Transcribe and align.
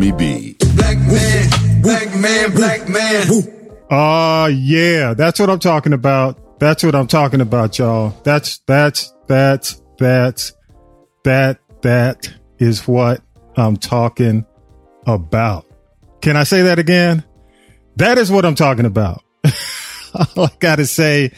Tommy 0.00 0.12
B. 0.12 0.56
Black 0.76 0.96
man, 0.96 1.82
black 1.82 2.14
man, 2.16 2.54
black 2.54 2.88
man. 2.88 3.26
Oh 3.90 4.46
yeah, 4.46 5.12
that's 5.12 5.38
what 5.38 5.50
I'm 5.50 5.58
talking 5.58 5.92
about. 5.92 6.58
That's 6.58 6.82
what 6.82 6.94
I'm 6.94 7.06
talking 7.06 7.42
about, 7.42 7.78
y'all. 7.78 8.18
That's 8.24 8.60
that's 8.66 9.12
that's 9.28 9.82
that's 9.98 10.54
that 11.24 11.58
that 11.82 12.34
is 12.58 12.88
what 12.88 13.20
I'm 13.58 13.76
talking 13.76 14.46
about. 15.06 15.66
Can 16.22 16.34
I 16.34 16.44
say 16.44 16.62
that 16.62 16.78
again? 16.78 17.22
That 17.96 18.16
is 18.16 18.32
what 18.32 18.46
I'm 18.46 18.54
talking 18.54 18.86
about. 18.86 19.22
All 20.34 20.46
I 20.46 20.50
gotta 20.60 20.86
say, 20.86 21.32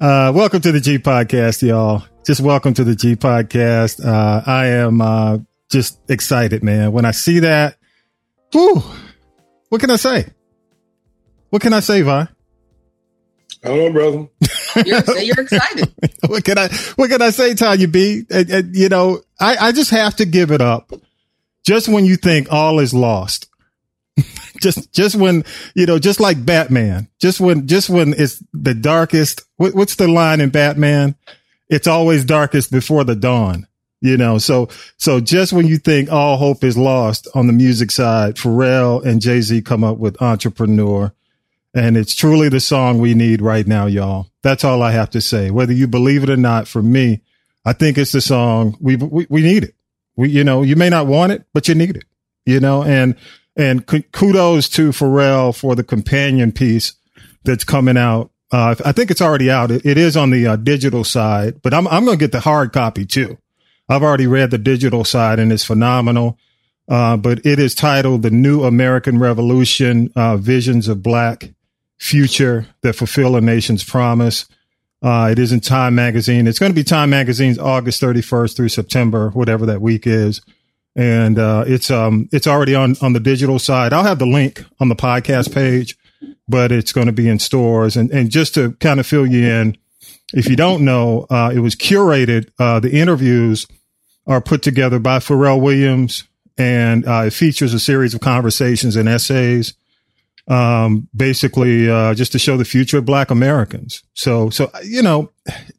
uh, 0.00 0.32
welcome 0.34 0.60
to 0.62 0.72
the 0.72 0.80
G 0.80 0.98
podcast, 0.98 1.64
y'all. 1.64 2.02
Just 2.26 2.40
welcome 2.40 2.74
to 2.74 2.82
the 2.82 2.96
G 2.96 3.14
podcast. 3.14 4.04
Uh, 4.04 4.42
I 4.44 4.66
am 4.66 5.00
uh, 5.00 5.38
just 5.70 6.00
excited, 6.10 6.64
man. 6.64 6.90
When 6.90 7.04
I 7.04 7.12
see 7.12 7.38
that, 7.40 7.76
whew, 8.52 8.82
what 9.68 9.80
can 9.80 9.90
I 9.90 9.96
say? 9.96 10.26
What 11.50 11.62
can 11.62 11.72
I 11.72 11.80
say, 11.80 12.02
Vi? 12.02 12.28
I 13.64 13.68
don't 13.68 13.78
know, 13.78 13.92
brother. 13.92 14.28
You're, 14.86 15.18
you're 15.18 15.40
excited. 15.40 15.92
what 16.26 16.42
can 16.44 16.56
I 16.58 16.68
what 16.96 17.10
can 17.10 17.20
I 17.20 17.30
say, 17.30 17.54
Tanya 17.54 17.86
B? 17.86 18.24
Uh, 18.30 18.44
uh, 18.50 18.62
you 18.72 18.88
know, 18.88 19.20
I, 19.38 19.68
I 19.68 19.72
just 19.72 19.90
have 19.90 20.16
to 20.16 20.24
give 20.24 20.50
it 20.50 20.62
up. 20.62 20.92
Just 21.62 21.88
when 21.88 22.06
you 22.06 22.16
think 22.16 22.50
all 22.50 22.80
is 22.80 22.94
lost. 22.94 23.48
just 24.60 24.92
just 24.92 25.14
when, 25.14 25.44
you 25.74 25.84
know, 25.84 25.98
just 25.98 26.20
like 26.20 26.44
Batman. 26.44 27.08
Just 27.20 27.38
when 27.38 27.66
just 27.66 27.90
when 27.90 28.14
it's 28.14 28.42
the 28.54 28.74
darkest 28.74 29.42
what, 29.56 29.74
what's 29.74 29.96
the 29.96 30.08
line 30.08 30.40
in 30.40 30.50
Batman? 30.50 31.14
It's 31.68 31.86
always 31.86 32.24
darkest 32.24 32.72
before 32.72 33.04
the 33.04 33.16
dawn. 33.16 33.66
You 34.02 34.16
know, 34.16 34.38
so 34.38 34.68
so 34.96 35.20
just 35.20 35.52
when 35.52 35.68
you 35.68 35.78
think 35.78 36.10
all 36.10 36.36
hope 36.36 36.64
is 36.64 36.76
lost 36.76 37.28
on 37.36 37.46
the 37.46 37.52
music 37.52 37.92
side, 37.92 38.34
Pharrell 38.34 39.04
and 39.04 39.20
Jay 39.20 39.40
Z 39.40 39.62
come 39.62 39.84
up 39.84 39.98
with 39.98 40.20
Entrepreneur, 40.20 41.12
and 41.72 41.96
it's 41.96 42.12
truly 42.12 42.48
the 42.48 42.58
song 42.58 42.98
we 42.98 43.14
need 43.14 43.40
right 43.40 43.64
now, 43.64 43.86
y'all. 43.86 44.26
That's 44.42 44.64
all 44.64 44.82
I 44.82 44.90
have 44.90 45.10
to 45.10 45.20
say. 45.20 45.52
Whether 45.52 45.72
you 45.72 45.86
believe 45.86 46.24
it 46.24 46.30
or 46.30 46.36
not, 46.36 46.66
for 46.66 46.82
me, 46.82 47.20
I 47.64 47.74
think 47.74 47.96
it's 47.96 48.10
the 48.10 48.20
song 48.20 48.76
we 48.80 48.96
we, 48.96 49.28
we 49.30 49.40
need 49.40 49.62
it. 49.62 49.76
We 50.16 50.30
you 50.30 50.42
know 50.42 50.62
you 50.62 50.74
may 50.74 50.90
not 50.90 51.06
want 51.06 51.30
it, 51.30 51.44
but 51.54 51.68
you 51.68 51.76
need 51.76 51.96
it. 51.96 52.04
You 52.44 52.58
know, 52.58 52.82
and 52.82 53.14
and 53.56 53.86
kudos 53.86 54.68
to 54.70 54.90
Pharrell 54.90 55.56
for 55.56 55.76
the 55.76 55.84
companion 55.84 56.50
piece 56.50 56.94
that's 57.44 57.62
coming 57.62 57.96
out. 57.96 58.32
Uh, 58.50 58.74
I 58.84 58.90
think 58.90 59.12
it's 59.12 59.22
already 59.22 59.48
out. 59.48 59.70
it, 59.70 59.86
it 59.86 59.96
is 59.96 60.16
on 60.16 60.30
the 60.30 60.44
uh, 60.48 60.56
digital 60.56 61.04
side, 61.04 61.62
but 61.62 61.72
I'm 61.72 61.86
I'm 61.86 62.04
going 62.04 62.18
to 62.18 62.22
get 62.24 62.32
the 62.32 62.40
hard 62.40 62.72
copy 62.72 63.06
too. 63.06 63.38
I've 63.88 64.02
already 64.02 64.26
read 64.26 64.50
the 64.50 64.58
digital 64.58 65.04
side 65.04 65.38
and 65.38 65.52
it's 65.52 65.64
phenomenal. 65.64 66.38
Uh, 66.88 67.16
but 67.16 67.44
it 67.46 67.58
is 67.58 67.74
titled 67.74 68.22
The 68.22 68.30
New 68.30 68.64
American 68.64 69.18
Revolution 69.18 70.10
uh, 70.16 70.36
Visions 70.36 70.88
of 70.88 71.02
Black 71.02 71.54
Future 71.98 72.66
That 72.82 72.94
Fulfill 72.94 73.36
a 73.36 73.40
Nation's 73.40 73.84
Promise. 73.84 74.46
Uh, 75.00 75.28
it 75.32 75.38
is 75.38 75.52
in 75.52 75.60
Time 75.60 75.94
Magazine. 75.94 76.46
It's 76.46 76.58
going 76.58 76.70
to 76.70 76.76
be 76.76 76.84
Time 76.84 77.10
Magazine's 77.10 77.58
August 77.58 78.02
31st 78.02 78.56
through 78.56 78.68
September, 78.68 79.30
whatever 79.30 79.66
that 79.66 79.80
week 79.80 80.06
is. 80.06 80.40
And 80.94 81.38
uh, 81.38 81.64
it's 81.66 81.90
um 81.90 82.28
it's 82.32 82.46
already 82.46 82.74
on 82.74 82.96
on 83.00 83.14
the 83.14 83.20
digital 83.20 83.58
side. 83.58 83.94
I'll 83.94 84.04
have 84.04 84.18
the 84.18 84.26
link 84.26 84.64
on 84.78 84.90
the 84.90 84.94
podcast 84.94 85.54
page, 85.54 85.96
but 86.46 86.70
it's 86.70 86.92
going 86.92 87.06
to 87.06 87.12
be 87.12 87.28
in 87.28 87.38
stores. 87.38 87.96
And 87.96 88.10
and 88.10 88.30
just 88.30 88.52
to 88.54 88.72
kind 88.72 89.00
of 89.00 89.06
fill 89.06 89.26
you 89.26 89.46
in, 89.46 89.78
if 90.32 90.48
you 90.48 90.56
don't 90.56 90.84
know, 90.84 91.26
uh, 91.30 91.52
it 91.54 91.60
was 91.60 91.74
curated. 91.74 92.50
Uh, 92.58 92.80
the 92.80 92.90
interviews 92.90 93.66
are 94.26 94.40
put 94.40 94.62
together 94.62 94.98
by 94.98 95.18
Pharrell 95.18 95.60
Williams, 95.60 96.24
and 96.56 97.06
uh, 97.06 97.24
it 97.26 97.32
features 97.32 97.74
a 97.74 97.80
series 97.80 98.14
of 98.14 98.20
conversations 98.20 98.96
and 98.96 99.08
essays, 99.08 99.74
um, 100.48 101.08
basically 101.14 101.88
uh, 101.90 102.14
just 102.14 102.32
to 102.32 102.38
show 102.38 102.56
the 102.56 102.64
future 102.64 102.98
of 102.98 103.04
Black 103.04 103.30
Americans. 103.30 104.02
So, 104.14 104.50
so 104.50 104.70
you 104.84 105.02
know, 105.02 105.30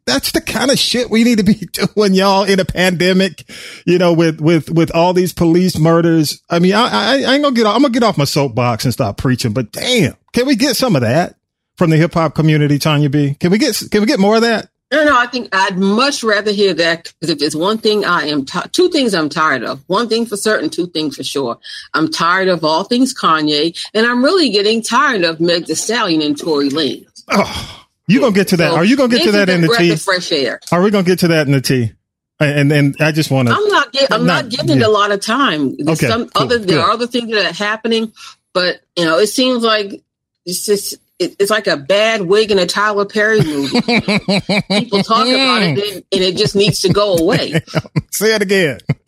that's 0.05 0.31
the 0.31 0.41
kind 0.41 0.71
of 0.71 0.79
shit 0.79 1.09
we 1.09 1.23
need 1.23 1.37
to 1.39 1.43
be 1.43 1.53
doing, 1.95 2.13
y'all, 2.13 2.43
in 2.43 2.59
a 2.59 2.65
pandemic. 2.65 3.43
You 3.85 3.97
know, 3.97 4.13
with 4.13 4.39
with 4.39 4.69
with 4.69 4.91
all 4.93 5.13
these 5.13 5.33
police 5.33 5.77
murders. 5.77 6.41
I 6.49 6.59
mean, 6.59 6.73
I, 6.73 6.87
I, 6.87 7.13
I 7.23 7.33
ain't 7.33 7.43
gonna 7.43 7.55
get. 7.55 7.65
Off, 7.65 7.75
I'm 7.75 7.81
gonna 7.81 7.93
get 7.93 8.03
off 8.03 8.17
my 8.17 8.25
soapbox 8.25 8.85
and 8.85 8.93
stop 8.93 9.17
preaching. 9.17 9.53
But 9.53 9.71
damn, 9.71 10.15
can 10.33 10.45
we 10.45 10.55
get 10.55 10.75
some 10.75 10.95
of 10.95 11.01
that 11.01 11.35
from 11.77 11.89
the 11.89 11.97
hip 11.97 12.13
hop 12.13 12.35
community, 12.35 12.79
Tanya 12.79 13.09
B? 13.09 13.35
Can 13.39 13.51
we 13.51 13.57
get 13.57 13.81
can 13.91 14.01
we 14.01 14.07
get 14.07 14.19
more 14.19 14.35
of 14.35 14.41
that? 14.41 14.69
No, 14.93 15.03
no, 15.03 15.17
I 15.17 15.25
think 15.25 15.49
I'd 15.51 15.79
much 15.79 16.23
rather 16.23 16.51
hear 16.51 16.75
that 16.75 17.11
because 17.19 17.31
if 17.31 17.39
there's 17.39 17.55
one 17.55 17.79
thing 17.79 18.05
I 18.05 18.27
am, 18.27 18.45
t- 18.45 18.59
two 18.71 18.89
things 18.89 19.15
I'm 19.15 19.27
tired 19.27 19.63
of. 19.63 19.83
One 19.87 20.07
thing 20.07 20.27
for 20.27 20.37
certain, 20.37 20.69
two 20.69 20.85
things 20.85 21.15
for 21.15 21.23
sure. 21.23 21.57
I'm 21.95 22.11
tired 22.11 22.47
of 22.47 22.63
all 22.63 22.83
things 22.83 23.11
Kanye, 23.11 23.75
and 23.95 24.05
I'm 24.05 24.23
really 24.23 24.51
getting 24.51 24.83
tired 24.83 25.23
of 25.23 25.39
Meg 25.39 25.65
Thee 25.65 25.73
Stallion 25.73 26.21
and 26.21 26.37
Tory 26.37 26.69
Lanez. 26.69 27.23
Oh, 27.29 27.85
you 28.07 28.19
gonna 28.19 28.35
get 28.35 28.49
to 28.49 28.57
that? 28.57 28.69
So 28.69 28.75
Are 28.75 28.85
you 28.85 28.95
gonna 28.95 29.09
get 29.09 29.23
to 29.23 29.31
that 29.31 29.49
in 29.49 29.61
the 29.61 29.75
tea? 29.75 29.95
Fresh 29.95 30.31
air. 30.31 30.59
Are 30.71 30.83
we 30.83 30.91
gonna 30.91 31.03
get 31.03 31.19
to 31.19 31.29
that 31.29 31.47
in 31.47 31.53
the 31.53 31.61
tea? 31.61 31.93
And 32.39 32.69
then 32.69 32.93
I 32.99 33.11
just 33.11 33.31
want 33.31 33.47
to. 33.47 33.55
I'm 33.55 33.67
not. 33.69 33.91
Get, 33.93 34.11
I'm 34.11 34.25
not, 34.25 34.45
not 34.45 34.51
giving 34.51 34.81
yeah. 34.81 34.87
a 34.87 34.89
lot 34.89 35.11
of 35.11 35.21
time. 35.21 35.75
There's 35.77 36.03
okay, 36.03 36.07
some 36.07 36.29
cool, 36.29 36.43
other. 36.43 36.59
There 36.59 36.79
are 36.79 36.91
other 36.91 37.07
things 37.07 37.31
that 37.31 37.45
are 37.45 37.53
happening, 37.53 38.11
but 38.53 38.81
you 38.95 39.05
know, 39.05 39.17
it 39.17 39.27
seems 39.27 39.63
like 39.63 40.03
it's 40.45 40.65
just 40.65 40.97
it, 41.19 41.35
it's 41.39 41.51
like 41.51 41.67
a 41.67 41.77
bad 41.77 42.23
wig 42.23 42.51
in 42.51 42.59
a 42.59 42.65
Tyler 42.65 43.05
Perry 43.05 43.41
movie. 43.41 43.79
People 43.81 45.03
talk 45.03 45.27
about 45.27 45.61
it 45.61 46.05
and 46.11 46.21
it 46.21 46.35
just 46.35 46.55
needs 46.55 46.81
to 46.81 46.89
go 46.91 47.15
away. 47.17 47.61
Say 48.11 48.33
it 48.35 48.41
again. 48.41 48.79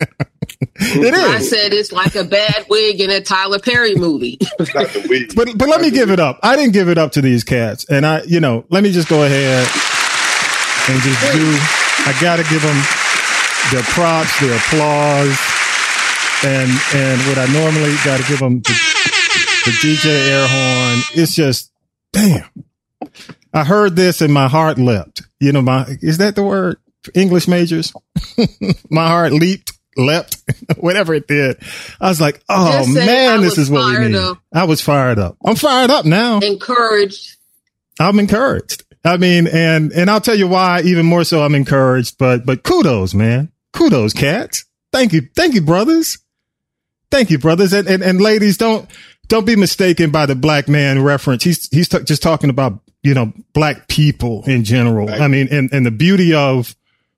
it 0.76 1.14
is. 1.14 1.18
I 1.18 1.38
said 1.40 1.72
it's 1.72 1.92
like 1.92 2.14
a 2.14 2.24
bad 2.24 2.66
wig 2.70 3.00
in 3.00 3.10
a 3.10 3.20
Tyler 3.20 3.58
Perry 3.58 3.96
movie. 3.96 4.38
but 4.58 5.48
but 5.56 5.68
let 5.68 5.80
me 5.80 5.90
give 5.90 6.10
it 6.10 6.20
up. 6.20 6.38
I 6.42 6.56
didn't 6.56 6.72
give 6.72 6.88
it 6.88 6.98
up 6.98 7.12
to 7.12 7.22
these 7.22 7.44
cats, 7.44 7.84
and 7.90 8.06
I 8.06 8.22
you 8.22 8.40
know 8.40 8.64
let 8.70 8.82
me 8.82 8.92
just 8.92 9.08
go 9.08 9.24
ahead 9.24 9.66
and 10.88 11.02
just 11.02 11.32
do. 11.32 11.58
I 12.08 12.16
got 12.20 12.36
to 12.36 12.44
give 12.44 12.62
them 12.62 12.76
the 13.72 13.82
props, 13.90 14.38
the 14.38 14.54
applause, 14.54 15.36
and 16.44 16.70
and 16.94 17.20
what 17.26 17.38
I 17.38 17.46
normally 17.52 17.94
got 18.04 18.20
to 18.20 18.28
give 18.28 18.38
them 18.38 18.60
the, 18.60 18.72
the 19.64 19.72
DJ 19.82 20.30
air 20.30 20.46
horn. 20.46 21.02
It's 21.14 21.34
just 21.34 21.72
damn. 22.16 22.64
I 23.52 23.64
heard 23.64 23.96
this 23.96 24.20
and 24.20 24.32
my 24.32 24.48
heart 24.48 24.78
leapt. 24.78 25.22
You 25.40 25.52
know, 25.52 25.62
my, 25.62 25.86
is 26.00 26.18
that 26.18 26.34
the 26.34 26.42
word? 26.42 26.78
English 27.14 27.46
majors? 27.46 27.92
my 28.90 29.06
heart 29.06 29.32
leaped, 29.32 29.72
leapt, 29.96 30.38
whatever 30.76 31.14
it 31.14 31.28
did. 31.28 31.58
I 32.00 32.08
was 32.08 32.20
like, 32.20 32.42
oh 32.48 32.86
man, 32.86 33.40
this 33.42 33.58
is 33.58 33.70
what 33.70 33.98
we 33.98 34.08
need. 34.08 34.16
Up. 34.16 34.38
I 34.52 34.64
was 34.64 34.80
fired 34.80 35.18
up. 35.18 35.36
I'm 35.44 35.56
fired 35.56 35.90
up 35.90 36.04
now. 36.04 36.40
Encouraged. 36.40 37.36
I'm 37.98 38.18
encouraged. 38.18 38.84
I 39.04 39.18
mean, 39.18 39.46
and, 39.46 39.92
and 39.92 40.10
I'll 40.10 40.20
tell 40.20 40.34
you 40.34 40.48
why 40.48 40.82
even 40.82 41.06
more 41.06 41.22
so 41.22 41.42
I'm 41.42 41.54
encouraged, 41.54 42.18
but, 42.18 42.44
but 42.44 42.64
kudos, 42.64 43.14
man. 43.14 43.52
Kudos, 43.72 44.12
cats. 44.12 44.64
Thank 44.92 45.12
you. 45.12 45.28
Thank 45.36 45.54
you, 45.54 45.60
brothers. 45.60 46.18
Thank 47.10 47.30
you, 47.30 47.38
brothers. 47.38 47.72
And, 47.72 47.86
and, 47.86 48.02
and 48.02 48.20
ladies, 48.20 48.56
don't, 48.56 48.90
don't 49.28 49.46
be 49.46 49.56
mistaken 49.56 50.10
by 50.10 50.26
the 50.26 50.34
black 50.34 50.68
man 50.68 51.02
reference. 51.02 51.44
He's 51.44 51.68
he's 51.70 51.88
t- 51.88 52.02
just 52.04 52.22
talking 52.22 52.50
about 52.50 52.80
you 53.02 53.14
know 53.14 53.32
black 53.52 53.88
people 53.88 54.44
in 54.46 54.64
general. 54.64 55.06
Right. 55.08 55.20
I 55.20 55.28
mean, 55.28 55.48
and 55.50 55.72
and 55.72 55.84
the 55.84 55.90
beauty 55.90 56.34
of 56.34 56.74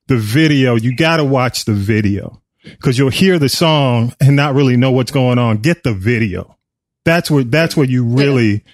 the 0.06 0.16
video, 0.16 0.74
you 0.74 0.96
got 0.96 1.18
to 1.18 1.24
watch 1.24 1.64
the 1.64 1.74
video 1.74 2.40
because 2.62 2.98
you'll 2.98 3.10
hear 3.10 3.38
the 3.38 3.48
song 3.48 4.14
and 4.20 4.36
not 4.36 4.54
really 4.54 4.76
know 4.76 4.90
what's 4.90 5.12
going 5.12 5.38
on. 5.38 5.58
Get 5.58 5.84
the 5.84 5.92
video. 5.92 6.56
That's 7.04 7.30
where 7.30 7.44
that's 7.44 7.76
where 7.76 7.86
you 7.86 8.04
really 8.04 8.64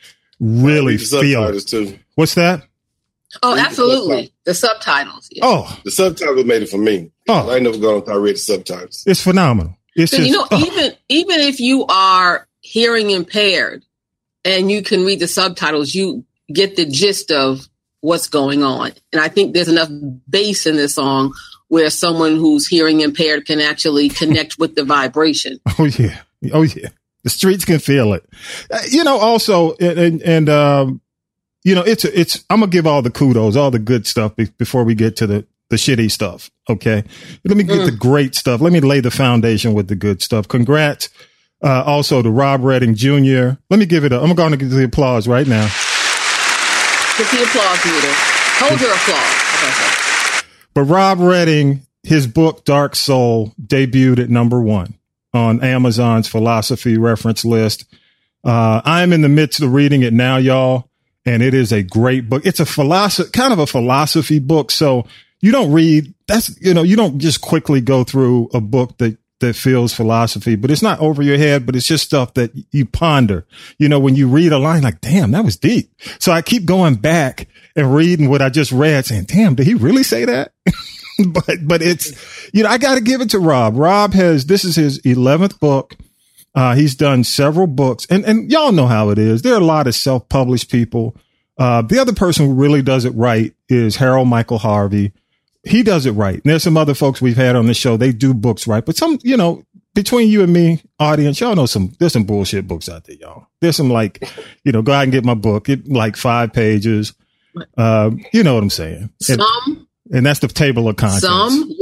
really 0.41 0.99
feel 0.99 1.45
it. 1.45 1.67
Too. 1.67 1.99
What's 2.15 2.35
that? 2.35 2.63
Oh, 3.43 3.57
absolutely. 3.57 4.33
The 4.45 4.55
subtitles. 4.55 5.29
Yeah. 5.33 5.45
Oh, 5.45 5.81
the 5.85 5.91
subtitles 5.91 6.45
made 6.45 6.63
it 6.63 6.69
for 6.69 6.79
me. 6.79 7.11
Oh, 7.29 7.51
I 7.51 7.59
never 7.59 7.79
gone 7.79 8.03
and 8.07 8.23
read 8.23 8.37
the 8.37 8.41
subtitles. 8.41 9.05
It's 9.07 9.23
phenomenal. 9.23 9.77
It's 9.97 10.13
just, 10.13 10.27
you 10.27 10.33
know, 10.33 10.47
oh. 10.51 10.59
even 10.59 10.97
even 11.09 11.41
if 11.41 11.61
you 11.61 11.87
are 11.87 12.47
hearing 12.75 13.11
impaired 13.11 13.85
and 14.45 14.69
you 14.69 14.83
can 14.83 15.05
read 15.05 15.21
the 15.21 15.29
subtitles, 15.29 15.95
you 15.95 16.25
get 16.53 16.75
the 16.75 16.85
gist 16.85 17.31
of 17.31 17.69
what's 18.01 18.27
going 18.27 18.65
on. 18.65 18.91
And 19.13 19.23
I 19.23 19.29
think 19.29 19.55
there's 19.55 19.69
enough 19.69 19.89
bass 20.29 20.67
in 20.67 20.75
this 20.75 20.97
song 20.97 21.33
where 21.69 21.89
someone 21.89 22.35
who's 22.35 22.67
hearing 22.67 23.01
impaired 23.01 23.47
can 23.47 23.61
actually 23.61 24.09
connect 24.09 24.59
with 24.59 24.75
the 24.75 24.85
vibration. 24.85 25.61
Oh 25.79 25.85
yeah. 25.85 26.23
Oh 26.53 26.63
yeah. 26.63 26.89
The 27.23 27.31
streets 27.31 27.65
can 27.65 27.79
feel 27.79 28.13
it. 28.13 28.29
Uh, 28.69 28.81
you 28.91 29.05
know, 29.05 29.19
also, 29.19 29.75
and, 29.77 30.21
and, 30.23 30.49
um, 30.49 31.01
you 31.63 31.77
know, 31.77 31.83
it's, 31.83 32.05
it's, 32.05 32.45
I'm 32.51 32.59
going 32.59 32.71
to 32.71 32.77
give 32.77 32.89
all 32.89 33.03
the 33.03 33.11
kudos, 33.11 33.55
all 33.55 33.71
the 33.71 33.79
good 33.79 34.05
stuff 34.05 34.35
be- 34.35 34.51
before 34.59 34.83
we 34.83 34.97
get 34.97 35.17
to 35.19 35.29
the, 35.29 35.47
the 35.71 35.77
shitty 35.77 36.11
stuff. 36.11 36.51
Okay. 36.69 37.05
Let 37.45 37.57
me 37.57 37.63
get 37.63 37.79
mm. 37.79 37.87
the 37.87 37.97
great 37.97 38.35
stuff. 38.35 38.61
Let 38.61 38.73
me 38.73 38.81
lay 38.81 38.99
the 38.99 39.13
foundation 39.13 39.75
with 39.75 39.87
the 39.87 39.95
good 39.95 40.23
stuff. 40.23 40.49
Congrats 40.49 41.09
uh, 41.65 41.83
also 41.87 42.21
to 42.21 42.31
Rob 42.31 42.63
Redding 42.63 42.95
Jr. 42.95 43.57
Let 43.71 43.79
me 43.79 43.87
give 43.87 44.05
it 44.05 44.13
up. 44.13 44.23
I'm 44.23 44.35
going 44.35 44.51
to 44.51 44.59
give 44.59 44.71
the 44.71 44.85
applause 44.85 45.27
right 45.27 45.47
now. 45.47 45.67
Get 47.17 47.31
the 47.31 47.43
applause 47.43 47.85
meter. 47.85 48.15
Hold 48.61 48.81
your 48.81 48.93
applause. 48.93 50.45
But 50.75 50.83
Rob 50.83 51.21
Redding, 51.21 51.87
his 52.03 52.27
book 52.27 52.65
Dark 52.65 52.95
Soul 52.95 53.55
debuted 53.61 54.23
at 54.23 54.29
number 54.29 54.61
one 54.61 54.95
on 55.33 55.63
Amazon's 55.63 56.29
philosophy 56.29 56.99
reference 56.99 57.45
list. 57.45 57.87
Uh, 58.45 58.83
I'm 58.85 59.13
in 59.13 59.23
the 59.23 59.29
midst 59.29 59.63
of 59.63 59.73
reading 59.73 60.03
it 60.03 60.13
now, 60.13 60.37
y'all, 60.37 60.91
and 61.25 61.43
it 61.43 61.55
is 61.55 61.73
a 61.73 61.83
great 61.83 62.29
book. 62.29 62.45
It's 62.45 62.61
a 62.61 62.67
philosophy, 62.67 63.31
kind 63.31 63.53
of 63.53 63.59
a 63.59 63.67
philosophy 63.67 64.39
book. 64.39 64.71
So 64.71 65.07
you 65.41 65.51
don't 65.51 65.73
read, 65.73 66.13
that's, 66.29 66.61
you 66.61 66.75
know, 66.75 66.83
you 66.83 66.97
don't 66.97 67.19
just 67.19 67.41
quickly 67.41 67.81
go 67.81 68.05
through 68.05 68.51
a 68.53 68.61
book 68.61 68.99
that 68.99 69.17
that 69.41 69.55
feels 69.55 69.93
philosophy, 69.93 70.57
but 70.57 70.71
it's 70.71 70.83
not 70.83 71.01
over 71.01 71.23
your 71.23 71.37
head, 71.37 71.67
but 71.67 71.77
it's 71.77 71.87
just 71.87 72.05
stuff 72.05 72.35
that 72.35 72.53
you 72.71 72.87
ponder. 72.87 73.47
You 73.79 73.89
know, 73.89 73.99
when 73.99 74.17
you 74.17 74.29
read 74.29 74.53
a 74.53 74.59
line 74.59 74.83
like, 74.83 75.01
damn, 75.01 75.33
that 75.33 75.45
was 75.45 75.57
deep. 75.57 75.91
So 76.19 76.33
I 76.33 76.43
keep 76.43 76.65
going 76.65 76.97
back 76.97 77.49
and 77.77 77.95
reading 77.95 78.31
what 78.31 78.43
I 78.43 78.49
just 78.49 78.73
read 78.73 79.07
saying, 79.07 79.25
damn, 79.25 79.55
did 79.55 79.67
he 79.67 79.75
really 79.75 80.03
say 80.03 80.25
that? 80.25 80.53
but, 81.29 81.59
but 81.63 81.83
it's, 81.83 82.13
you 82.53 82.63
know, 82.63 82.69
I 82.69 82.79
got 82.79 82.95
to 82.95 83.01
give 83.01 83.21
it 83.21 83.31
to 83.31 83.39
Rob. 83.39 83.77
Rob 83.77 84.15
has, 84.15 84.47
this 84.47 84.65
is 84.65 84.77
his 84.77 85.01
11th 85.03 85.59
book. 85.59 85.97
Uh, 86.55 86.77
he's 86.77 86.95
done 86.95 87.25
several 87.25 87.67
books 87.67 88.07
and, 88.07 88.25
and 88.25 88.51
y'all 88.51 88.71
know 88.71 88.87
how 88.87 89.11
it 89.11 89.19
is. 89.19 89.43
There 89.43 89.55
are 89.55 89.61
a 89.61 89.65
lot 89.65 89.89
of 89.89 89.95
self-published 89.97 90.71
people. 90.71 91.17
Uh, 91.59 91.83
the 91.83 91.99
other 91.99 92.13
person 92.13 92.47
who 92.47 92.55
really 92.55 92.83
does 92.83 93.05
it 93.05 93.11
right 93.11 93.53
is 93.69 93.97
Harold 93.97 94.29
Michael 94.29 94.59
Harvey. 94.59 95.13
He 95.65 95.83
does 95.83 96.07
it 96.07 96.13
right. 96.13 96.35
And 96.35 96.45
there's 96.45 96.63
some 96.63 96.77
other 96.77 96.95
folks 96.95 97.23
we've 97.23 97.37
had 97.37 97.57
on 97.57 97.67
the 97.67 97.75
show. 97.75 97.97
They 97.97 98.13
do 98.13 98.35
books 98.35 98.67
right, 98.67 98.85
but 98.85 98.97
some, 98.97 99.19
you 99.23 99.37
know, 99.37 99.65
between 99.95 100.29
you 100.29 100.43
and 100.43 100.53
me, 100.53 100.83
audience, 100.99 101.41
y'all 101.41 101.55
know 101.55 101.67
some, 101.67 101.93
there's 101.99 102.13
some 102.13 102.25
bullshit 102.25 102.67
books 102.67 102.89
out 102.89 103.05
there, 103.05 103.17
y'all. 103.17 103.47
There's 103.61 103.77
some 103.77 103.91
like, 103.91 104.29
you 104.65 104.73
know, 104.73 104.83
go 104.83 104.93
out 104.93 105.05
and 105.05 105.13
get 105.13 105.25
my 105.25 105.35
book. 105.35 105.69
It 105.69 105.89
like 105.89 106.17
five 106.17 106.53
pages. 106.53 107.15
Uh, 107.79 108.11
you 108.33 108.43
know 108.43 108.55
what 108.55 108.63
I'm 108.63 108.71
saying? 108.71 109.11
Some. 109.21 109.41
And, 109.67 109.87
and 110.13 110.27
that's 110.27 110.41
the 110.41 110.49
table 110.49 110.89
of 110.89 110.97
contents. 110.97 111.23
Some. 111.23 111.71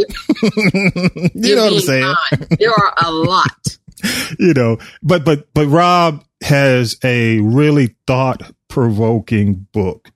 you 1.35 1.57
know 1.57 1.65
what 1.65 1.73
I'm 1.73 1.81
saying? 1.81 2.15
Kind. 2.31 2.47
There 2.59 2.71
are 2.71 2.95
a 3.03 3.11
lot. 3.11 3.79
you 4.39 4.53
know, 4.53 4.79
but, 5.03 5.25
but, 5.25 5.53
but 5.55 5.67
Rob 5.67 6.25
has 6.43 6.99
a 7.03 7.41
really 7.41 7.97
thought 8.07 8.43
provoking 8.69 9.67
book 9.73 10.11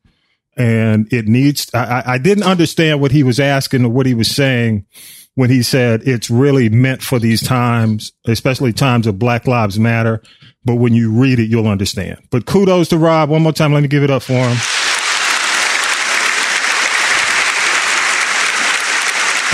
and 0.56 1.12
it 1.12 1.28
needs, 1.28 1.68
I, 1.74 2.02
I 2.06 2.18
didn't 2.18 2.44
understand 2.44 3.00
what 3.00 3.12
he 3.12 3.22
was 3.22 3.38
asking 3.38 3.84
or 3.84 3.90
what 3.90 4.06
he 4.06 4.14
was 4.14 4.28
saying 4.28 4.86
when 5.34 5.50
he 5.50 5.62
said 5.62 6.02
it's 6.06 6.30
really 6.30 6.68
meant 6.68 7.02
for 7.02 7.18
these 7.18 7.42
times, 7.42 8.12
especially 8.26 8.72
times 8.72 9.06
of 9.06 9.18
Black 9.18 9.46
Lives 9.46 9.78
Matter. 9.78 10.22
But 10.64 10.76
when 10.76 10.94
you 10.94 11.12
read 11.12 11.38
it, 11.38 11.48
you'll 11.48 11.68
understand. 11.68 12.18
But 12.30 12.46
kudos 12.46 12.88
to 12.88 12.98
Rob. 12.98 13.28
One 13.28 13.42
more 13.42 13.52
time. 13.52 13.72
Let 13.72 13.82
me 13.82 13.88
give 13.88 14.02
it 14.02 14.10
up 14.10 14.22
for 14.22 14.32
him. 14.32 14.56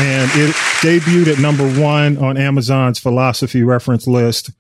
and 0.02 0.30
it 0.34 0.54
debuted 0.80 1.32
at 1.32 1.38
number 1.38 1.68
one 1.80 2.18
on 2.18 2.36
Amazon's 2.36 2.98
philosophy 2.98 3.62
reference 3.62 4.06
list. 4.06 4.50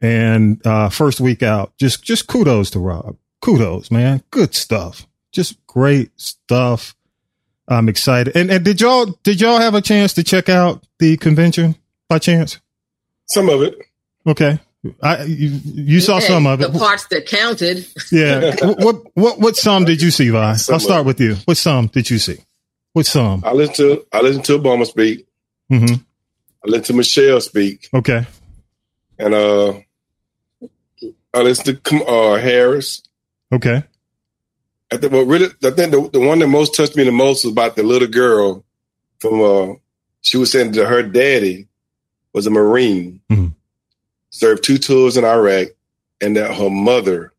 And 0.00 0.64
uh, 0.66 0.88
first 0.88 1.20
week 1.20 1.42
out, 1.42 1.72
just 1.78 2.04
just 2.04 2.26
kudos 2.26 2.70
to 2.70 2.78
Rob. 2.78 3.16
Kudos, 3.42 3.90
man. 3.90 4.22
Good 4.30 4.54
stuff. 4.54 5.06
Just 5.32 5.66
great 5.78 6.10
stuff. 6.16 6.96
I'm 7.68 7.88
excited. 7.88 8.36
And, 8.36 8.50
and 8.50 8.64
did 8.64 8.80
y'all 8.80 9.06
did 9.22 9.40
y'all 9.40 9.60
have 9.60 9.74
a 9.74 9.80
chance 9.80 10.14
to 10.14 10.24
check 10.24 10.48
out 10.48 10.84
the 10.98 11.16
convention 11.16 11.76
by 12.08 12.18
chance? 12.18 12.58
Some 13.26 13.48
of 13.48 13.62
it. 13.62 13.78
Okay. 14.26 14.58
I 15.02 15.22
you, 15.24 15.60
you 15.64 16.00
saw 16.00 16.18
some 16.18 16.46
of 16.46 16.60
it. 16.60 16.72
The 16.72 16.78
parts 16.78 17.06
that 17.08 17.26
counted. 17.26 17.86
Yeah. 18.10 18.56
what 18.82 19.02
what 19.14 19.38
what 19.38 19.56
some 19.56 19.84
did 19.84 20.02
you 20.02 20.10
see, 20.10 20.30
Vi? 20.30 20.50
I'll 20.68 20.80
start 20.80 21.06
with 21.06 21.20
you. 21.20 21.36
What 21.44 21.56
some 21.56 21.86
did 21.86 22.10
you 22.10 22.18
see? 22.18 22.38
What 22.92 23.06
some? 23.06 23.44
I 23.44 23.52
listened 23.52 23.76
to 23.76 24.06
I 24.12 24.20
listened 24.22 24.46
to 24.46 24.58
Obama 24.58 24.84
speak. 24.84 25.28
Mm-hmm. 25.70 25.94
I 25.94 26.64
listened 26.64 26.86
to 26.86 26.92
Michelle 26.94 27.40
speak. 27.40 27.88
Okay. 27.94 28.26
And 29.18 29.34
uh 29.34 29.74
I 31.34 31.42
listened 31.42 31.84
to 31.84 32.04
uh, 32.04 32.40
Harris. 32.40 33.02
Okay. 33.52 33.84
I 34.92 34.96
think 34.96 35.12
what 35.12 35.26
really 35.26 35.46
I 35.64 35.70
think 35.70 35.92
the, 35.92 36.10
the 36.12 36.20
one 36.20 36.38
that 36.38 36.48
most 36.48 36.74
touched 36.74 36.96
me 36.96 37.04
the 37.04 37.12
most 37.12 37.44
was 37.44 37.52
about 37.52 37.76
the 37.76 37.82
little 37.82 38.08
girl 38.08 38.64
from 39.18 39.40
uh 39.40 39.74
she 40.20 40.36
was 40.36 40.50
saying 40.50 40.72
that 40.72 40.86
her 40.86 41.02
daddy 41.02 41.68
was 42.32 42.46
a 42.46 42.50
Marine, 42.50 43.20
mm-hmm. 43.30 43.48
served 44.30 44.64
two 44.64 44.78
tours 44.78 45.16
in 45.16 45.24
Iraq, 45.24 45.68
and 46.20 46.36
that 46.36 46.54
her 46.54 46.70
mother 46.70 47.32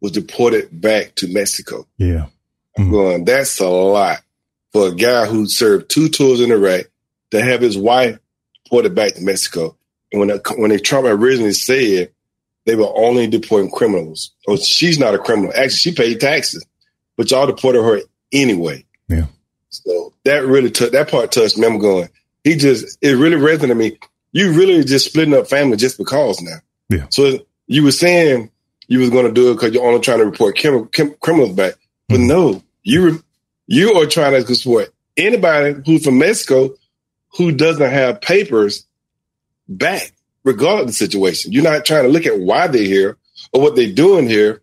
was 0.00 0.12
deported 0.12 0.80
back 0.80 1.14
to 1.16 1.28
Mexico. 1.28 1.86
Yeah. 1.98 2.26
I'm 2.76 2.90
going, 2.90 3.24
that's 3.24 3.60
a 3.60 3.68
lot 3.68 4.20
for 4.72 4.88
a 4.88 4.94
guy 4.94 5.26
who 5.26 5.46
served 5.46 5.90
two 5.90 6.08
tours 6.08 6.40
in 6.40 6.50
Iraq 6.50 6.86
to 7.30 7.42
have 7.42 7.60
his 7.60 7.76
wife 7.76 8.18
deported 8.64 8.94
back 8.94 9.14
to 9.14 9.20
Mexico. 9.20 9.76
And 10.10 10.20
when 10.20 10.28
the, 10.28 10.54
when 10.56 10.70
the 10.70 10.80
Trump 10.80 11.06
originally 11.06 11.52
said 11.52 12.10
they 12.64 12.74
were 12.74 12.92
only 12.96 13.26
deporting 13.26 13.70
criminals, 13.70 14.32
oh, 14.48 14.56
she's 14.56 14.98
not 14.98 15.14
a 15.14 15.18
criminal. 15.18 15.52
Actually, 15.54 15.70
she 15.70 15.92
paid 15.92 16.20
taxes, 16.20 16.64
but 17.16 17.30
y'all 17.30 17.46
deported 17.46 17.82
her 17.82 18.00
anyway. 18.32 18.84
Yeah. 19.08 19.26
So 19.70 20.12
that 20.24 20.44
really 20.44 20.70
took 20.70 20.92
that 20.92 21.10
part 21.10 21.32
touched 21.32 21.58
me. 21.58 21.66
I'm 21.66 21.78
going. 21.78 22.08
He 22.44 22.56
just 22.56 22.98
it 23.00 23.12
really 23.12 23.36
resonated 23.36 23.76
me. 23.76 23.98
You 24.32 24.52
really 24.52 24.84
just 24.84 25.06
splitting 25.06 25.34
up 25.34 25.48
family 25.48 25.76
just 25.76 25.98
because 25.98 26.40
now. 26.40 26.56
Yeah. 26.88 27.06
So 27.10 27.38
you 27.66 27.84
were 27.84 27.92
saying 27.92 28.50
you 28.88 28.98
was 28.98 29.10
going 29.10 29.26
to 29.26 29.32
do 29.32 29.50
it 29.50 29.54
because 29.54 29.72
you're 29.72 29.86
only 29.86 30.00
trying 30.00 30.18
to 30.18 30.26
report 30.26 30.58
crim- 30.58 30.88
crim- 30.88 31.14
criminals 31.20 31.52
back, 31.52 31.74
but 32.08 32.16
mm-hmm. 32.16 32.26
no, 32.26 32.62
you 32.82 33.10
re- 33.10 33.18
you 33.66 33.92
are 33.94 34.06
trying 34.06 34.32
to 34.32 34.54
support 34.54 34.92
anybody 35.16 35.80
who's 35.86 36.04
from 36.04 36.18
Mexico 36.18 36.74
who 37.36 37.52
doesn't 37.52 37.90
have 37.90 38.20
papers 38.20 38.86
back, 39.68 40.12
regardless 40.44 40.82
of 40.82 40.86
the 40.88 40.92
situation. 40.92 41.52
You're 41.52 41.62
not 41.62 41.84
trying 41.84 42.02
to 42.02 42.10
look 42.10 42.26
at 42.26 42.38
why 42.38 42.66
they're 42.66 42.82
here 42.82 43.16
or 43.52 43.62
what 43.62 43.76
they're 43.76 43.92
doing 43.92 44.28
here, 44.28 44.60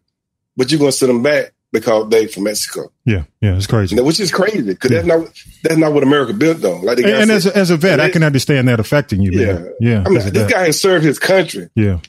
but 0.56 0.70
you're 0.70 0.80
going 0.80 0.92
to 0.92 0.98
send 0.98 1.10
them 1.10 1.24
back 1.24 1.54
because 1.72 2.10
they 2.10 2.28
from 2.28 2.44
Mexico. 2.44 2.92
Yeah, 3.06 3.24
yeah, 3.42 3.56
it's 3.56 3.68
crazy. 3.68 3.96
You 3.96 4.02
know, 4.02 4.08
which 4.08 4.20
is 4.20 4.32
crazy 4.32 4.62
because 4.62 4.92
yeah. 4.92 5.02
that's 5.02 5.08
not 5.08 5.44
that's 5.64 5.78
not 5.78 5.94
what 5.94 6.04
America 6.04 6.34
built 6.34 6.64
on. 6.64 6.84
Like 6.84 7.00
and, 7.00 7.08
and 7.08 7.32
as, 7.32 7.46
a, 7.46 7.56
as 7.56 7.70
a 7.70 7.78
vet, 7.78 8.00
I 8.00 8.10
can 8.10 8.24
understand 8.24 8.68
that 8.68 8.80
affecting 8.80 9.22
you. 9.22 9.32
Yeah, 9.32 9.54
man. 9.54 9.74
yeah. 9.80 10.04
I 10.06 10.10
mean, 10.10 10.16
this 10.16 10.30
vet. 10.30 10.52
guy 10.52 10.66
has 10.66 10.80
served 10.80 11.06
his 11.06 11.20
country. 11.20 11.70
Yeah, 11.76 12.00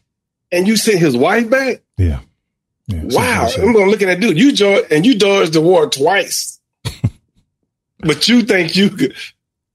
and 0.50 0.66
you 0.66 0.76
sent 0.76 0.98
his 0.98 1.16
wife 1.16 1.48
back. 1.50 1.82
Yeah. 1.98 2.20
yeah 2.86 3.02
wow, 3.04 3.48
I'm 3.56 3.72
to 3.72 3.84
look 3.84 4.02
at 4.02 4.06
that 4.06 4.20
dude. 4.20 4.38
You 4.38 4.54
dodged, 4.54 4.92
and 4.92 5.04
you 5.04 5.18
dodged 5.18 5.52
the 5.52 5.60
war 5.60 5.88
twice, 5.88 6.60
but 7.98 8.28
you 8.28 8.42
think 8.42 8.76
you 8.76 8.90
could. 8.90 9.14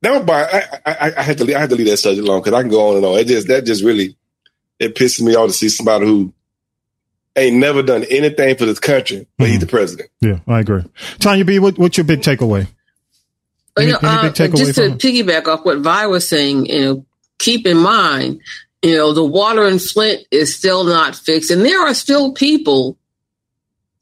Now, 0.02 0.22
by 0.22 0.44
I, 0.44 0.80
I, 0.86 1.14
I 1.18 1.22
had 1.24 1.38
to 1.40 1.46
leave, 1.46 1.56
I 1.56 1.60
had 1.60 1.70
to 1.70 1.76
leave 1.76 1.88
that 1.88 1.98
subject 1.98 2.28
alone 2.28 2.42
because 2.42 2.54
I 2.54 2.62
can 2.62 2.70
go 2.70 2.90
on 2.90 2.98
and 2.98 3.06
on. 3.06 3.18
It 3.18 3.28
just 3.28 3.48
that 3.48 3.66
just 3.66 3.84
really 3.84 4.16
it 4.80 4.96
pisses 4.96 5.22
me 5.22 5.36
off 5.36 5.48
to 5.48 5.54
see 5.54 5.70
somebody 5.70 6.06
who 6.06 6.34
ain't 7.36 7.58
never 7.58 7.84
done 7.84 8.04
anything 8.06 8.56
for 8.56 8.66
this 8.66 8.80
country, 8.80 9.28
but 9.38 9.46
mm-hmm. 9.46 9.52
he's 9.52 9.62
the 9.62 9.68
president. 9.68 10.10
Yeah, 10.22 10.40
I 10.48 10.60
agree. 10.60 10.84
Tanya 11.20 11.46
B, 11.46 11.60
what, 11.60 11.78
what's 11.78 11.98
your 11.98 12.06
big 12.06 12.22
takeaway? 12.22 12.68
Any, 13.78 13.88
you 13.88 13.94
know, 13.94 14.00
uh, 14.02 14.30
just 14.30 14.76
to 14.76 14.92
piggyback 14.92 15.48
off 15.48 15.66
what 15.66 15.80
Vi 15.80 16.08
was 16.08 16.28
saying, 16.28 16.68
you 16.68 16.82
know, 16.82 17.06
keep 17.40 17.68
in 17.68 17.78
mind, 17.78 18.40
you 18.82 18.96
know, 18.96 19.12
the 19.12 19.26
water 19.26 19.68
in 19.68 19.80
Flint 19.80 20.26
is 20.32 20.56
still 20.56 20.86
not 20.86 21.16
fixed, 21.16 21.52
and 21.52 21.66
there 21.66 21.82
are 21.82 21.94
still 21.94 22.32
people 22.32 22.98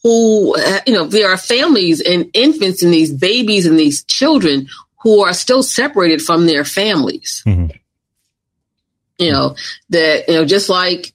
who, 0.03 0.55
you 0.85 0.93
know, 0.93 1.05
there 1.05 1.31
are 1.31 1.37
families 1.37 2.01
and 2.01 2.29
infants 2.33 2.83
and 2.83 2.93
these 2.93 3.11
babies 3.11 3.65
and 3.65 3.79
these 3.79 4.03
children 4.03 4.67
who 5.01 5.23
are 5.23 5.33
still 5.33 5.63
separated 5.63 6.21
from 6.21 6.45
their 6.45 6.65
families. 6.65 7.41
Mm-hmm. 7.47 7.75
You 9.17 9.31
know, 9.31 9.55
that, 9.89 10.27
you 10.27 10.35
know, 10.35 10.45
just 10.45 10.69
like 10.69 11.13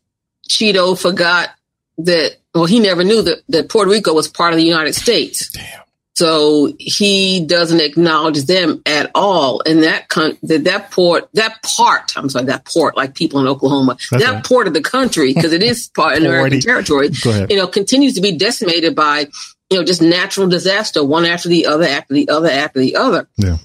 Cheeto 0.48 0.98
forgot 0.98 1.50
that 1.98 2.36
well 2.54 2.66
he 2.66 2.80
never 2.80 3.04
knew 3.04 3.22
that, 3.22 3.42
that 3.48 3.68
Puerto 3.68 3.90
Rico 3.90 4.14
was 4.14 4.28
part 4.28 4.52
of 4.52 4.58
the 4.58 4.64
United 4.64 4.94
States. 4.94 5.50
Damn. 5.50 5.82
So 6.14 6.72
he 6.80 7.46
doesn't 7.46 7.80
acknowledge 7.80 8.42
them 8.46 8.82
at 8.86 9.08
all. 9.14 9.62
And 9.64 9.84
that 9.84 10.08
con- 10.08 10.36
that 10.42 10.64
that 10.64 10.90
port 10.90 11.28
that 11.34 11.62
part 11.62 12.12
I'm 12.16 12.28
sorry 12.28 12.46
that 12.46 12.64
port 12.64 12.96
like 12.96 13.14
people 13.14 13.38
in 13.38 13.46
Oklahoma 13.46 13.96
that 14.10 14.44
part 14.44 14.66
of 14.66 14.74
the 14.74 14.80
country 14.80 15.32
because 15.32 15.52
it 15.52 15.62
is 15.62 15.88
part 15.94 16.18
of 16.18 16.24
American 16.24 16.60
territory. 16.60 17.10
You 17.48 17.56
know 17.56 17.68
continues 17.68 18.14
to 18.14 18.20
be 18.20 18.36
decimated 18.36 18.96
by 18.96 19.28
you 19.70 19.78
know 19.78 19.84
just 19.84 20.02
natural 20.02 20.48
disaster 20.48 21.04
one 21.04 21.24
after 21.24 21.48
the 21.48 21.66
other 21.66 21.84
after 21.84 22.14
the 22.14 22.28
other 22.28 22.50
after 22.50 22.80
the 22.80 22.96
other. 22.96 23.28
Yeah. 23.36 23.58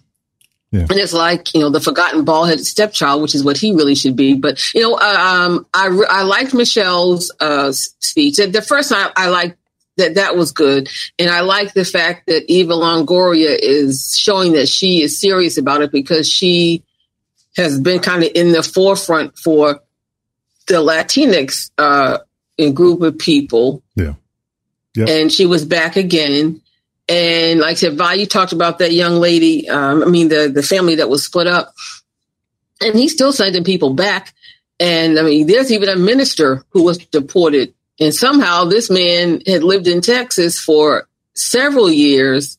Yeah. 0.73 0.87
And 0.89 0.93
it's 0.93 1.13
like, 1.13 1.53
you 1.53 1.61
know, 1.61 1.69
the 1.69 1.79
forgotten 1.79 2.25
bald 2.25 2.49
headed 2.49 2.65
stepchild, 2.65 3.21
which 3.21 3.35
is 3.35 3.43
what 3.43 3.57
he 3.57 3.73
really 3.73 3.93
should 3.93 4.15
be. 4.15 4.33
But, 4.33 4.59
you 4.73 4.81
know, 4.81 4.95
uh, 4.95 5.45
um, 5.47 5.67
I, 5.71 5.85
I 6.09 6.23
liked 6.23 6.55
Michelle's 6.55 7.31
uh, 7.39 7.71
speech. 7.71 8.37
The 8.37 8.65
first 8.67 8.89
time 8.89 9.11
I 9.15 9.29
liked 9.29 9.55
that 9.97 10.15
that 10.15 10.35
was 10.35 10.51
good. 10.51 10.89
And 11.19 11.29
I 11.29 11.41
like 11.41 11.75
the 11.75 11.85
fact 11.85 12.25
that 12.25 12.51
Eva 12.51 12.73
Longoria 12.73 13.55
is 13.61 14.17
showing 14.17 14.53
that 14.53 14.67
she 14.67 15.03
is 15.03 15.21
serious 15.21 15.59
about 15.59 15.83
it 15.83 15.91
because 15.91 16.27
she 16.27 16.83
has 17.55 17.79
been 17.79 17.99
kind 17.99 18.23
of 18.23 18.31
in 18.33 18.51
the 18.51 18.63
forefront 18.63 19.37
for 19.37 19.79
the 20.67 20.81
Latinx 20.81 21.69
uh, 21.77 22.17
group 22.73 23.03
of 23.03 23.19
people. 23.19 23.83
Yeah. 23.95 24.15
Yep. 24.95 25.07
And 25.07 25.31
she 25.31 25.45
was 25.45 25.65
back 25.65 25.97
again. 25.97 26.61
And 27.09 27.59
like 27.59 27.71
I 27.71 27.73
said, 27.75 27.97
Vi, 27.97 28.13
you 28.13 28.25
talked 28.25 28.53
about 28.53 28.79
that 28.79 28.93
young 28.93 29.15
lady. 29.15 29.69
Um, 29.69 30.03
I 30.03 30.05
mean, 30.05 30.29
the 30.29 30.49
the 30.53 30.63
family 30.63 30.95
that 30.95 31.09
was 31.09 31.25
split 31.25 31.47
up, 31.47 31.73
and 32.81 32.95
he's 32.95 33.13
still 33.13 33.33
sending 33.33 33.63
people 33.63 33.93
back. 33.93 34.33
And 34.79 35.19
I 35.19 35.23
mean, 35.23 35.47
there's 35.47 35.71
even 35.71 35.89
a 35.89 35.95
minister 35.95 36.63
who 36.69 36.83
was 36.83 36.97
deported. 36.97 37.73
And 37.99 38.13
somehow 38.13 38.65
this 38.65 38.89
man 38.89 39.41
had 39.45 39.63
lived 39.63 39.87
in 39.87 40.01
Texas 40.01 40.59
for 40.59 41.07
several 41.35 41.91
years, 41.91 42.57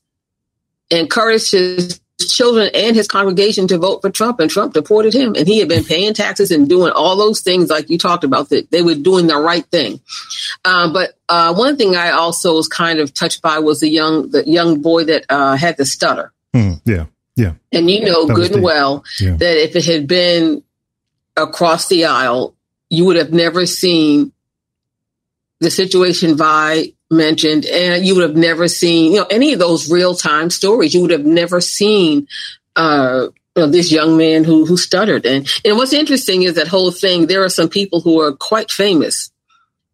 and 0.91 1.01
encouraged 1.01 1.53
his 1.53 2.01
children 2.19 2.71
and 2.75 2.95
his 2.95 3.09
congregation 3.09 3.67
to 3.69 3.79
vote 3.79 4.01
for 4.01 4.11
Trump, 4.11 4.41
and 4.41 4.51
Trump 4.51 4.73
deported 4.73 5.13
him. 5.15 5.35
And 5.35 5.47
he 5.49 5.59
had 5.59 5.69
been 5.69 5.85
paying 5.85 6.15
taxes 6.15 6.51
and 6.51 6.69
doing 6.69 6.93
all 6.93 7.17
those 7.17 7.41
things 7.41 7.71
like 7.71 7.91
you 7.91 7.99
talked 7.99 8.25
about 8.25 8.51
that 8.51 8.71
they 8.71 8.83
were 8.83 8.95
doing 8.95 9.27
the 9.27 9.37
right 9.37 9.65
thing. 9.67 10.01
Uh, 10.65 10.93
but 10.93 11.15
uh, 11.29 11.55
one 11.55 11.77
thing 11.77 11.97
I 11.97 12.11
also 12.11 12.55
was 12.55 12.69
kind 12.69 12.99
of 13.01 13.13
touched 13.13 13.43
by 13.43 13.59
was 13.59 13.81
the 13.81 13.89
young 13.89 14.31
the 14.31 14.49
young 14.49 14.81
boy 14.81 15.05
that 15.05 15.27
uh, 15.29 15.57
had 15.57 15.77
the 15.77 15.85
stutter. 15.85 16.33
Mm, 16.55 16.81
yeah, 16.85 17.07
yeah. 17.37 17.55
And 17.73 17.91
you 17.91 18.05
know 18.05 18.27
That 18.27 18.35
good 18.35 18.53
and 18.53 18.63
well 18.63 19.05
Yeah. 19.21 19.37
that 19.37 19.63
if 19.63 19.75
it 19.75 19.85
had 19.85 20.07
been 20.07 20.63
across 21.37 21.89
the 21.89 22.05
aisle, 22.05 22.55
you 22.91 23.05
would 23.07 23.17
have 23.17 23.33
never 23.33 23.67
seen 23.67 24.33
the 25.61 25.71
situation 25.71 26.37
Vi 26.37 26.94
mentioned, 27.11 27.67
and 27.67 28.05
you 28.05 28.15
would 28.15 28.23
have 28.23 28.37
never 28.37 28.69
seen, 28.69 29.13
you 29.13 29.21
know, 29.21 29.27
any 29.31 29.53
of 29.53 29.59
those 29.59 29.91
real 29.91 30.15
time 30.15 30.51
stories. 30.51 30.95
You 30.95 31.03
would 31.03 31.11
have 31.11 31.27
never 31.27 31.61
seen 31.61 32.29
uh 32.77 33.29
you 33.57 33.63
know, 33.63 33.71
this 33.71 33.93
young 33.93 34.17
man 34.17 34.45
who 34.45 34.67
who 34.67 34.77
stuttered. 34.77 35.27
And 35.27 35.49
and 35.65 35.77
what's 35.77 35.93
interesting 35.93 36.43
is 36.43 36.55
that 36.55 36.69
whole 36.69 36.91
thing, 36.91 37.27
there 37.27 37.45
are 37.45 37.49
some 37.49 37.69
people 37.69 38.01
who 38.01 38.21
are 38.21 38.33
quite 38.33 38.71
famous 38.71 39.31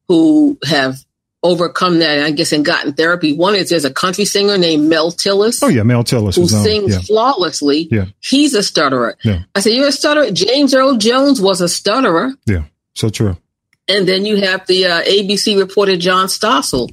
who 0.09 0.59
have 0.64 0.97
overcome 1.43 2.00
that, 2.00 2.23
I 2.23 2.31
guess, 2.33 2.52
and 2.52 2.64
gotten 2.64 2.93
therapy. 2.93 3.33
One 3.33 3.55
is 3.55 3.71
there's 3.71 3.85
a 3.85 3.93
country 3.93 4.25
singer 4.25 4.59
named 4.59 4.88
Mel 4.88 5.11
Tillis 5.11 5.62
Oh 5.62 5.69
yeah, 5.69 5.83
Mel 5.83 6.05
Tillis 6.05 6.37
who 6.37 6.47
sings 6.47 6.93
Yeah, 6.93 7.00
flawlessly. 7.00 7.88
Yeah. 7.90 8.07
He's 8.21 8.55
a 8.55 8.62
stutterer. 8.62 9.17
Yeah. 9.23 9.43
I 9.55 9.61
said, 9.61 9.73
You're 9.73 9.88
a 9.88 9.93
stutterer. 9.93 10.31
James 10.31 10.75
Earl 10.75 10.97
Jones 10.97 11.40
was 11.40 11.61
a 11.61 11.69
stutterer. 11.69 12.33
Yeah, 12.47 12.64
so 12.95 13.09
true. 13.09 13.37
And 13.90 14.06
then 14.09 14.25
you 14.25 14.37
have 14.37 14.66
the 14.66 14.87
uh, 14.87 15.02
ABC 15.02 15.59
reporter 15.59 15.97
John 15.97 16.26
Stossel, 16.28 16.88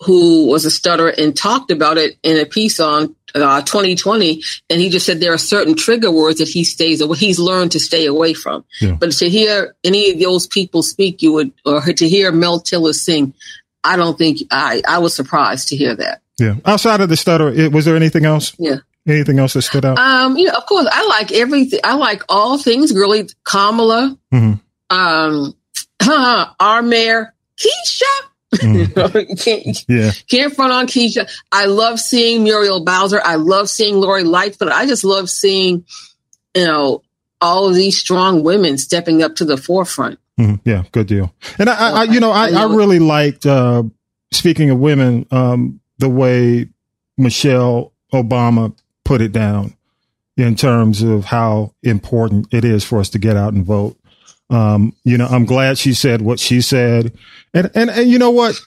who 0.00 0.46
was 0.46 0.64
a 0.64 0.70
stutterer 0.70 1.14
and 1.16 1.34
talked 1.36 1.70
about 1.70 1.96
it 1.96 2.18
in 2.22 2.36
a 2.38 2.44
piece 2.44 2.80
on 2.80 3.14
uh, 3.34 3.62
2020. 3.62 4.42
And 4.68 4.80
he 4.80 4.90
just 4.90 5.06
said 5.06 5.20
there 5.20 5.32
are 5.32 5.38
certain 5.38 5.74
trigger 5.76 6.10
words 6.10 6.38
that 6.40 6.48
he 6.48 6.64
stays 6.64 7.00
away. 7.00 7.16
He's 7.18 7.38
learned 7.38 7.72
to 7.72 7.80
stay 7.80 8.04
away 8.06 8.34
from. 8.34 8.64
Yeah. 8.80 8.96
But 8.98 9.12
to 9.12 9.30
hear 9.30 9.74
any 9.84 10.10
of 10.12 10.20
those 10.20 10.46
people 10.46 10.82
speak, 10.82 11.22
you 11.22 11.32
would, 11.32 11.52
or 11.64 11.80
to 11.80 12.08
hear 12.08 12.32
Mel 12.32 12.60
Tillis 12.60 12.96
sing, 12.96 13.32
I 13.82 13.96
don't 13.96 14.18
think 14.18 14.38
I, 14.50 14.82
I 14.86 14.98
was 14.98 15.14
surprised 15.14 15.68
to 15.68 15.76
hear 15.76 15.94
that. 15.96 16.20
Yeah. 16.38 16.56
Outside 16.64 17.00
of 17.00 17.08
the 17.08 17.16
stutter, 17.16 17.48
it, 17.48 17.72
was 17.72 17.84
there 17.84 17.96
anything 17.96 18.24
else? 18.24 18.54
Yeah. 18.58 18.78
Anything 19.06 19.38
else 19.38 19.52
that 19.52 19.62
stood 19.62 19.84
out? 19.84 19.98
Um, 19.98 20.36
you 20.36 20.46
know, 20.46 20.54
of 20.54 20.64
course, 20.66 20.88
I 20.90 21.06
like 21.06 21.30
everything. 21.32 21.80
I 21.84 21.94
like 21.94 22.22
all 22.28 22.56
things 22.58 22.92
really. 22.94 23.28
Kamala, 23.44 24.16
Mhm. 24.32 24.60
um, 24.90 25.54
our 26.08 26.82
mayor, 26.82 27.34
Keisha. 27.58 28.02
You 28.62 29.36
can't, 29.36 29.84
Yeah. 29.88 30.12
can't 30.28 30.54
front 30.54 30.72
on 30.72 30.86
Keisha. 30.86 31.28
I 31.50 31.66
love 31.66 31.98
seeing 31.98 32.44
Muriel 32.44 32.84
Bowser. 32.84 33.20
I 33.24 33.34
love 33.34 33.68
seeing 33.68 33.96
Lori 33.96 34.22
Lightfoot. 34.22 34.68
I 34.68 34.86
just 34.86 35.02
love 35.04 35.28
seeing, 35.28 35.84
you 36.54 36.64
know, 36.64 37.02
all 37.40 37.68
of 37.68 37.74
these 37.74 37.98
strong 37.98 38.44
women 38.44 38.78
stepping 38.78 39.22
up 39.24 39.34
to 39.36 39.44
the 39.44 39.56
forefront. 39.56 40.20
Mhm. 40.38 40.60
Yeah, 40.64 40.84
good 40.92 41.08
deal. 41.08 41.34
And 41.58 41.68
I, 41.68 41.74
I, 41.74 41.90
I 41.90 42.04
you 42.04 42.20
know, 42.20 42.30
I, 42.30 42.48
I 42.50 42.62
I 42.62 42.74
really 42.74 43.00
liked, 43.00 43.44
uh, 43.44 43.82
speaking 44.32 44.70
of 44.70 44.78
women, 44.78 45.26
um, 45.32 45.80
the 45.98 46.08
way 46.08 46.68
Michelle 47.18 47.92
Obama 48.12 48.76
put 49.04 49.20
it 49.20 49.32
down 49.32 49.74
in 50.36 50.54
terms 50.56 51.02
of 51.02 51.24
how 51.24 51.74
important 51.82 52.52
it 52.52 52.64
is 52.64 52.84
for 52.84 52.98
us 53.00 53.10
to 53.10 53.18
get 53.18 53.36
out 53.36 53.52
and 53.52 53.64
vote. 53.64 53.96
Um, 54.50 54.94
you 55.04 55.16
know, 55.16 55.26
I'm 55.26 55.44
glad 55.44 55.78
she 55.78 55.94
said 55.94 56.22
what 56.22 56.38
she 56.38 56.60
said. 56.60 57.16
And, 57.52 57.70
and, 57.74 57.90
and 57.90 58.08
you 58.10 58.18
know 58.18 58.30
what? 58.30 58.60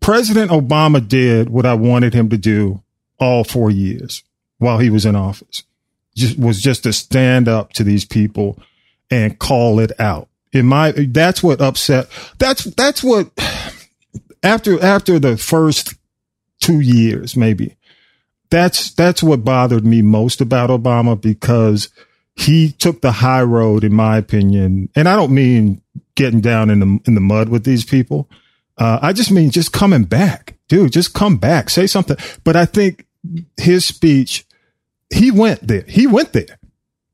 President 0.00 0.50
Obama 0.50 1.06
did 1.06 1.48
what 1.48 1.66
I 1.66 1.74
wanted 1.74 2.14
him 2.14 2.28
to 2.30 2.36
do 2.36 2.82
all 3.18 3.44
four 3.44 3.70
years 3.70 4.22
while 4.58 4.78
he 4.78 4.90
was 4.90 5.06
in 5.06 5.16
office. 5.16 5.62
Just 6.14 6.38
was 6.38 6.60
just 6.60 6.82
to 6.82 6.92
stand 6.92 7.48
up 7.48 7.72
to 7.74 7.84
these 7.84 8.04
people 8.04 8.58
and 9.10 9.38
call 9.38 9.80
it 9.80 9.92
out. 9.98 10.28
In 10.52 10.66
my, 10.66 10.92
that's 10.92 11.42
what 11.42 11.60
upset. 11.60 12.08
That's 12.38 12.64
that's 12.64 13.02
what 13.02 13.30
after 14.42 14.82
after 14.82 15.18
the 15.18 15.36
first 15.36 15.94
two 16.60 16.80
years, 16.80 17.36
maybe. 17.36 17.76
That's 18.50 18.92
that's 18.92 19.22
what 19.22 19.44
bothered 19.44 19.86
me 19.86 20.02
most 20.02 20.40
about 20.40 20.68
Obama 20.68 21.18
because 21.18 21.88
he 22.34 22.72
took 22.72 23.00
the 23.00 23.12
high 23.12 23.42
road, 23.42 23.84
in 23.84 23.92
my 23.94 24.16
opinion. 24.16 24.88
And 24.96 25.08
I 25.08 25.16
don't 25.16 25.34
mean 25.34 25.82
getting 26.14 26.40
down 26.40 26.70
in 26.70 26.80
the 26.80 27.00
in 27.06 27.14
the 27.14 27.20
mud 27.20 27.48
with 27.48 27.64
these 27.64 27.84
people. 27.84 28.28
Uh, 28.78 28.98
I 29.02 29.12
just 29.12 29.30
mean 29.30 29.50
just 29.50 29.72
coming 29.72 30.04
back, 30.04 30.56
dude. 30.68 30.92
Just 30.92 31.14
come 31.14 31.36
back, 31.36 31.70
say 31.70 31.86
something. 31.86 32.16
But 32.44 32.56
I 32.56 32.64
think 32.64 33.06
his 33.56 33.84
speech, 33.84 34.46
he 35.12 35.30
went 35.30 35.66
there. 35.66 35.84
He 35.86 36.06
went 36.06 36.32
there. 36.32 36.58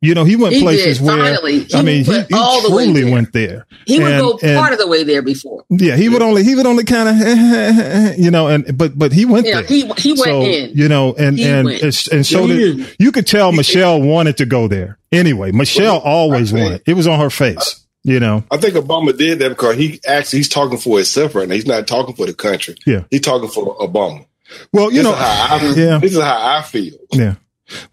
You 0.00 0.14
know, 0.14 0.22
he 0.24 0.36
went 0.36 0.54
He 0.54 0.60
places 0.62 0.98
did, 0.98 1.06
where 1.06 1.16
finally. 1.16 1.60
He 1.64 1.74
I 1.74 1.82
mean, 1.82 2.04
he, 2.04 2.12
he 2.22 2.26
all 2.34 2.62
the 2.62 2.74
way 2.74 2.84
truly 2.84 3.02
there. 3.02 3.12
went 3.12 3.32
there. 3.32 3.66
He 3.84 3.98
would 3.98 4.12
And- 4.12 4.20
go 4.20 4.38
and- 4.40 4.56
part 4.56 4.72
of 4.72 4.78
the 4.78 4.86
way 4.86 5.02
there 5.02 5.22
before. 5.22 5.64
Yeah, 5.70 5.96
he 5.96 6.08
would 6.08 6.22
only 6.22 6.44
he 6.44 6.54
would 6.54 6.66
only 6.66 6.84
kind 6.84 7.08
of 7.08 7.16
eh, 7.16 7.34
eh, 7.36 7.72
eh, 7.82 8.14
you 8.16 8.30
know, 8.30 8.46
and 8.46 8.78
but 8.78 8.96
but 8.96 9.12
he 9.12 9.24
went 9.24 9.46
Yeah, 9.46 9.54
there. 9.62 9.64
he 9.64 9.80
he 9.98 10.12
went 10.12 10.22
so, 10.24 10.42
in. 10.42 10.70
You 10.72 10.88
know, 10.88 11.14
and 11.18 11.36
He 11.36 11.44
and 11.44 11.64
went. 11.66 11.82
and 11.82 12.24
so 12.24 12.46
Yeah, 12.46 12.46
did, 12.56 12.76
didn't. 12.76 12.96
you 13.00 13.10
could 13.10 13.26
tell 13.26 13.50
Michelle 13.50 14.00
wanted 14.00 14.36
to 14.36 14.46
go 14.46 14.68
there 14.68 14.98
anyway. 15.10 15.50
Michelle 15.50 15.98
always 15.98 16.52
wanted. 16.52 16.82
It 16.86 16.94
was 16.94 17.06
on 17.08 17.18
her 17.18 17.30
face. 17.30 17.84
You 18.04 18.20
know. 18.20 18.44
I 18.52 18.56
think 18.58 18.74
Obama 18.74 19.14
did 19.18 19.40
that 19.40 19.48
because 19.50 19.76
he 19.76 20.00
actually 20.06 20.38
he's 20.38 20.48
talking 20.48 20.78
for 20.78 20.96
himself 20.98 21.34
right 21.34 21.48
now. 21.48 21.56
He's 21.56 21.66
not 21.66 21.86
talking 21.88 22.14
for 22.14 22.24
the 22.26 22.32
country. 22.34 22.76
Yeah. 22.86 23.02
He's 23.10 23.20
talking 23.22 23.48
for 23.48 23.76
Obama. 23.78 24.24
Well, 24.72 24.90
you 24.92 24.98
this 24.98 25.04
know. 25.04 25.12
how 25.12 25.56
I, 25.56 25.62
yeah. 25.74 25.98
this 25.98 26.12
is 26.14 26.22
how 26.22 26.56
I 26.58 26.62
feel. 26.62 26.94
Yeah. 27.12 27.34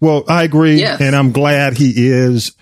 Well, 0.00 0.24
I 0.28 0.44
agree, 0.44 0.76
Yes. 0.78 1.00
and 1.00 1.14
I'm 1.14 1.32
glad 1.32 1.76
he 1.76 1.92
is. 1.96 2.52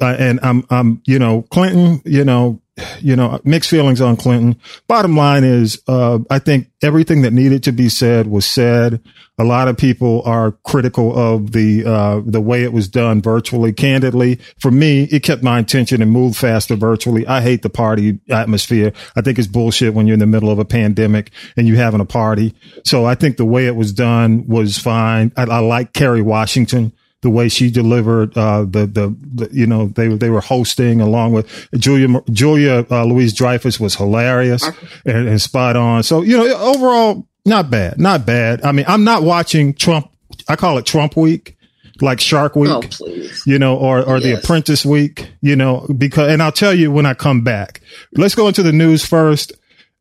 Uh, 0.00 0.16
and 0.18 0.40
I'm, 0.42 0.64
I'm, 0.70 1.02
you 1.06 1.18
know, 1.18 1.42
Clinton, 1.50 2.00
you 2.04 2.24
know, 2.24 2.61
you 3.00 3.16
know, 3.16 3.38
mixed 3.44 3.68
feelings 3.68 4.00
on 4.00 4.16
Clinton. 4.16 4.58
Bottom 4.88 5.16
line 5.16 5.44
is, 5.44 5.82
uh, 5.88 6.20
I 6.30 6.38
think 6.38 6.68
everything 6.82 7.22
that 7.22 7.32
needed 7.32 7.62
to 7.64 7.72
be 7.72 7.88
said 7.88 8.26
was 8.26 8.46
said. 8.46 9.02
A 9.38 9.44
lot 9.44 9.68
of 9.68 9.76
people 9.76 10.22
are 10.24 10.52
critical 10.64 11.16
of 11.16 11.52
the, 11.52 11.84
uh, 11.84 12.20
the 12.24 12.40
way 12.40 12.62
it 12.62 12.72
was 12.72 12.88
done 12.88 13.20
virtually. 13.20 13.72
Candidly, 13.72 14.38
for 14.58 14.70
me, 14.70 15.04
it 15.04 15.22
kept 15.22 15.42
my 15.42 15.58
attention 15.58 16.00
and 16.00 16.10
moved 16.10 16.36
faster 16.36 16.76
virtually. 16.76 17.26
I 17.26 17.40
hate 17.42 17.62
the 17.62 17.70
party 17.70 18.20
atmosphere. 18.30 18.92
I 19.16 19.20
think 19.20 19.38
it's 19.38 19.48
bullshit 19.48 19.94
when 19.94 20.06
you're 20.06 20.14
in 20.14 20.20
the 20.20 20.26
middle 20.26 20.50
of 20.50 20.58
a 20.58 20.64
pandemic 20.64 21.30
and 21.56 21.66
you're 21.66 21.76
having 21.76 22.00
a 22.00 22.06
party. 22.06 22.54
So 22.84 23.04
I 23.04 23.14
think 23.14 23.36
the 23.36 23.44
way 23.44 23.66
it 23.66 23.76
was 23.76 23.92
done 23.92 24.46
was 24.46 24.78
fine. 24.78 25.32
I, 25.36 25.42
I 25.44 25.58
like 25.58 25.92
Kerry 25.92 26.22
Washington 26.22 26.92
the 27.22 27.30
way 27.30 27.48
she 27.48 27.70
delivered 27.70 28.36
uh, 28.36 28.62
the, 28.62 28.86
the 28.86 29.16
the 29.34 29.48
you 29.52 29.66
know 29.66 29.86
they 29.86 30.08
they 30.08 30.28
were 30.30 30.40
hosting 30.40 31.00
along 31.00 31.32
with 31.32 31.68
Julia 31.78 32.20
Julia 32.30 32.86
uh, 32.90 33.04
Louise 33.04 33.32
Dreyfus 33.32 33.80
was 33.80 33.94
hilarious 33.94 34.64
and, 35.06 35.28
and 35.28 35.40
spot 35.40 35.76
on. 35.76 36.02
So 36.02 36.22
you 36.22 36.36
know 36.36 36.54
overall 36.56 37.26
not 37.46 37.70
bad, 37.70 37.98
not 37.98 38.26
bad. 38.26 38.62
I 38.64 38.72
mean 38.72 38.84
I'm 38.88 39.04
not 39.04 39.22
watching 39.22 39.74
Trump. 39.74 40.10
I 40.48 40.56
call 40.56 40.78
it 40.78 40.86
Trump 40.86 41.16
week, 41.16 41.56
like 42.00 42.18
Shark 42.20 42.56
Week 42.56 42.70
Oh, 42.70 42.80
please. 42.82 43.42
you 43.46 43.58
know, 43.58 43.76
or, 43.76 44.02
or 44.02 44.18
the 44.18 44.36
apprentice 44.38 44.84
week, 44.84 45.30
you 45.40 45.54
know, 45.54 45.86
because, 45.96 46.30
and 46.32 46.42
I'll 46.42 46.50
tell 46.50 46.74
you 46.74 46.90
when 46.90 47.06
I 47.06 47.14
come 47.14 47.42
back, 47.44 47.80
let's 48.16 48.34
go 48.34 48.48
into 48.48 48.62
the 48.64 48.72
news 48.72 49.04
first. 49.06 49.52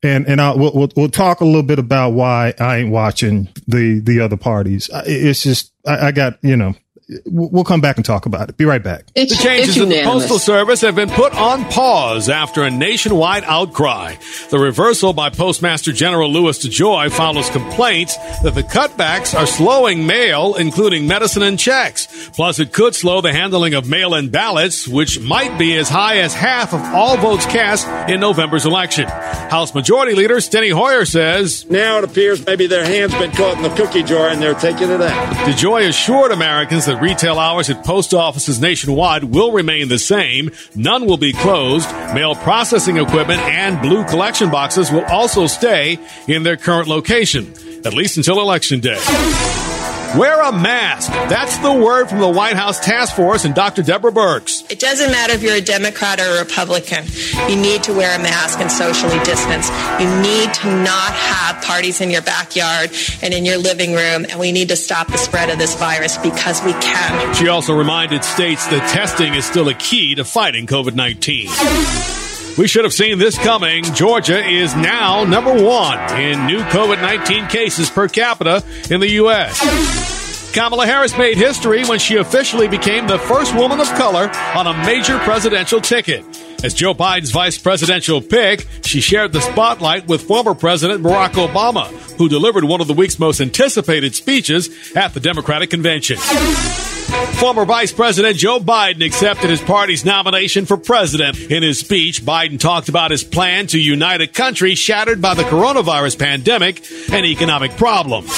And, 0.01 0.25
and 0.27 0.41
I'll, 0.41 0.57
we'll, 0.57 0.71
we'll, 0.73 0.89
we'll 0.95 1.09
talk 1.09 1.41
a 1.41 1.45
little 1.45 1.61
bit 1.61 1.77
about 1.77 2.11
why 2.13 2.55
I 2.59 2.77
ain't 2.77 2.91
watching 2.91 3.49
the, 3.67 3.99
the 3.99 4.19
other 4.21 4.37
parties. 4.37 4.89
It's 5.05 5.43
just, 5.43 5.71
I, 5.85 6.07
I 6.07 6.11
got, 6.11 6.39
you 6.41 6.57
know, 6.57 6.73
we'll 7.25 7.49
we'll 7.49 7.63
come 7.63 7.81
back 7.81 7.97
and 7.97 8.05
talk 8.05 8.25
about 8.25 8.49
it. 8.49 8.57
Be 8.57 8.65
right 8.65 8.83
back. 8.83 9.05
It's, 9.15 9.37
The 9.37 9.43
changes 9.43 9.77
in 9.77 9.89
the. 9.89 10.03
Postal 10.03 10.39
Service 10.39 10.81
have 10.81 10.95
been 10.95 11.09
put 11.09 11.33
on 11.33 11.65
pause 11.65 12.29
after 12.29 12.63
a 12.63 12.71
nationwide 12.71 13.43
outcry. 13.45 14.15
The 14.49 14.59
reversal 14.59 15.13
by 15.13 15.29
Postmaster 15.29 15.91
General 15.91 16.31
Louis 16.31 16.57
DeJoy 16.65 17.11
follows 17.11 17.49
complaints 17.49 18.17
that 18.43 18.55
the 18.55 18.63
cutbacks 18.63 19.37
are 19.37 19.45
slowing 19.47 20.05
mail, 20.05 20.55
including 20.55 21.07
medicine 21.07 21.43
and 21.43 21.57
checks. 21.59 22.29
Plus, 22.35 22.59
it 22.59 22.71
could 22.73 22.95
slow 22.95 23.21
the 23.21 23.33
handling 23.33 23.73
of 23.73 23.87
mail-in 23.87 24.29
ballots, 24.29 24.87
which 24.87 25.19
might 25.19 25.57
be 25.57 25.75
as 25.77 25.89
high 25.89 26.17
as 26.17 26.33
half 26.33 26.73
of 26.73 26.81
all 26.81 27.17
votes 27.17 27.45
cast 27.45 27.87
in 28.09 28.19
November's 28.19 28.65
election. 28.65 29.07
House 29.07 29.73
Majority 29.75 30.15
Leader 30.15 30.37
Steny 30.37 30.71
Hoyer 30.71 31.05
says 31.05 31.69
Now 31.69 31.97
it 31.97 32.03
appears 32.03 32.45
maybe 32.45 32.67
their 32.67 32.85
hand's 32.85 33.13
been 33.15 33.31
caught 33.31 33.57
in 33.57 33.63
the 33.63 33.73
cookie 33.75 34.03
jar 34.03 34.29
and 34.29 34.41
they're 34.41 34.53
taking 34.53 34.89
it 34.89 35.01
out. 35.01 35.35
DeJoy 35.47 35.87
assured 35.89 36.31
Americans 36.31 36.85
that 36.85 37.00
retail 37.01 37.39
hours 37.39 37.69
at 37.69 37.83
post 37.83 38.13
offices 38.13 38.61
nationwide 38.61 39.25
will 39.25 39.51
remain 39.51 39.87
the 39.87 39.99
same. 39.99 40.51
None 40.75 41.05
will 41.05 41.17
be 41.17 41.33
closed. 41.33 41.91
Mail 42.13 42.35
processing 42.35 42.97
equipment 42.97 43.41
and 43.41 43.81
blue 43.81 44.03
collection 44.05 44.49
boxes 44.49 44.91
will 44.91 45.05
also 45.05 45.47
stay 45.47 45.99
in 46.27 46.43
their 46.43 46.57
current 46.57 46.87
location, 46.87 47.53
at 47.85 47.93
least 47.93 48.17
until 48.17 48.39
Election 48.39 48.79
Day. 48.79 49.60
Wear 50.17 50.41
a 50.41 50.51
mask. 50.51 51.09
That's 51.29 51.57
the 51.59 51.71
word 51.71 52.09
from 52.09 52.19
the 52.19 52.27
White 52.27 52.57
House 52.57 52.79
Task 52.81 53.15
Force 53.15 53.45
and 53.45 53.55
Dr. 53.55 53.81
Deborah 53.81 54.11
Birx. 54.11 54.69
It 54.69 54.79
doesn't 54.79 55.09
matter 55.09 55.31
if 55.31 55.41
you're 55.41 55.55
a 55.55 55.61
Democrat 55.61 56.19
or 56.19 56.35
a 56.35 56.39
Republican. 56.39 57.05
You 57.47 57.55
need 57.55 57.83
to 57.83 57.93
wear 57.93 58.13
a 58.19 58.21
mask 58.21 58.59
and 58.59 58.69
socially 58.69 59.17
distance. 59.23 59.69
You 60.01 60.09
need 60.21 60.53
to 60.55 60.67
not 60.83 61.13
have 61.13 61.63
parties 61.63 62.01
in 62.01 62.09
your 62.09 62.23
backyard 62.23 62.91
and 63.21 63.33
in 63.33 63.45
your 63.45 63.57
living 63.57 63.93
room, 63.93 64.25
and 64.29 64.37
we 64.37 64.51
need 64.51 64.67
to 64.69 64.75
stop 64.75 65.07
the 65.07 65.17
spread 65.17 65.49
of 65.49 65.57
this 65.57 65.75
virus 65.75 66.17
because 66.17 66.61
we 66.63 66.73
can. 66.73 67.33
She 67.35 67.47
also 67.47 67.73
reminded 67.73 68.25
states 68.25 68.67
that 68.67 68.89
testing 68.91 69.33
is 69.35 69.45
still 69.45 69.69
a 69.69 69.75
key 69.75 70.15
to 70.15 70.25
fighting 70.25 70.67
COVID 70.67 70.93
19. 70.93 72.20
We 72.57 72.67
should 72.67 72.83
have 72.83 72.93
seen 72.93 73.17
this 73.17 73.37
coming. 73.37 73.83
Georgia 73.83 74.43
is 74.45 74.75
now 74.75 75.23
number 75.23 75.51
one 75.63 75.97
in 76.19 76.45
new 76.45 76.59
COVID 76.59 77.01
19 77.01 77.47
cases 77.47 77.89
per 77.89 78.07
capita 78.07 78.63
in 78.89 78.99
the 78.99 79.09
U.S. 79.11 80.51
Kamala 80.53 80.85
Harris 80.85 81.17
made 81.17 81.37
history 81.37 81.85
when 81.85 81.97
she 81.97 82.17
officially 82.17 82.67
became 82.67 83.07
the 83.07 83.17
first 83.19 83.55
woman 83.55 83.79
of 83.79 83.87
color 83.93 84.29
on 84.53 84.67
a 84.67 84.73
major 84.85 85.17
presidential 85.19 85.79
ticket. 85.79 86.25
As 86.63 86.75
Joe 86.75 86.93
Biden's 86.93 87.31
vice 87.31 87.57
presidential 87.57 88.21
pick, 88.21 88.67
she 88.83 89.01
shared 89.01 89.33
the 89.33 89.41
spotlight 89.41 90.07
with 90.07 90.21
former 90.21 90.53
President 90.53 91.01
Barack 91.01 91.31
Obama, 91.31 91.87
who 92.17 92.29
delivered 92.29 92.63
one 92.63 92.81
of 92.81 92.87
the 92.87 92.93
week's 92.93 93.17
most 93.17 93.41
anticipated 93.41 94.13
speeches 94.13 94.69
at 94.95 95.15
the 95.15 95.19
Democratic 95.19 95.71
convention. 95.71 96.17
Former 97.39 97.65
Vice 97.65 97.91
President 97.91 98.37
Joe 98.37 98.59
Biden 98.59 99.03
accepted 99.03 99.49
his 99.49 99.59
party's 99.59 100.05
nomination 100.05 100.67
for 100.67 100.77
president. 100.77 101.39
In 101.39 101.63
his 101.63 101.79
speech, 101.79 102.21
Biden 102.23 102.59
talked 102.59 102.89
about 102.89 103.09
his 103.09 103.23
plan 103.23 103.65
to 103.67 103.79
unite 103.79 104.21
a 104.21 104.27
country 104.27 104.75
shattered 104.75 105.19
by 105.19 105.33
the 105.33 105.43
coronavirus 105.43 106.19
pandemic 106.19 106.83
and 107.11 107.25
economic 107.25 107.71
problems. 107.71 108.29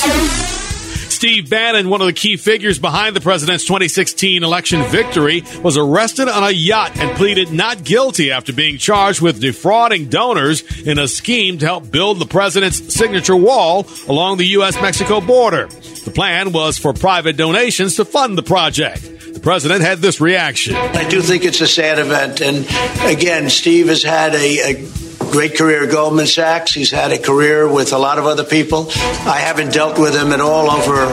Steve 1.23 1.49
Bannon, 1.49 1.87
one 1.87 2.01
of 2.01 2.07
the 2.07 2.11
key 2.11 2.35
figures 2.35 2.79
behind 2.79 3.15
the 3.15 3.21
president's 3.21 3.63
2016 3.63 4.43
election 4.43 4.83
victory, 4.91 5.41
was 5.61 5.77
arrested 5.77 6.27
on 6.27 6.43
a 6.43 6.51
yacht 6.51 6.91
and 6.97 7.15
pleaded 7.15 7.49
not 7.49 7.81
guilty 7.85 8.29
after 8.29 8.51
being 8.51 8.77
charged 8.77 9.21
with 9.21 9.39
defrauding 9.39 10.09
donors 10.09 10.63
in 10.81 10.99
a 10.99 11.07
scheme 11.07 11.57
to 11.59 11.65
help 11.65 11.89
build 11.89 12.19
the 12.19 12.25
president's 12.25 12.93
signature 12.93 13.37
wall 13.37 13.87
along 14.09 14.35
the 14.35 14.47
U.S. 14.47 14.75
Mexico 14.81 15.21
border. 15.21 15.67
The 16.03 16.11
plan 16.13 16.51
was 16.51 16.77
for 16.77 16.91
private 16.91 17.37
donations 17.37 17.95
to 17.95 18.03
fund 18.03 18.37
the 18.37 18.43
project. 18.43 19.03
The 19.33 19.39
president 19.39 19.81
had 19.81 19.99
this 19.99 20.19
reaction. 20.19 20.75
I 20.75 21.07
do 21.07 21.21
think 21.21 21.45
it's 21.45 21.61
a 21.61 21.67
sad 21.67 21.99
event. 21.99 22.41
And 22.41 22.65
again, 23.09 23.49
Steve 23.49 23.87
has 23.87 24.03
had 24.03 24.35
a, 24.35 24.73
a 24.73 25.02
great 25.33 25.57
career 25.57 25.85
at 25.85 25.91
Goldman 25.91 26.27
Sachs. 26.27 26.75
He's 26.75 26.91
had 26.91 27.11
a 27.11 27.17
career 27.17 27.67
with 27.67 27.91
a 27.91 27.97
lot 27.97 28.19
of 28.19 28.27
other 28.27 28.43
people. 28.43 28.85
I 28.91 29.39
haven't 29.39 29.73
dealt 29.73 29.97
with 29.97 30.13
him 30.13 30.31
at 30.31 30.39
all 30.39 30.69
over 30.69 31.07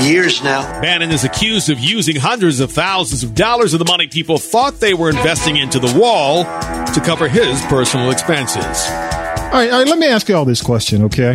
years 0.00 0.44
now. 0.44 0.80
Bannon 0.80 1.10
is 1.10 1.24
accused 1.24 1.68
of 1.68 1.80
using 1.80 2.14
hundreds 2.14 2.60
of 2.60 2.70
thousands 2.70 3.24
of 3.24 3.34
dollars 3.34 3.72
of 3.72 3.80
the 3.80 3.84
money 3.84 4.06
people 4.06 4.38
thought 4.38 4.78
they 4.78 4.94
were 4.94 5.10
investing 5.10 5.56
into 5.56 5.80
the 5.80 5.92
wall 5.98 6.44
to 6.44 7.02
cover 7.04 7.26
his 7.26 7.60
personal 7.62 8.12
expenses. 8.12 8.64
All 8.64 9.60
right, 9.60 9.72
all 9.72 9.80
right. 9.80 9.88
Let 9.88 9.98
me 9.98 10.06
ask 10.06 10.28
you 10.28 10.36
all 10.36 10.44
this 10.44 10.62
question, 10.62 11.02
okay? 11.06 11.34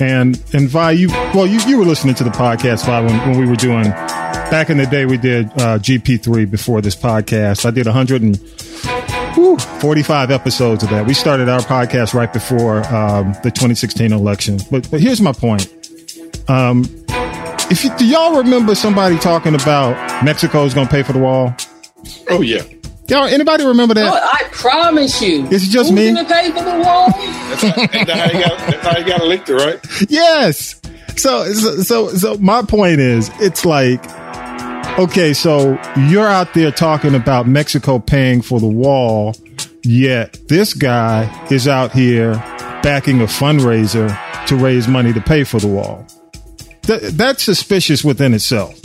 And 0.00 0.42
and 0.52 0.68
Vi, 0.68 0.90
you 0.90 1.08
well, 1.32 1.46
you, 1.46 1.60
you 1.60 1.78
were 1.78 1.84
listening 1.84 2.16
to 2.16 2.24
the 2.24 2.30
podcast 2.30 2.84
Vi 2.86 3.00
when, 3.02 3.30
when 3.30 3.38
we 3.38 3.46
were 3.46 3.54
doing 3.54 3.84
back 3.84 4.68
in 4.68 4.78
the 4.78 4.86
day. 4.86 5.06
We 5.06 5.16
did 5.16 5.46
uh, 5.52 5.78
GP3 5.78 6.50
before 6.50 6.80
this 6.80 6.96
podcast. 6.96 7.64
I 7.64 7.70
did 7.70 7.86
145 9.36 10.30
episodes 10.30 10.82
of 10.82 10.90
that. 10.90 11.06
We 11.06 11.12
started 11.14 11.48
our 11.48 11.60
podcast 11.60 12.14
right 12.14 12.32
before 12.32 12.78
um, 12.94 13.32
the 13.42 13.50
2016 13.50 14.12
election. 14.12 14.58
But 14.70 14.90
but 14.90 15.00
here's 15.00 15.20
my 15.20 15.32
point. 15.32 15.68
Um, 16.48 16.84
if 17.68 17.84
you, 17.84 17.94
do 17.96 18.06
y'all 18.06 18.38
remember 18.38 18.74
somebody 18.74 19.18
talking 19.18 19.54
about 19.54 20.24
Mexico 20.24 20.64
is 20.64 20.72
going 20.72 20.86
to 20.86 20.92
pay 20.92 21.02
for 21.02 21.12
the 21.12 21.18
wall? 21.18 21.54
Oh 22.30 22.40
yeah. 22.40 22.62
Y'all, 23.08 23.24
anybody 23.24 23.64
remember 23.64 23.94
that? 23.94 24.12
Oh, 24.12 24.16
I 24.16 24.48
promise 24.50 25.20
you. 25.22 25.46
It's 25.50 25.68
just 25.68 25.90
Who's 25.90 25.92
me? 25.92 26.12
gonna 26.12 26.28
pay 26.28 26.50
for 26.50 26.64
the 26.64 26.82
wall? 26.82 27.06
That's 27.46 27.62
how, 27.62 27.86
that's 27.86 28.10
how 28.12 28.26
you 28.26 28.44
got. 28.44 28.58
That's 28.58 28.86
how 28.86 28.98
you 28.98 29.04
got 29.04 29.20
elected, 29.20 29.56
right? 29.56 29.78
yes. 30.08 30.80
So, 31.16 31.44
so, 31.52 31.82
so, 31.82 32.08
so 32.08 32.36
my 32.38 32.62
point 32.62 32.98
is, 33.00 33.30
it's 33.40 33.64
like, 33.64 34.02
okay, 34.98 35.32
so 35.32 35.80
you're 36.08 36.26
out 36.26 36.54
there 36.54 36.70
talking 36.70 37.14
about 37.14 37.46
Mexico 37.46 37.98
paying 37.98 38.42
for 38.42 38.60
the 38.60 38.66
wall, 38.66 39.34
yet 39.82 40.38
this 40.48 40.74
guy 40.74 41.46
is 41.50 41.68
out 41.68 41.92
here 41.92 42.34
backing 42.82 43.20
a 43.20 43.24
fundraiser 43.24 44.16
to 44.46 44.56
raise 44.56 44.88
money 44.88 45.12
to 45.12 45.20
pay 45.20 45.44
for 45.44 45.58
the 45.58 45.66
wall. 45.66 46.06
That, 46.82 47.02
that's 47.14 47.42
suspicious 47.42 48.04
within 48.04 48.32
itself. 48.32 48.78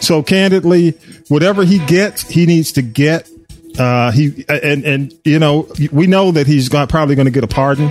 So 0.00 0.22
candidly, 0.22 0.92
whatever 1.28 1.64
he 1.64 1.78
gets, 1.86 2.22
he 2.22 2.46
needs 2.46 2.72
to 2.72 2.82
get. 2.82 3.28
Uh, 3.78 4.10
he 4.10 4.44
and 4.48 4.84
and 4.84 5.14
you 5.24 5.38
know 5.38 5.66
we 5.92 6.06
know 6.06 6.30
that 6.30 6.46
he's 6.46 6.68
got, 6.68 6.90
probably 6.90 7.14
going 7.14 7.24
to 7.24 7.30
get 7.30 7.42
a 7.42 7.48
pardon, 7.48 7.90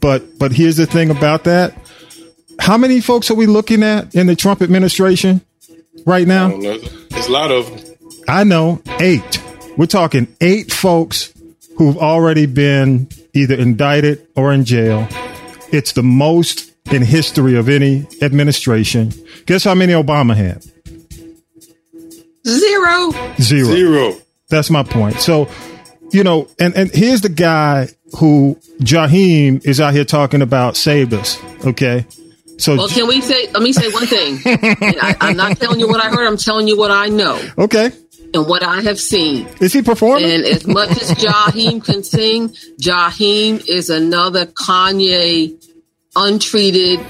but 0.00 0.38
but 0.38 0.52
here's 0.52 0.76
the 0.76 0.84
thing 0.84 1.10
about 1.10 1.44
that: 1.44 1.74
how 2.58 2.76
many 2.76 3.00
folks 3.00 3.30
are 3.30 3.34
we 3.34 3.46
looking 3.46 3.82
at 3.82 4.14
in 4.14 4.26
the 4.26 4.36
Trump 4.36 4.60
administration 4.60 5.40
right 6.06 6.26
now? 6.26 6.50
don't. 6.50 7.08
There's 7.10 7.26
a 7.26 7.32
lot 7.32 7.50
of 7.50 7.68
them. 7.70 7.94
I 8.28 8.44
know 8.44 8.82
eight. 9.00 9.42
We're 9.76 9.86
talking 9.86 10.34
eight 10.40 10.72
folks 10.72 11.32
who've 11.76 11.96
already 11.96 12.46
been 12.46 13.08
either 13.34 13.54
indicted 13.54 14.26
or 14.36 14.52
in 14.52 14.64
jail. 14.64 15.06
It's 15.70 15.92
the 15.92 16.02
most 16.02 16.72
in 16.92 17.02
history 17.02 17.56
of 17.56 17.68
any 17.68 18.06
administration. 18.22 19.12
Guess 19.46 19.64
how 19.64 19.74
many 19.74 19.92
Obama 19.92 20.34
had? 20.34 20.64
Zero. 22.46 23.10
Zero. 23.40 23.66
Zero. 23.66 24.14
That's 24.48 24.70
my 24.70 24.82
point. 24.82 25.20
So, 25.20 25.48
you 26.10 26.24
know, 26.24 26.48
and, 26.58 26.74
and 26.74 26.90
here's 26.90 27.20
the 27.20 27.28
guy 27.28 27.88
who 28.18 28.58
Jaheim 28.80 29.64
is 29.66 29.80
out 29.80 29.92
here 29.92 30.04
talking 30.04 30.40
about 30.40 30.76
saved 30.76 31.12
us. 31.12 31.38
Okay. 31.66 32.06
So, 32.58 32.76
Well, 32.76 32.88
can 32.88 33.06
we 33.06 33.20
say? 33.20 33.50
Let 33.52 33.62
me 33.62 33.72
say 33.72 33.90
one 33.90 34.06
thing. 34.06 34.40
I, 34.44 35.16
I'm 35.20 35.36
not 35.36 35.58
telling 35.58 35.78
you 35.78 35.88
what 35.88 36.04
I 36.04 36.10
heard. 36.10 36.26
I'm 36.26 36.36
telling 36.36 36.66
you 36.66 36.76
what 36.76 36.90
I 36.90 37.06
know 37.06 37.40
okay. 37.56 37.92
and 38.34 38.46
what 38.46 38.64
I 38.64 38.80
have 38.82 38.98
seen. 38.98 39.48
Is 39.60 39.72
he 39.72 39.80
performing? 39.82 40.28
And 40.28 40.44
as 40.44 40.66
much 40.66 40.90
as 40.90 41.12
Jaheim 41.12 41.84
can 41.84 42.02
sing, 42.02 42.48
Jaheim 42.80 43.64
is 43.68 43.90
another 43.90 44.46
Kanye 44.46 45.54
untreated, 46.16 47.00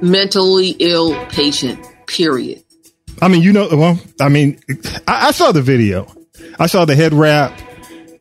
mentally 0.00 0.70
ill 0.78 1.14
patient. 1.26 1.86
Period. 2.06 2.64
I 3.22 3.28
mean, 3.28 3.42
you 3.42 3.52
know, 3.52 3.68
well, 3.70 4.00
I 4.18 4.30
mean, 4.30 4.58
I, 5.06 5.28
I 5.28 5.30
saw 5.32 5.52
the 5.52 5.62
video. 5.62 6.12
I 6.58 6.66
saw 6.66 6.86
the 6.86 6.96
head 6.96 7.12
wrap 7.12 7.52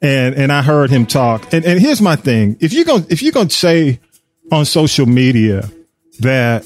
and, 0.02 0.36
and 0.36 0.52
I 0.52 0.62
heard 0.62 0.90
him 0.90 1.06
talk. 1.06 1.54
And, 1.54 1.66
and 1.66 1.80
here's 1.80 2.02
my 2.02 2.18
thing. 2.18 2.58
If 2.60 2.74
you're 2.74 2.86
going, 2.86 3.06
if 3.10 3.22
you're 3.22 3.32
going 3.32 3.48
to 3.48 3.56
say 3.56 4.00
on 4.52 4.66
social 4.66 5.06
media 5.06 5.70
that 6.20 6.66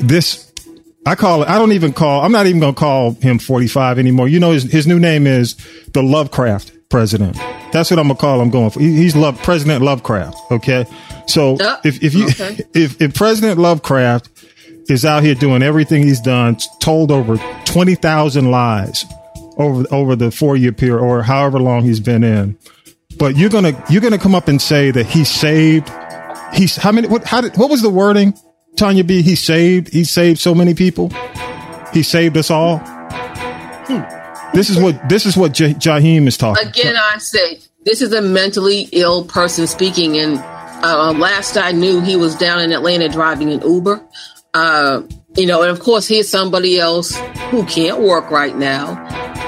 this, 0.00 0.52
I 1.06 1.14
call 1.14 1.42
it, 1.42 1.48
I 1.48 1.58
don't 1.58 1.72
even 1.72 1.92
call, 1.92 2.22
I'm 2.22 2.32
not 2.32 2.46
even 2.46 2.60
going 2.60 2.74
to 2.74 2.78
call 2.78 3.12
him 3.12 3.38
45 3.38 3.98
anymore. 3.98 4.28
You 4.28 4.40
know, 4.40 4.52
his, 4.52 4.64
his 4.64 4.86
new 4.86 4.98
name 4.98 5.26
is 5.26 5.56
the 5.92 6.02
Lovecraft 6.02 6.72
president. 6.88 7.36
That's 7.72 7.90
what 7.90 7.98
I'm 7.98 8.06
going 8.06 8.16
to 8.16 8.20
call 8.20 8.40
him 8.40 8.50
going 8.50 8.70
for. 8.70 8.80
He- 8.80 8.96
He's 8.96 9.16
love, 9.16 9.40
President 9.42 9.82
Lovecraft. 9.82 10.38
Okay. 10.50 10.86
So 11.26 11.56
if, 11.84 12.02
if 12.02 12.14
you, 12.14 12.26
okay. 12.28 12.58
if, 12.74 13.00
if 13.00 13.14
President 13.14 13.58
Lovecraft 13.58 14.30
is 14.88 15.04
out 15.04 15.22
here 15.24 15.34
doing 15.34 15.62
everything 15.62 16.02
he's 16.04 16.20
done, 16.20 16.56
told 16.80 17.10
over 17.10 17.36
20,000 17.64 18.50
lies 18.50 19.04
over, 19.58 19.84
over 19.92 20.14
the 20.16 20.30
four 20.30 20.56
year 20.56 20.72
period 20.72 21.02
or 21.02 21.22
however 21.22 21.58
long 21.58 21.82
he's 21.82 22.00
been 22.00 22.22
in. 22.22 22.56
But 23.18 23.36
you're 23.36 23.50
going 23.50 23.64
to, 23.64 23.84
you're 23.90 24.00
going 24.02 24.12
to 24.12 24.18
come 24.18 24.34
up 24.34 24.46
and 24.46 24.60
say 24.62 24.90
that 24.90 25.06
he 25.06 25.24
saved, 25.24 25.90
he's, 26.54 26.76
how 26.76 26.92
many, 26.92 27.08
what, 27.08 27.24
how 27.24 27.40
did, 27.40 27.56
what 27.56 27.70
was 27.70 27.82
the 27.82 27.90
wording? 27.90 28.34
Tanya 28.76 29.04
B, 29.04 29.22
he 29.22 29.34
saved, 29.34 29.92
he 29.92 30.04
saved 30.04 30.38
so 30.38 30.54
many 30.54 30.74
people. 30.74 31.10
He 31.92 32.02
saved 32.02 32.36
us 32.36 32.50
all. 32.50 32.78
This 34.52 34.70
is 34.70 34.78
what, 34.78 35.08
this 35.08 35.26
is 35.26 35.36
what 35.36 35.52
J- 35.52 35.74
Jaheim 35.74 36.26
is 36.26 36.36
talking. 36.36 36.66
Again, 36.66 36.96
I 36.96 37.18
say 37.18 37.60
this 37.84 38.02
is 38.02 38.12
a 38.12 38.22
mentally 38.22 38.88
ill 38.92 39.24
person 39.24 39.66
speaking. 39.66 40.18
And 40.18 40.38
uh, 40.84 41.12
last 41.12 41.56
I 41.56 41.72
knew, 41.72 42.00
he 42.00 42.16
was 42.16 42.36
down 42.36 42.60
in 42.60 42.72
Atlanta 42.72 43.08
driving 43.08 43.52
an 43.52 43.62
Uber. 43.62 44.02
Uh, 44.54 45.02
you 45.36 45.46
know, 45.46 45.62
and 45.62 45.70
of 45.70 45.80
course, 45.80 46.08
here's 46.08 46.28
somebody 46.28 46.78
else 46.78 47.14
who 47.50 47.64
can't 47.66 48.00
work 48.00 48.30
right 48.30 48.56
now. 48.56 48.96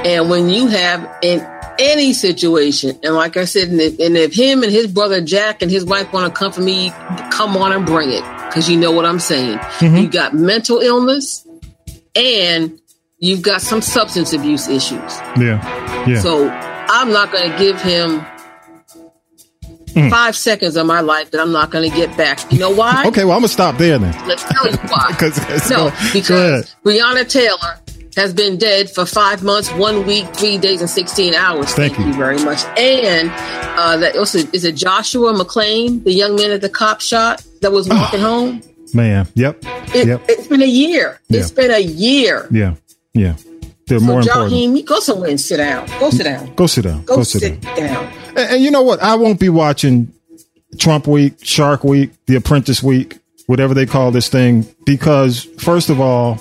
And 0.05 0.29
when 0.29 0.49
you 0.51 0.67
have 0.67 1.09
in 1.23 1.41
any 1.79 2.13
situation, 2.13 2.99
and 3.03 3.15
like 3.15 3.37
I 3.37 3.45
said, 3.45 3.69
and 3.69 3.81
if, 3.81 3.99
and 3.99 4.17
if 4.17 4.35
him 4.35 4.63
and 4.63 4.71
his 4.71 4.87
brother 4.87 5.23
Jack 5.23 5.63
and 5.63 5.71
his 5.71 5.85
wife 5.85 6.13
want 6.13 6.33
to 6.33 6.39
come 6.39 6.53
for 6.53 6.61
me, 6.61 6.91
come 7.31 7.57
on 7.57 7.73
and 7.73 7.87
bring 7.87 8.11
it, 8.11 8.23
because 8.49 8.69
you 8.69 8.77
know 8.77 8.91
what 8.93 9.05
I'm 9.05 9.21
saying. 9.21 9.59
You 9.81 10.09
got 10.09 10.35
mental 10.35 10.79
illness, 10.81 11.47
and 12.17 12.79
you've 13.19 13.43
got 13.43 13.61
some 13.63 13.81
substance 13.83 14.33
abuse 14.33 14.69
issues. 14.69 15.01
Yeah. 15.39 16.07
Yeah. 16.07 16.21
So 16.21 16.49
I'm 16.51 17.11
not 17.13 17.31
going 17.33 17.51
to 17.51 17.59
give 17.59 17.81
him 17.81 18.25
five 20.11 20.37
seconds 20.37 20.77
of 20.77 20.87
my 20.87 21.01
life 21.01 21.31
that 21.33 21.41
I'm 21.41 21.51
not 21.53 21.71
going 21.71 21.91
to 21.91 21.97
get 21.97 22.17
back. 22.17 22.53
You 22.53 22.59
know 22.61 22.71
why? 22.71 23.05
Okay, 23.07 23.25
well, 23.25 23.33
I'm 23.35 23.41
gonna 23.41 23.49
stop 23.49 23.79
there 23.79 23.99
then. 23.99 24.13
Let's 24.29 24.45
tell 24.45 24.71
you 24.71 24.77
why. 24.89 25.13
'cause- 25.19 25.71
no, 25.71 25.91
because 26.13 26.75
Breonna 26.85 27.29
Taylor 27.29 27.81
has 28.17 28.33
been 28.33 28.57
dead 28.59 28.91
for 28.91 29.05
five 29.07 29.43
months, 29.43 29.71
one 29.73 30.07
week, 30.07 30.27
three 30.37 30.57
days, 30.59 30.81
and 30.81 30.89
16 30.91 31.35
hours. 31.35 31.73
Thank 31.75 31.95
Thank, 31.95 32.07
you. 32.07 32.13
you. 32.13 32.19
very 32.19 32.39
much. 32.45 32.63
And 32.79 33.31
uh, 33.79 33.97
that 33.99 34.17
also 34.17 34.39
is 34.53 34.65
it 34.65 34.77
Joshua 34.77 35.33
McLean, 35.37 36.03
the 36.05 36.13
young 36.13 36.37
man 36.37 36.51
that 36.51 36.61
the 36.61 36.69
cop 36.69 37.01
shot 37.01 37.45
that 37.61 37.73
was 37.73 37.89
ah. 37.91 37.95
walking 37.95 38.21
home? 38.21 38.63
Man, 38.95 39.29
yep, 39.35 39.59
It, 39.95 40.07
yep, 40.07 40.23
It's 40.29 40.47
been 40.47 40.63
a 40.63 40.67
year. 40.67 41.21
It's 41.29 41.51
been 41.51 41.71
a 41.71 41.79
year. 41.79 42.49
yeah, 42.51 42.75
yeah. 43.13 43.35
They're 43.87 43.99
So, 43.99 44.05
more 44.05 44.21
important. 44.21 44.53
Jaheim, 44.53 44.77
you 44.77 44.83
go 44.85 45.01
somewhere 45.01 45.31
and 45.31 45.41
sit 45.41 45.59
down. 45.59 45.87
Go 45.99 46.11
sit 46.11 46.25
down. 46.25 46.55
Go 46.55 46.67
sit 46.67 46.83
down. 46.85 47.05
Go, 47.05 47.23
sit, 47.23 47.41
sit, 47.41 47.61
down. 47.61 47.77
down. 47.77 48.13
And, 48.31 48.39
and 48.39 48.63
you 48.63 48.71
know 48.71 48.83
what? 48.83 49.03
I 49.03 49.15
won't 49.17 49.41
be 49.41 49.49
watching 49.49 50.13
Trump 50.79 51.07
Week, 51.07 51.35
Shark 51.43 51.85
Week, 51.85 52.11
The 52.27 52.37
Apprentice 52.37 52.83
Week, 52.83 53.19
whatever 53.47 53.73
they 53.75 53.87
call 53.87 54.11
this 54.11 54.29
thing, 54.29 54.67
because 54.85 55.45
first 55.45 55.89
of 55.89 56.01
all, 56.01 56.39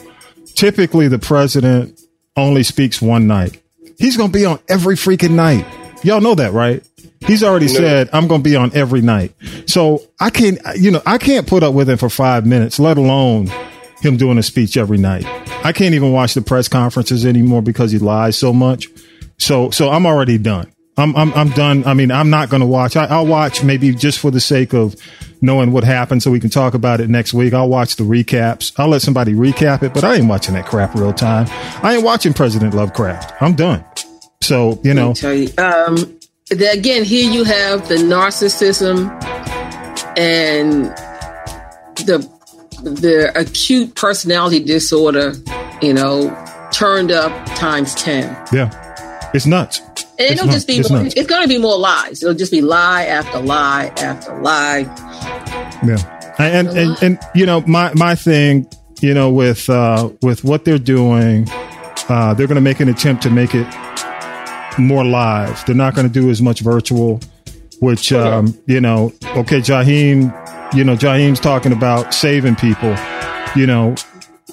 typically 0.55 1.07
the 1.07 1.19
president 1.19 1.99
only 2.35 2.63
speaks 2.63 3.01
one 3.01 3.27
night. 3.27 3.61
He's 3.97 4.17
going 4.17 4.31
to 4.31 4.37
be 4.37 4.45
on 4.45 4.59
every 4.67 4.95
freaking 4.95 5.31
night. 5.31 5.65
Y'all 6.03 6.21
know 6.21 6.35
that, 6.35 6.51
right? 6.53 6.83
He's 7.25 7.43
already 7.43 7.67
said, 7.67 8.09
I'm 8.13 8.27
going 8.27 8.41
to 8.43 8.49
be 8.49 8.55
on 8.55 8.73
every 8.75 9.01
night. 9.01 9.33
So 9.65 10.01
I 10.19 10.29
can't, 10.29 10.59
you 10.75 10.91
know, 10.91 11.01
I 11.05 11.17
can't 11.17 11.47
put 11.47 11.63
up 11.63 11.73
with 11.73 11.89
him 11.89 11.97
for 11.97 12.09
five 12.09 12.45
minutes, 12.45 12.79
let 12.79 12.97
alone 12.97 13.47
him 14.01 14.17
doing 14.17 14.37
a 14.37 14.43
speech 14.43 14.77
every 14.77 14.97
night. 14.97 15.25
I 15.65 15.73
can't 15.73 15.95
even 15.95 16.11
watch 16.11 16.33
the 16.33 16.41
press 16.41 16.67
conferences 16.67 17.25
anymore 17.25 17.61
because 17.61 17.91
he 17.91 17.97
lies 17.97 18.37
so 18.37 18.53
much. 18.53 18.87
So, 19.37 19.71
so 19.71 19.89
I'm 19.89 20.05
already 20.05 20.37
done. 20.37 20.71
I'm, 20.99 21.15
I'm, 21.15 21.31
I'm 21.33 21.49
done. 21.49 21.85
I 21.85 21.93
mean, 21.93 22.11
I'm 22.11 22.29
not 22.29 22.49
going 22.49 22.61
to 22.61 22.67
watch. 22.67 22.95
I, 22.95 23.05
I'll 23.05 23.27
watch 23.27 23.63
maybe 23.63 23.93
just 23.93 24.17
for 24.19 24.31
the 24.31 24.39
sake 24.39 24.73
of 24.73 24.95
knowing 25.41 25.71
what 25.71 25.83
happened 25.83 26.23
so 26.23 26.31
we 26.31 26.39
can 26.39 26.49
talk 26.49 26.73
about 26.73 26.99
it 26.99 27.09
next 27.09 27.33
week. 27.33 27.53
I'll 27.53 27.69
watch 27.69 27.97
the 27.97 28.03
recaps. 28.03 28.73
I'll 28.77 28.87
let 28.87 29.03
somebody 29.03 29.33
recap 29.33 29.83
it, 29.83 29.93
but 29.93 30.03
I 30.03 30.15
ain't 30.15 30.27
watching 30.27 30.55
that 30.55 30.65
crap 30.65 30.95
real 30.95 31.13
time. 31.13 31.45
I 31.83 31.95
ain't 31.95 32.03
watching 32.03 32.33
President 32.33 32.73
Lovecraft. 32.73 33.39
I'm 33.41 33.53
done. 33.53 33.85
So, 34.41 34.79
you 34.83 34.93
know, 34.93 35.13
tell 35.13 35.33
you. 35.33 35.49
Um, 35.57 35.95
the, 35.95 36.16
again, 36.51 37.03
here 37.03 37.29
you 37.29 37.43
have 37.43 37.87
the 37.87 37.95
narcissism 37.95 39.09
and 40.17 40.85
the 42.05 42.27
the 42.83 43.31
acute 43.39 43.95
personality 43.95 44.63
disorder. 44.63 45.33
You 45.81 45.93
know, 45.93 46.69
turned 46.71 47.11
up 47.11 47.31
times 47.55 47.93
ten. 47.95 48.25
yeah, 48.51 49.29
it's 49.33 49.45
nuts. 49.45 49.81
And 50.19 50.31
It's 50.31 50.41
it'll 50.41 50.51
just 50.51 50.65
be 50.65 50.77
it's 50.77 50.89
more, 50.89 51.05
it's 51.05 51.27
going 51.27 51.43
to 51.43 51.47
be 51.47 51.59
more 51.59 51.77
lies. 51.77 52.23
It'll 52.23 52.33
just 52.33 52.51
be 52.51 52.61
lie 52.61 53.05
after 53.05 53.39
lie 53.39 53.93
after 53.97 54.35
lie. 54.41 54.79
Yeah. 55.85 56.33
And, 56.39 56.67
and, 56.67 56.77
and, 56.77 57.03
and, 57.03 57.19
you 57.35 57.45
know, 57.45 57.61
my, 57.61 57.93
my 57.93 58.15
thing, 58.15 58.67
you 58.99 59.13
know, 59.13 59.29
with, 59.29 59.69
uh, 59.69 60.09
with 60.23 60.43
what 60.43 60.65
they're 60.65 60.79
doing, 60.79 61.47
uh, 62.09 62.33
they're 62.33 62.47
going 62.47 62.55
to 62.55 62.61
make 62.61 62.79
an 62.79 62.89
attempt 62.89 63.21
to 63.23 63.29
make 63.29 63.53
it 63.53 63.67
more 64.77 65.03
live. 65.03 65.63
They're 65.65 65.75
not 65.75 65.95
going 65.95 66.07
to 66.07 66.13
do 66.13 66.29
as 66.29 66.41
much 66.41 66.61
virtual, 66.61 67.19
which, 67.79 68.11
um, 68.11 68.57
you 68.65 68.81
know, 68.81 69.13
okay, 69.35 69.59
Jaheim, 69.59 70.33
you 70.73 70.83
know, 70.83 70.95
Jaheim's 70.95 71.39
talking 71.39 71.71
about 71.71 72.13
saving 72.13 72.55
people, 72.55 72.95
you 73.55 73.67
know, 73.67 73.95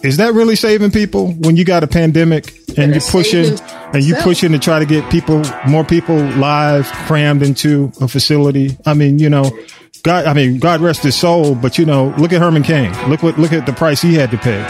is 0.03 0.19
that 0.19 0.35
really 0.35 0.55
saving 0.55 0.91
people 0.91 1.33
when 1.33 1.57
you 1.57 1.65
got 1.65 1.83
a 1.83 1.87
pandemic 1.87 2.53
and 2.77 2.93
you're 2.93 3.01
pushing 3.01 3.59
and 3.95 4.05
you 4.05 4.15
pushing 4.17 4.53
to 4.53 4.59
try 4.59 4.79
to 4.79 4.85
get 4.85 5.11
people, 5.11 5.43
more 5.67 5.85
people 5.85 6.17
live 6.17 6.87
crammed 7.07 7.43
into 7.43 7.91
a 8.03 8.09
facility? 8.09 8.77
I 8.85 8.93
mean, 8.93 9.19
you 9.19 9.31
know, 9.31 9.51
God, 10.03 10.27
I 10.27 10.35
mean, 10.35 10.59
God 10.59 10.83
rest 10.83 11.03
his 11.03 11.17
soul, 11.17 11.55
but 11.55 11.79
you 11.79 11.87
know, 11.87 12.15
look 12.19 12.35
at 12.35 12.41
Herman 12.43 12.65
Cain. 12.65 12.93
Look 13.09 13.23
what, 13.23 13.39
look 13.39 13.55
at 13.55 13.65
the 13.65 13.73
price 13.73 14.03
he 14.03 14.13
had 14.15 14.31
to 14.33 14.37
pay, 14.37 14.61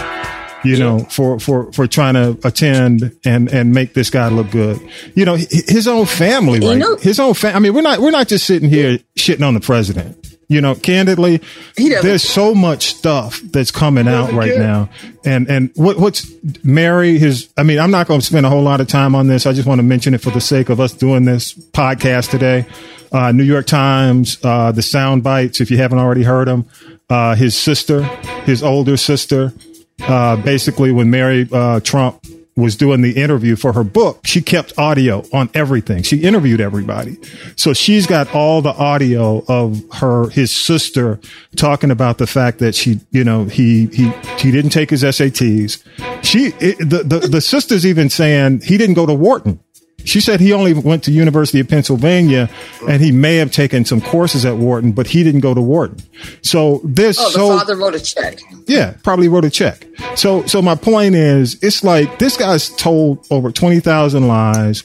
you 0.65 0.79
know, 0.79 1.01
for, 1.11 1.39
for, 1.39 1.73
for 1.73 1.87
trying 1.87 2.15
to 2.15 2.39
attend 2.47 3.17
and, 3.25 3.53
and 3.53 3.73
make 3.73 3.95
this 3.95 4.11
guy 4.11 4.29
look 4.29 4.51
good. 4.51 4.81
You 5.15 5.25
know, 5.25 5.35
his 5.37 5.87
own 5.87 6.07
family, 6.07 6.61
You 6.63 6.71
right? 6.71 6.79
know- 6.79 6.97
his 6.97 7.21
own 7.21 7.35
family. 7.35 7.57
I 7.57 7.59
mean, 7.61 7.75
we're 7.75 7.83
not, 7.83 8.01
we're 8.01 8.11
not 8.11 8.29
just 8.29 8.47
sitting 8.47 8.69
here 8.69 8.99
shitting 9.19 9.47
on 9.47 9.55
the 9.55 9.61
president. 9.61 10.17
You 10.47 10.61
know, 10.61 10.75
candidly, 10.75 11.41
there's 11.77 12.23
so 12.23 12.55
much 12.55 12.95
stuff 12.95 13.41
that's 13.41 13.71
coming 13.71 14.07
out 14.07 14.31
right 14.33 14.53
care. 14.53 14.63
now. 14.63 14.91
And, 15.25 15.49
and 15.49 15.71
what, 15.75 15.99
what's 15.99 16.31
Mary, 16.63 17.17
his, 17.19 17.49
I 17.57 17.63
mean, 17.63 17.79
I'm 17.79 17.91
not 17.91 18.07
going 18.07 18.21
to 18.21 18.27
spend 18.27 18.45
a 18.45 18.51
whole 18.51 18.63
lot 18.63 18.83
of 18.83 18.87
time 18.87 19.15
on 19.15 19.27
this. 19.27 19.47
I 19.47 19.55
just 19.55 19.67
want 19.67 19.79
to 19.79 19.83
mention 19.83 20.13
it 20.13 20.21
for 20.21 20.29
the 20.31 20.43
sake 20.43 20.69
of 20.69 20.81
us 20.81 20.93
doing 20.93 21.25
this 21.25 21.55
podcast 21.55 22.31
today. 22.31 22.67
Uh, 23.11 23.33
New 23.33 23.43
York 23.43 23.67
Times, 23.67 24.39
uh, 24.45 24.71
the 24.71 24.83
sound 24.83 25.23
bites, 25.23 25.63
if 25.63 25.71
you 25.71 25.79
haven't 25.79 25.99
already 25.99 26.25
heard 26.25 26.47
them, 26.47 26.67
uh, 27.09 27.35
his 27.35 27.57
sister, 27.57 28.03
his 28.45 28.63
older 28.63 28.99
sister, 28.99 29.53
uh, 30.03 30.37
basically 30.37 30.93
when 30.93 31.11
Mary, 31.11 31.49
uh, 31.53 31.81
Trump 31.81 32.25
was 32.57 32.77
doing 32.77 33.01
the 33.01 33.21
interview 33.21 33.57
for 33.57 33.73
her 33.73 33.83
book, 33.83 34.21
she 34.25 34.41
kept 34.41 34.73
audio 34.79 35.25
on 35.33 35.51
everything. 35.55 36.03
She 36.03 36.19
interviewed 36.19 36.61
everybody. 36.61 37.19
So 37.57 37.73
she's 37.73 38.07
got 38.07 38.33
all 38.33 38.63
the 38.63 38.73
audio 38.73 39.45
of 39.49 39.83
her, 39.95 40.29
his 40.29 40.55
sister 40.55 41.19
talking 41.57 41.91
about 41.91 42.19
the 42.19 42.29
fact 42.29 42.61
that 42.61 42.77
she, 42.77 43.01
you 43.11 43.25
know, 43.25 43.45
he, 43.47 43.87
he, 43.87 44.13
he 44.39 44.53
didn't 44.53 44.71
take 44.71 44.91
his 44.91 45.03
SATs. 45.03 45.83
She, 46.25 46.53
it, 46.61 46.79
the, 46.79 47.03
the, 47.03 47.27
the 47.27 47.41
sister's 47.41 47.85
even 47.85 48.09
saying 48.09 48.61
he 48.61 48.79
didn't 48.79 48.95
go 48.95 49.07
to 49.07 49.15
Wharton. 49.15 49.59
She 50.05 50.21
said 50.21 50.39
he 50.41 50.53
only 50.53 50.75
went 50.75 51.03
to 51.05 51.11
University 51.11 51.61
of 51.61 51.69
Pennsylvania 51.69 52.49
and 52.89 53.03
he 53.03 53.11
may 53.11 53.37
have 53.37 53.51
taken 53.51 53.85
some 53.85 54.01
courses 54.01 54.45
at 54.45 54.57
Wharton, 54.57 54.93
but 54.93 55.07
he 55.07 55.25
didn't 55.25 55.41
go 55.41 55.55
to 55.55 55.61
Wharton. 55.63 55.99
So 56.43 56.81
there's 56.85 57.19
Oh, 57.19 57.25
the 57.25 57.31
so 57.31 57.49
father 57.59 57.77
wrote 57.77 57.95
a 57.95 58.01
check. 58.01 58.39
yeah, 58.67 58.95
probably 59.03 59.29
wrote 59.29 59.45
a 59.45 59.51
check. 59.51 59.87
So, 60.17 60.45
so 60.47 60.61
my 60.63 60.75
point 60.75 61.15
is, 61.15 61.57
it's 61.63 61.83
like 61.83 62.19
this 62.19 62.37
guy's 62.37 62.69
told 62.69 63.27
over 63.31 63.51
twenty 63.51 63.81
thousand 63.81 64.29
lies. 64.29 64.85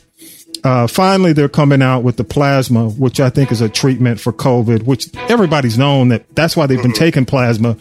Uh, 0.64 0.88
finally, 0.88 1.32
they're 1.32 1.48
coming 1.48 1.82
out 1.82 2.04
with 2.04 2.18
the 2.18 2.24
plasma, 2.26 2.90
which 2.90 3.20
I 3.22 3.30
think 3.30 3.50
is 3.52 3.62
a 3.62 3.70
treatment 3.70 4.20
for 4.20 4.34
COVID, 4.34 4.84
which 4.84 5.10
everybody's 5.30 5.78
known 5.78 6.10
that 6.10 6.26
that's 6.36 6.58
why 6.58 6.66
they've 6.66 6.82
been 6.82 6.92
taking 6.92 7.26
plasma. 7.26 7.78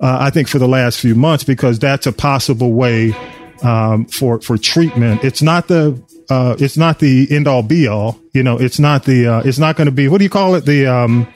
Uh, 0.00 0.16
I 0.20 0.30
think 0.30 0.46
for 0.46 0.58
the 0.58 0.68
last 0.68 1.00
few 1.00 1.14
months 1.14 1.42
because 1.44 1.78
that's 1.78 2.06
a 2.06 2.12
possible 2.12 2.72
way 2.72 3.14
um, 3.62 4.04
for 4.06 4.40
for 4.40 4.56
treatment. 4.58 5.24
It's 5.24 5.42
not 5.42 5.68
the 5.68 6.00
uh, 6.30 6.56
it's 6.58 6.76
not 6.76 6.98
the 6.98 7.26
end 7.30 7.48
all 7.48 7.62
be 7.62 7.86
all. 7.88 8.18
You 8.34 8.42
know, 8.42 8.58
it's 8.58 8.78
not 8.78 9.04
the 9.04 9.26
uh, 9.26 9.42
it's 9.44 9.58
not 9.58 9.76
going 9.76 9.86
to 9.86 9.92
be 9.92 10.08
what 10.08 10.18
do 10.18 10.24
you 10.24 10.30
call 10.30 10.54
it? 10.54 10.64
The 10.64 10.86
um, 10.86 11.26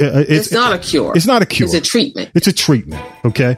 uh, 0.00 0.24
It's, 0.28 0.52
not 0.52 0.72
a 0.72 0.78
cure. 0.78 1.12
It's 1.14 1.26
not 1.26 1.42
a 1.42 1.46
cure. 1.46 1.66
It's 1.66 1.74
a 1.74 1.80
treatment. 1.80 2.30
It's 2.34 2.46
a 2.46 2.52
treatment. 2.52 3.04
Okay. 3.24 3.56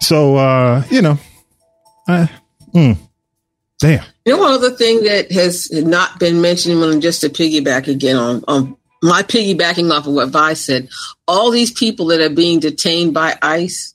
So, 0.00 0.36
uh, 0.36 0.82
you 0.90 1.00
know, 1.00 1.18
uh, 2.08 2.26
mm, 2.74 2.96
damn. 3.78 4.04
You 4.24 4.34
know, 4.36 4.42
one 4.42 4.52
other 4.52 4.70
thing 4.70 5.04
that 5.04 5.30
has 5.32 5.70
not 5.70 6.18
been 6.18 6.40
mentioned, 6.40 6.82
and 6.82 7.00
just 7.00 7.20
to 7.22 7.28
piggyback 7.28 7.86
again 7.86 8.16
on, 8.16 8.44
on 8.48 8.76
my 9.02 9.22
piggybacking 9.22 9.90
off 9.92 10.06
of 10.06 10.14
what 10.14 10.28
Vi 10.30 10.54
said, 10.54 10.88
all 11.28 11.50
these 11.50 11.70
people 11.70 12.06
that 12.06 12.20
are 12.20 12.34
being 12.34 12.60
detained 12.60 13.14
by 13.14 13.38
ICE, 13.40 13.94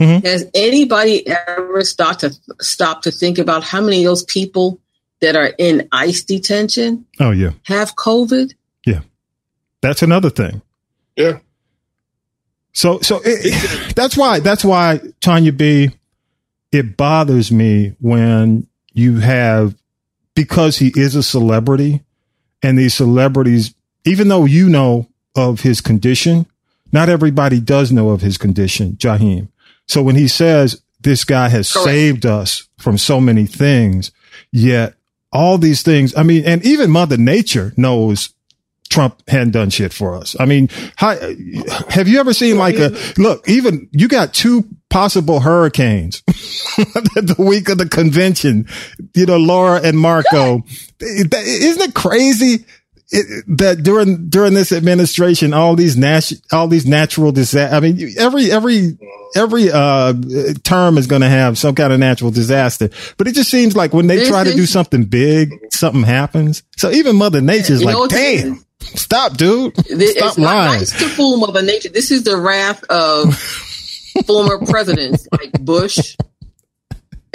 Mhm. 0.00 0.24
has 0.26 0.44
anybody 0.54 1.26
ever 1.26 1.82
stopped 1.82 2.20
to 2.20 2.34
stop 2.60 3.02
to 3.02 3.10
think 3.10 3.38
about 3.38 3.64
how 3.64 3.80
many 3.80 4.04
of 4.04 4.10
those 4.10 4.24
people 4.24 4.78
that 5.20 5.36
are 5.36 5.52
in 5.58 5.88
ICE 5.92 6.22
detention 6.24 7.06
Oh, 7.20 7.30
yeah. 7.30 7.50
have 7.64 7.94
COVID? 7.96 8.54
Yeah, 8.86 9.00
that's 9.80 10.02
another 10.02 10.30
thing. 10.30 10.62
Yeah. 11.16 11.38
So, 12.72 13.00
so 13.00 13.20
it, 13.24 13.94
that's 13.96 14.16
why, 14.16 14.40
that's 14.40 14.64
why 14.64 15.00
Tanya 15.20 15.52
B, 15.52 15.90
it 16.72 16.96
bothers 16.96 17.50
me 17.50 17.94
when 18.00 18.66
you 18.92 19.18
have, 19.20 19.74
because 20.34 20.78
he 20.78 20.92
is 20.94 21.14
a 21.14 21.22
celebrity 21.22 22.02
and 22.62 22.78
these 22.78 22.94
celebrities, 22.94 23.74
even 24.04 24.28
though 24.28 24.44
you 24.44 24.68
know 24.68 25.08
of 25.34 25.60
his 25.60 25.80
condition, 25.80 26.46
not 26.92 27.08
everybody 27.08 27.60
does 27.60 27.90
know 27.92 28.10
of 28.10 28.20
his 28.20 28.36
condition, 28.38 28.92
Jaheim. 28.96 29.48
So 29.86 30.02
when 30.02 30.16
he 30.16 30.28
says 30.28 30.82
this 31.00 31.24
guy 31.24 31.48
has 31.48 31.72
Correct. 31.72 31.84
saved 31.86 32.26
us 32.26 32.68
from 32.78 32.98
so 32.98 33.20
many 33.20 33.46
things, 33.46 34.10
yet 34.52 34.94
all 35.36 35.58
these 35.58 35.82
things, 35.82 36.16
I 36.16 36.22
mean, 36.22 36.44
and 36.44 36.64
even 36.64 36.90
Mother 36.90 37.16
Nature 37.16 37.72
knows 37.76 38.30
Trump 38.88 39.22
hadn't 39.28 39.50
done 39.50 39.70
shit 39.70 39.92
for 39.92 40.14
us. 40.14 40.36
I 40.40 40.46
mean, 40.46 40.68
how, 40.96 41.16
have 41.88 42.08
you 42.08 42.18
ever 42.20 42.32
seen 42.32 42.56
like 42.56 42.76
a 42.76 42.96
look? 43.18 43.48
Even 43.48 43.88
you 43.92 44.08
got 44.08 44.32
two 44.32 44.64
possible 44.88 45.40
hurricanes 45.40 46.22
the 46.26 47.34
week 47.38 47.68
of 47.68 47.78
the 47.78 47.88
convention. 47.88 48.66
You 49.14 49.26
know, 49.26 49.36
Laura 49.36 49.80
and 49.82 49.98
Marco. 49.98 50.62
Isn't 51.00 51.82
it 51.82 51.94
crazy? 51.94 52.64
It, 53.10 53.44
that 53.58 53.84
during 53.84 54.28
during 54.28 54.54
this 54.54 54.72
administration, 54.72 55.54
all 55.54 55.76
these 55.76 55.96
nat- 55.96 56.32
all 56.50 56.66
these 56.66 56.86
natural 56.86 57.30
disasters. 57.30 57.72
I 57.76 57.80
mean, 57.80 58.14
every 58.18 58.50
every 58.50 58.98
every 59.36 59.70
uh 59.70 60.12
term 60.64 60.98
is 60.98 61.06
going 61.06 61.22
to 61.22 61.28
have 61.28 61.56
some 61.56 61.76
kind 61.76 61.92
of 61.92 62.00
natural 62.00 62.32
disaster. 62.32 62.90
But 63.16 63.28
it 63.28 63.34
just 63.36 63.48
seems 63.50 63.76
like 63.76 63.92
when 63.94 64.08
they 64.08 64.16
This 64.16 64.28
try 64.28 64.42
to 64.42 64.52
do 64.52 64.66
something 64.66 65.04
big, 65.04 65.52
something 65.72 66.02
happens. 66.02 66.64
So 66.76 66.90
even 66.90 67.14
Mother 67.14 67.40
Nature's 67.40 67.80
You 67.80 67.86
like, 67.86 68.10
damn. 68.10 68.64
Stop, 68.80 69.36
dude. 69.36 69.74
This, 69.76 70.12
Stop 70.12 70.28
it's 70.30 70.38
not 70.38 70.54
lying. 70.54 70.78
nice 70.80 70.90
to 70.98 71.08
fool 71.08 71.38
Mother 71.38 71.62
Nature. 71.62 71.88
This 71.90 72.10
is 72.10 72.24
the 72.24 72.36
wrath 72.36 72.82
of 72.90 73.34
former 74.26 74.58
presidents 74.66 75.26
like 75.32 75.52
Bush. 75.64 76.16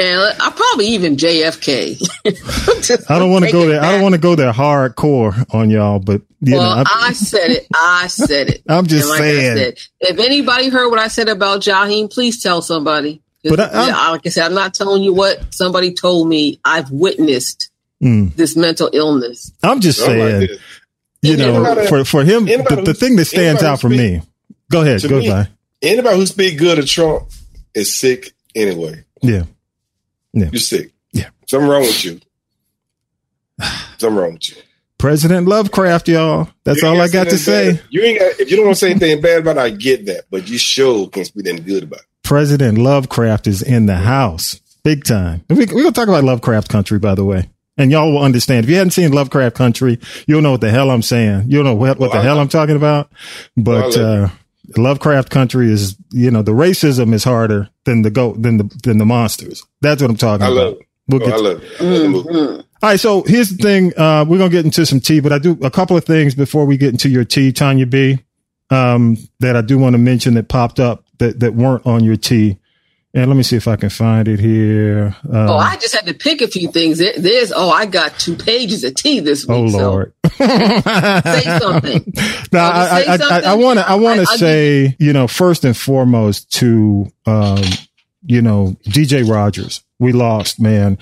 And 0.01 0.41
I 0.41 0.49
probably 0.49 0.87
even 0.87 1.15
JFK. 1.15 2.01
I 3.09 3.19
don't 3.19 3.31
want 3.31 3.45
to 3.45 3.51
go 3.51 3.67
there. 3.67 3.81
I 3.81 3.91
don't 3.91 4.01
want 4.01 4.15
to 4.15 4.21
go 4.21 4.33
there 4.33 4.51
hardcore 4.51 5.45
on 5.53 5.69
y'all, 5.69 5.99
but 5.99 6.21
you 6.41 6.55
well, 6.55 6.63
know, 6.77 6.83
I'm, 6.87 7.09
I 7.09 7.13
said 7.13 7.51
it. 7.51 7.67
I 7.75 8.07
said 8.07 8.49
it. 8.49 8.63
I'm 8.67 8.87
just 8.87 9.07
like 9.09 9.19
saying. 9.19 9.51
I 9.51 9.55
said, 9.55 9.79
if 9.99 10.17
anybody 10.19 10.69
heard 10.69 10.89
what 10.89 10.97
I 10.97 11.07
said 11.07 11.29
about 11.29 11.61
Jaheim, 11.61 12.11
please 12.11 12.41
tell 12.41 12.63
somebody. 12.63 13.21
But 13.43 13.59
I- 13.59 13.65
I'm- 13.67 13.87
yeah, 13.89 14.09
like 14.09 14.25
I 14.25 14.29
said, 14.29 14.45
I'm 14.45 14.55
not 14.55 14.73
telling 14.73 15.03
you 15.03 15.13
what 15.13 15.53
somebody 15.53 15.93
told 15.93 16.27
me. 16.27 16.59
I've 16.65 16.89
witnessed 16.91 17.69
Mm. 18.01 18.35
this 18.35 18.55
mental 18.55 18.89
illness. 18.93 19.51
I'm 19.61 19.79
just 19.79 20.01
I'm 20.01 20.17
like 20.17 20.31
saying. 20.47 20.49
You 21.21 21.37
know, 21.37 21.63
Anybody- 21.63 21.87
for 21.87 22.03
for 22.05 22.23
him, 22.23 22.45
the, 22.45 22.81
the 22.83 22.93
thing 22.95 23.15
that 23.17 23.25
stands 23.25 23.61
out 23.61 23.79
for 23.79 23.89
who's 23.89 23.97
me. 23.99 24.21
Go 24.71 24.81
ahead. 24.81 25.03
Go 25.07 25.19
me- 25.19 25.29
by. 25.29 25.47
Anybody 25.83 26.17
who 26.17 26.25
speak 26.25 26.57
good 26.57 26.79
of 26.79 26.87
Trump 26.87 27.29
is 27.75 27.93
sick 27.93 28.33
anyway. 28.55 29.03
Yeah. 29.21 29.43
You're 30.33 30.53
sick. 30.55 30.91
Yeah. 31.13 31.29
Something 31.47 31.69
wrong 31.69 31.81
with 31.81 32.05
you. 32.05 32.19
Something 33.97 34.17
wrong 34.17 34.33
with 34.33 34.49
you. 34.49 34.55
President 34.97 35.47
Lovecraft, 35.47 36.07
y'all. 36.09 36.47
That's 36.63 36.83
all 36.83 37.01
I 37.01 37.07
gotta 37.07 37.37
say 37.37 37.71
bad. 37.73 37.81
You 37.89 38.01
ain't 38.03 38.19
got 38.19 38.39
if 38.39 38.51
you 38.51 38.57
don't 38.57 38.65
want 38.65 38.77
to 38.77 38.79
say 38.85 38.91
anything 38.91 39.19
bad 39.19 39.39
about 39.41 39.57
it, 39.57 39.59
I 39.61 39.69
get 39.71 40.05
that. 40.05 40.25
But 40.29 40.47
you 40.47 40.57
sure 40.59 41.07
can't 41.09 41.25
speak 41.25 41.47
anything 41.47 41.65
good 41.65 41.83
about 41.83 42.01
it. 42.01 42.05
President 42.23 42.77
Lovecraft 42.77 43.47
is 43.47 43.61
in 43.63 43.87
the 43.87 43.95
house, 43.95 44.61
big 44.83 45.03
time. 45.03 45.43
We, 45.49 45.55
we're 45.57 45.65
gonna 45.65 45.91
talk 45.91 46.07
about 46.07 46.23
Lovecraft 46.23 46.69
Country, 46.69 46.99
by 46.99 47.15
the 47.15 47.25
way, 47.25 47.49
and 47.77 47.91
y'all 47.91 48.11
will 48.13 48.21
understand. 48.23 48.63
If 48.65 48.69
you 48.69 48.75
hadn't 48.77 48.91
seen 48.91 49.11
Lovecraft 49.11 49.55
Country, 49.55 49.99
you'll 50.27 50.41
know 50.41 50.51
what 50.51 50.61
the 50.61 50.69
hell 50.69 50.91
I'm 50.91 51.01
saying. 51.01 51.45
You'll 51.47 51.63
know 51.63 51.73
what, 51.73 51.97
what 51.97 52.11
Well, 52.11 52.11
the 52.11 52.17
I- 52.19 52.23
hell 52.23 52.39
I'm 52.39 52.47
talking 52.49 52.75
about. 52.75 53.11
But 53.57 53.95
Well, 53.97 54.23
uh, 54.25 54.29
Lovecraft 54.77 55.29
Country 55.29 55.71
is, 55.71 55.95
you 56.11 56.31
know, 56.31 56.41
the 56.41 56.51
racism 56.53 57.13
is 57.13 57.23
harder 57.23 57.69
than 57.85 58.01
the 58.03 58.09
go 58.11 58.33
than 58.33 58.57
the 58.57 58.63
than 58.83 58.97
the 58.97 59.05
monsters. 59.05 59.63
That's 59.81 60.01
what 60.01 60.11
I'm 60.11 60.17
talking 60.17 60.45
I 60.45 60.49
about. 60.51 60.55
love 60.65 60.73
it. 60.73 60.87
We'll 61.07 61.23
Oh, 61.23 61.25
get 61.25 61.33
I 61.33 61.37
love 61.37 61.63
it. 61.63 61.71
I 61.79 61.83
love 61.83 62.01
the 62.01 62.09
movie. 62.09 62.29
Mhm. 62.29 62.57
All 62.83 62.89
right, 62.89 62.99
so 62.99 63.23
here's 63.23 63.49
the 63.49 63.57
thing. 63.57 63.93
Uh, 63.97 64.25
we're 64.27 64.37
gonna 64.37 64.49
get 64.49 64.65
into 64.65 64.85
some 64.85 64.99
tea, 64.99 65.19
but 65.19 65.31
I 65.31 65.39
do 65.39 65.57
a 65.61 65.69
couple 65.69 65.95
of 65.97 66.03
things 66.05 66.33
before 66.35 66.65
we 66.65 66.77
get 66.77 66.89
into 66.89 67.09
your 67.09 67.23
tea, 67.25 67.51
Tanya 67.51 67.85
B. 67.85 68.19
Um, 68.69 69.17
that 69.41 69.55
I 69.57 69.61
do 69.61 69.77
want 69.77 69.93
to 69.93 69.97
mention 69.97 70.33
that 70.35 70.47
popped 70.47 70.79
up 70.79 71.03
that 71.19 71.41
that 71.41 71.53
weren't 71.55 71.85
on 71.85 72.03
your 72.03 72.15
tea. 72.15 72.57
And 73.13 73.27
let 73.27 73.35
me 73.35 73.43
see 73.43 73.57
if 73.57 73.67
I 73.67 73.75
can 73.75 73.89
find 73.89 74.27
it 74.29 74.39
here. 74.39 75.13
Um, 75.29 75.49
Oh, 75.49 75.57
I 75.57 75.75
just 75.75 75.93
had 75.93 76.05
to 76.05 76.13
pick 76.13 76.41
a 76.41 76.47
few 76.47 76.71
things. 76.71 76.97
There- 76.97 77.17
There's 77.17 77.51
oh, 77.53 77.69
I 77.69 77.85
got 77.85 78.17
two 78.17 78.35
pages 78.37 78.83
of 78.85 78.95
tea 78.95 79.19
this 79.19 79.45
week. 79.45 79.57
oh 79.57 79.67
so 79.69 79.77
Lord. 79.77 80.13
say 80.37 81.59
something. 81.59 82.13
Now, 82.53 82.69
Oh, 82.71 83.41
I, 83.45 83.55
want 83.55 83.79
to, 83.79 83.89
I 83.89 83.95
want 83.95 84.19
to 84.21 84.27
I'll 84.29 84.37
say, 84.37 84.95
you 84.99 85.13
know, 85.13 85.27
first 85.27 85.63
and 85.65 85.75
foremost 85.75 86.51
to, 86.59 87.11
um, 87.25 87.61
you 88.25 88.41
know, 88.41 88.75
DJ 88.85 89.29
Rogers. 89.29 89.83
We 89.99 90.11
lost, 90.13 90.59
man. 90.59 90.97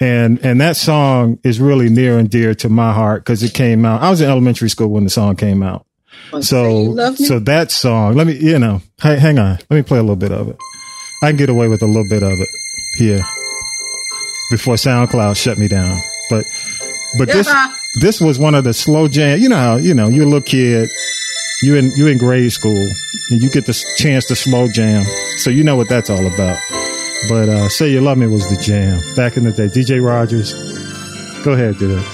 And, 0.00 0.38
and 0.44 0.60
that 0.60 0.76
song 0.76 1.38
is 1.44 1.60
really 1.60 1.88
near 1.88 2.18
and 2.18 2.28
dear 2.28 2.54
to 2.56 2.68
my 2.68 2.92
heart 2.92 3.22
because 3.24 3.42
it 3.42 3.54
came 3.54 3.84
out. 3.84 4.02
I 4.02 4.10
was 4.10 4.20
in 4.20 4.28
elementary 4.30 4.68
school 4.70 4.88
when 4.88 5.04
the 5.04 5.10
song 5.10 5.36
came 5.36 5.62
out. 5.62 5.86
So, 6.40 6.82
you 6.82 6.90
love 6.90 7.18
me? 7.20 7.26
so 7.26 7.38
that 7.40 7.70
song, 7.70 8.14
let 8.16 8.26
me, 8.26 8.34
you 8.34 8.58
know, 8.58 8.82
hey, 9.02 9.18
hang 9.18 9.38
on. 9.38 9.58
Let 9.70 9.76
me 9.76 9.82
play 9.82 9.98
a 9.98 10.02
little 10.02 10.16
bit 10.16 10.32
of 10.32 10.48
it. 10.48 10.56
I 11.24 11.28
can 11.28 11.36
get 11.36 11.48
away 11.48 11.68
with 11.68 11.82
a 11.82 11.86
little 11.86 12.04
bit 12.04 12.22
of 12.22 12.38
it 12.38 12.50
here 12.98 13.20
before 14.50 14.74
SoundCloud 14.74 15.38
shut 15.38 15.56
me 15.56 15.68
down. 15.68 16.02
But, 16.28 16.44
but 17.16 17.28
this, 17.28 17.50
this 17.94 18.20
was 18.20 18.38
one 18.38 18.54
of 18.54 18.64
the 18.64 18.74
slow 18.74 19.08
jam. 19.08 19.38
You 19.38 19.48
know 19.48 19.56
how, 19.56 19.76
you 19.76 19.94
know, 19.94 20.08
you're 20.08 20.24
a 20.24 20.26
little 20.26 20.42
kid, 20.42 20.90
you 21.62 21.76
in, 21.76 21.92
you 21.92 22.08
in 22.08 22.18
grade 22.18 22.52
school 22.52 22.76
and 23.30 23.40
you 23.40 23.48
get 23.48 23.64
the 23.64 23.84
chance 23.96 24.26
to 24.26 24.36
slow 24.36 24.68
jam. 24.68 25.02
So 25.38 25.48
you 25.48 25.64
know 25.64 25.76
what 25.76 25.88
that's 25.88 26.10
all 26.10 26.26
about. 26.26 26.58
But, 27.30 27.48
uh, 27.48 27.70
Say 27.70 27.90
You 27.90 28.02
Love 28.02 28.18
Me 28.18 28.26
was 28.26 28.46
the 28.50 28.62
jam 28.62 29.00
back 29.16 29.38
in 29.38 29.44
the 29.44 29.52
day. 29.52 29.68
DJ 29.68 30.04
Rogers. 30.04 30.52
Go 31.42 31.52
ahead, 31.52 31.78
dude. 31.78 32.04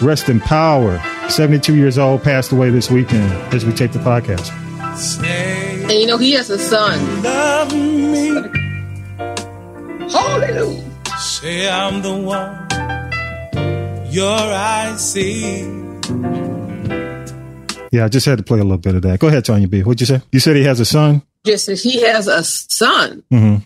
Rest 0.00 0.28
in 0.28 0.38
power. 0.38 1.02
72 1.28 1.74
years 1.74 1.98
old, 1.98 2.22
passed 2.22 2.52
away 2.52 2.70
this 2.70 2.92
weekend 2.92 3.32
as 3.52 3.66
we 3.66 3.72
tape 3.72 3.90
the 3.90 3.98
podcast. 3.98 4.54
And 5.88 5.98
you 5.98 6.06
know 6.06 6.18
he 6.18 6.32
has 6.32 6.50
a 6.50 6.58
son. 6.58 7.22
Love 7.22 7.74
me, 7.74 8.28
Hallelujah. 10.10 10.84
say 11.18 11.68
I'm 11.68 12.02
the 12.02 12.14
one 12.16 12.68
your 14.10 14.30
eyes 14.30 15.12
see. 15.12 15.62
Yeah, 17.90 18.04
I 18.04 18.08
just 18.08 18.26
had 18.26 18.38
to 18.38 18.44
play 18.44 18.58
a 18.58 18.62
little 18.62 18.76
bit 18.78 18.94
of 18.94 19.02
that. 19.02 19.18
Go 19.18 19.28
ahead, 19.28 19.44
Tanya 19.44 19.66
B. 19.68 19.82
What'd 19.82 20.00
you 20.00 20.06
say? 20.06 20.20
You 20.32 20.40
said 20.40 20.56
he 20.56 20.64
has 20.64 20.78
a 20.80 20.84
son? 20.84 21.22
Just 21.44 21.66
that 21.66 21.78
he 21.80 22.02
has 22.02 22.26
a 22.26 22.42
son, 22.44 23.22
hmm 23.30 23.56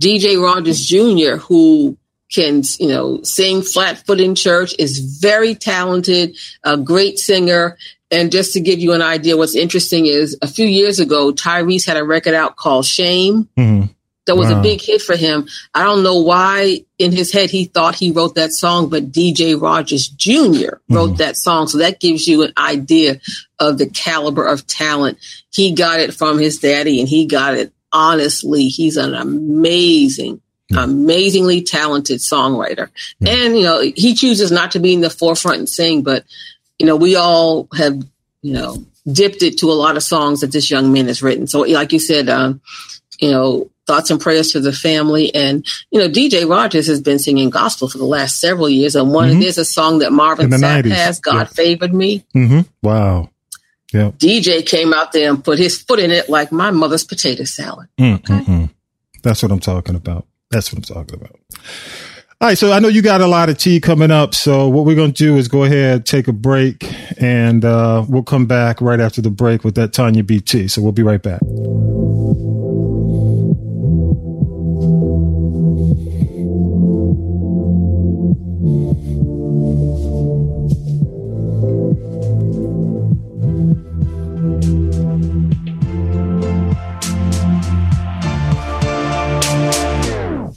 DJ 0.00 0.42
Rogers 0.42 0.84
Jr., 0.84 1.36
who 1.36 1.96
can, 2.32 2.62
you 2.80 2.88
know, 2.88 3.22
sing 3.22 3.62
flat 3.62 4.04
foot 4.04 4.20
in 4.20 4.34
church, 4.34 4.74
is 4.78 4.98
very 5.20 5.54
talented, 5.54 6.36
a 6.64 6.76
great 6.76 7.18
singer. 7.20 7.76
And 8.12 8.30
just 8.30 8.52
to 8.52 8.60
give 8.60 8.78
you 8.78 8.92
an 8.92 9.02
idea, 9.02 9.36
what's 9.36 9.56
interesting 9.56 10.06
is 10.06 10.36
a 10.42 10.46
few 10.46 10.66
years 10.66 11.00
ago, 11.00 11.32
Tyrese 11.32 11.86
had 11.86 11.96
a 11.96 12.04
record 12.04 12.34
out 12.34 12.56
called 12.56 12.84
Shame. 12.86 13.48
hmm 13.56 13.84
That 14.26 14.36
was 14.36 14.50
Wow. 14.50 14.60
a 14.60 14.62
big 14.62 14.80
hit 14.80 15.02
for 15.02 15.16
him. 15.16 15.48
I 15.74 15.82
don't 15.82 16.04
know 16.04 16.18
why 16.20 16.84
in 16.98 17.10
his 17.10 17.32
head 17.32 17.50
he 17.50 17.64
thought 17.64 17.96
he 17.96 18.12
wrote 18.12 18.36
that 18.36 18.52
song, 18.52 18.88
but 18.88 19.10
DJ 19.10 19.60
Rogers 19.60 20.06
Jr. 20.06 20.74
wrote 20.88 21.18
that 21.18 21.36
song. 21.36 21.66
So 21.66 21.78
that 21.78 21.98
gives 21.98 22.28
you 22.28 22.42
an 22.44 22.52
idea 22.56 23.18
of 23.58 23.78
the 23.78 23.86
caliber 23.88 24.46
of 24.46 24.64
talent. 24.68 25.18
He 25.50 25.72
got 25.72 25.98
it 25.98 26.14
from 26.14 26.38
his 26.38 26.58
daddy 26.58 27.00
and 27.00 27.08
he 27.08 27.26
got 27.26 27.54
it 27.54 27.72
honestly. 27.92 28.68
He's 28.68 28.96
an 28.96 29.14
amazing, 29.14 30.40
amazingly 30.76 31.62
talented 31.62 32.20
songwriter. 32.20 32.90
And, 33.26 33.56
you 33.56 33.64
know, 33.64 33.80
he 33.80 34.14
chooses 34.14 34.52
not 34.52 34.70
to 34.72 34.78
be 34.78 34.92
in 34.94 35.00
the 35.00 35.10
forefront 35.10 35.58
and 35.58 35.68
sing, 35.68 36.02
but, 36.02 36.24
you 36.78 36.86
know, 36.86 36.96
we 36.96 37.16
all 37.16 37.68
have, 37.76 37.94
you 38.42 38.52
know, 38.52 38.84
dipped 39.10 39.42
it 39.42 39.58
to 39.58 39.70
a 39.70 39.74
lot 39.74 39.96
of 39.96 40.02
songs 40.02 40.40
that 40.40 40.52
this 40.52 40.70
young 40.70 40.92
man 40.92 41.06
has 41.06 41.22
written. 41.22 41.46
So, 41.46 41.60
like 41.62 41.92
you 41.92 41.98
said, 41.98 42.28
um, 42.28 42.60
you 43.20 43.30
know, 43.30 43.70
thoughts 43.86 44.10
and 44.10 44.20
prayers 44.20 44.52
to 44.52 44.60
the 44.60 44.72
family. 44.72 45.34
And, 45.34 45.66
you 45.90 45.98
know, 45.98 46.08
DJ 46.08 46.48
Rogers 46.48 46.86
has 46.86 47.00
been 47.00 47.18
singing 47.18 47.50
gospel 47.50 47.88
for 47.88 47.98
the 47.98 48.04
last 48.04 48.38
several 48.40 48.68
years. 48.68 48.94
And 48.94 49.12
one, 49.12 49.30
Mhm. 49.32 49.40
there's 49.40 49.58
a 49.58 49.64
song 49.64 49.98
that 49.98 50.12
Marvin 50.12 50.50
Sapp 50.50 50.60
90s, 50.84 50.92
has, 50.92 51.20
God 51.20 51.34
yeah. 51.38 51.44
Favored 51.44 51.92
Me. 51.92 52.24
hmm 52.32 52.60
Wow. 52.82 53.30
Yeah. 53.92 54.12
DJ 54.18 54.62
came 54.64 54.94
out 54.94 55.12
there 55.12 55.28
and 55.28 55.44
put 55.44 55.58
his 55.58 55.76
foot 55.78 55.98
in 55.98 56.10
it 56.10 56.28
like 56.30 56.50
my 56.52 56.70
mother's 56.70 57.04
potato 57.04 57.44
salad. 57.44 57.88
Mm, 58.00 58.22
mm, 58.22 58.44
mm. 58.46 58.70
That's 59.22 59.42
what 59.42 59.52
I'm 59.52 59.60
talking 59.60 59.96
about. 59.96 60.26
That's 60.50 60.72
what 60.72 60.78
I'm 60.78 60.94
talking 60.94 61.20
about. 61.20 61.36
All 62.42 62.48
right. 62.48 62.58
So 62.58 62.72
I 62.72 62.80
know 62.80 62.88
you 62.88 63.02
got 63.02 63.20
a 63.20 63.28
lot 63.28 63.50
of 63.50 63.56
tea 63.56 63.80
coming 63.80 64.10
up. 64.10 64.34
So 64.34 64.66
what 64.66 64.84
we're 64.84 64.96
going 64.96 65.12
to 65.12 65.24
do 65.24 65.36
is 65.36 65.46
go 65.46 65.62
ahead, 65.62 66.04
take 66.04 66.26
a 66.26 66.32
break, 66.32 66.92
and 67.22 67.64
uh, 67.64 68.04
we'll 68.08 68.24
come 68.24 68.46
back 68.46 68.80
right 68.80 68.98
after 68.98 69.22
the 69.22 69.30
break 69.30 69.62
with 69.62 69.76
that 69.76 69.92
Tanya 69.92 70.24
BT. 70.24 70.66
So 70.66 70.82
we'll 70.82 70.90
be 70.90 71.04
right 71.04 71.22
back. 71.22 71.40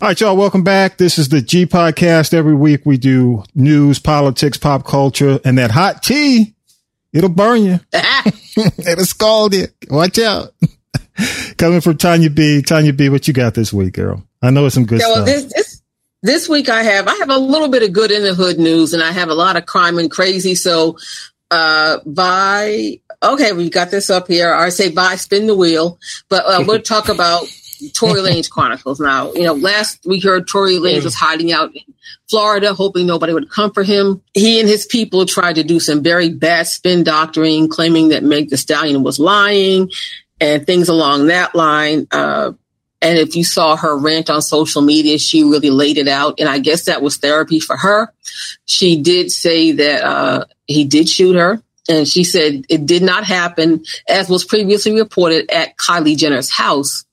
All 0.06 0.10
right, 0.10 0.22
y'all, 0.22 0.38
welcome 0.38 0.64
back. 0.64 0.98
This 0.98 1.18
is 1.18 1.30
the 1.30 1.42
G 1.42 1.66
Podcast. 1.66 2.32
Every 2.32 2.54
week 2.54 2.86
we 2.86 2.96
do 2.96 3.44
news, 3.56 3.98
politics, 3.98 4.56
pop 4.56 4.86
culture, 4.86 5.40
and 5.44 5.58
that 5.58 5.72
hot 5.72 6.04
tea. 6.04 6.54
It'll 7.12 7.28
burn 7.28 7.64
you. 7.64 7.80
It'll 8.88 9.04
scald 9.04 9.56
you. 9.56 9.66
Watch 9.90 10.20
out. 10.20 10.54
Coming 11.58 11.82
from 11.82 11.98
Tanya 11.98 12.30
B. 12.30 12.62
Tanya 12.62 12.94
B, 12.94 13.10
what 13.10 13.28
you 13.28 13.34
got 13.34 13.56
this 13.56 13.74
week, 13.74 13.96
girl? 13.96 14.24
I 14.44 14.52
know 14.52 14.68
it's 14.68 14.76
some 14.76 14.86
good 14.86 15.02
stuff. 15.02 15.26
this, 15.26 15.46
this 15.46 15.82
this 16.22 16.48
week 16.48 16.70
I 16.70 16.84
have 16.84 17.08
I 17.08 17.16
have 17.16 17.32
a 17.32 17.40
little 17.40 17.70
bit 17.70 17.82
of 17.82 17.92
good 17.92 18.12
in 18.12 18.22
the 18.22 18.36
hood 18.36 18.60
news, 18.60 18.94
and 18.94 19.02
I 19.02 19.12
have 19.12 19.30
a 19.30 19.34
lot 19.34 19.56
of 19.56 19.66
crime 19.66 19.98
and 19.98 20.12
crazy. 20.12 20.54
So, 20.54 21.00
uh, 21.50 21.98
by 22.06 23.00
okay, 23.24 23.54
we've 23.54 23.72
got 23.72 23.90
this 23.90 24.12
up 24.12 24.28
here. 24.28 24.54
I 24.54 24.70
say 24.70 24.92
by 24.92 25.16
spin 25.16 25.48
the 25.48 25.56
wheel, 25.56 25.98
but 26.30 26.46
uh, 26.46 26.64
we'll 26.68 26.80
talk 26.84 27.10
about 27.10 27.48
Tory 27.94 28.20
Lanez 28.22 28.50
Chronicles 28.50 29.00
now. 29.00 29.32
You 29.34 29.44
know, 29.44 29.54
last 29.54 30.06
we 30.06 30.20
heard 30.20 30.48
Tory 30.48 30.76
Lanez 30.76 31.04
was 31.04 31.16
hiding 31.16 31.52
out 31.52 31.76
in 31.76 31.82
Florida, 32.30 32.74
hoping 32.74 33.08
nobody 33.08 33.34
would 33.34 33.50
come 33.50 33.72
for 33.72 33.84
him. 33.84 34.22
He 34.34 34.60
and 34.60 34.68
his 34.68 34.86
people 34.86 35.26
tried 35.26 35.56
to 35.56 35.64
do 35.64 35.80
some 35.80 36.04
very 36.04 36.30
bad 36.30 36.68
spin 36.68 37.04
doctoring, 37.04 37.70
claiming 37.70 38.10
that 38.10 38.24
Meg 38.24 38.50
Thee 38.50 38.58
Stallion 38.58 39.04
was 39.04 39.20
lying 39.20 39.90
and 40.40 40.66
things 40.66 40.90
along 40.90 41.28
that 41.28 41.56
line. 41.56 42.08
Uh, 42.12 42.54
and 43.02 43.20
if 43.20 43.36
you 43.36 43.44
saw 43.44 43.76
her 43.76 43.98
rant 43.98 44.30
on 44.30 44.42
social 44.42 44.82
media, 44.82 45.20
she 45.20 45.44
really 45.44 45.70
laid 45.70 45.98
it 45.98 46.08
out. 46.08 46.40
And 46.40 46.50
I 46.50 46.60
guess 46.60 46.86
that 46.86 47.02
was 47.02 47.18
therapy 47.18 47.60
for 47.60 47.78
her. 47.78 48.12
She 48.66 49.02
did 49.02 49.32
say 49.32 49.74
that 49.74 50.04
uh, 50.04 50.46
he 50.66 50.86
did 50.86 51.08
shoot 51.08 51.36
her. 51.36 51.62
And 51.88 52.08
she 52.08 52.24
said 52.24 52.66
it 52.68 52.88
did 52.88 53.04
not 53.04 53.24
happen 53.24 53.84
as 54.10 54.28
was 54.28 54.44
previously 54.44 54.94
reported 54.94 55.52
at 55.52 55.78
Kylie 55.78 56.18
Jenner's 56.18 56.50
house. 56.50 57.05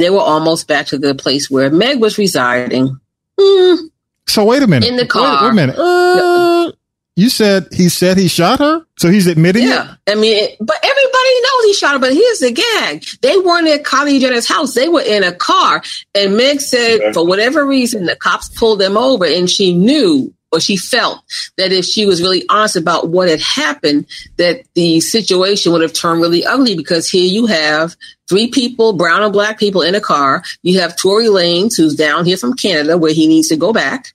They 0.00 0.10
were 0.10 0.18
almost 0.20 0.66
back 0.66 0.86
to 0.88 0.98
the 0.98 1.14
place 1.14 1.50
where 1.50 1.70
Meg 1.70 2.00
was 2.00 2.16
residing. 2.18 2.98
Mm, 3.38 3.78
So 4.26 4.44
wait 4.44 4.62
a 4.62 4.66
minute. 4.66 4.88
In 4.88 4.96
the 4.96 5.06
car. 5.06 5.44
Wait, 5.44 5.50
a 5.50 5.54
minute. 5.54 5.76
Uh, 5.78 6.72
you 7.16 7.28
said 7.28 7.68
he 7.72 7.88
said 7.90 8.16
he 8.16 8.28
shot 8.28 8.60
her, 8.60 8.82
so 8.96 9.10
he's 9.10 9.26
admitting 9.26 9.64
it. 9.64 9.68
yeah, 9.68 9.94
I 10.08 10.14
mean, 10.14 10.36
it- 10.44 10.56
but 10.60 10.76
everybody 10.82 11.40
knows 11.42 11.64
he 11.66 11.74
shot 11.74 11.92
her. 11.92 11.98
But 11.98 12.14
here's 12.14 12.38
the 12.38 12.52
gag: 12.52 13.04
they 13.20 13.36
weren't 13.36 13.68
at 13.68 13.82
Kylie 13.82 14.20
Jenner's 14.20 14.46
house; 14.48 14.72
they 14.74 14.88
were 14.88 15.02
in 15.02 15.22
a 15.22 15.32
car. 15.32 15.82
And 16.14 16.36
Meg 16.36 16.60
said, 16.62 17.00
Okay. 17.00 17.12
for 17.12 17.26
whatever 17.26 17.66
reason, 17.66 18.06
the 18.06 18.16
cops 18.16 18.48
pulled 18.48 18.80
them 18.80 18.96
over, 18.96 19.26
and 19.26 19.50
she 19.50 19.74
knew 19.74 20.32
or 20.52 20.60
she 20.60 20.76
felt 20.76 21.20
that 21.56 21.72
if 21.72 21.84
she 21.84 22.06
was 22.06 22.20
really 22.22 22.44
honest 22.48 22.76
about 22.76 23.08
what 23.08 23.28
had 23.28 23.40
happened, 23.40 24.06
that 24.36 24.62
the 24.74 25.00
situation 25.00 25.72
would 25.72 25.82
have 25.82 25.92
turned 25.92 26.20
really 26.20 26.44
ugly. 26.44 26.74
Because 26.76 27.08
here 27.08 27.26
you 27.26 27.46
have 27.46 27.94
three 28.28 28.48
people, 28.48 28.92
brown 28.92 29.22
and 29.22 29.32
black 29.32 29.58
people, 29.58 29.82
in 29.82 29.94
a 29.94 30.00
car. 30.00 30.42
You 30.62 30.80
have 30.80 30.96
Tory 30.96 31.26
Lanez, 31.26 31.76
who's 31.76 31.94
down 31.94 32.24
here 32.24 32.36
from 32.36 32.54
Canada, 32.54 32.98
where 32.98 33.12
he 33.12 33.26
needs 33.26 33.48
to 33.48 33.56
go 33.56 33.72
back. 33.72 34.12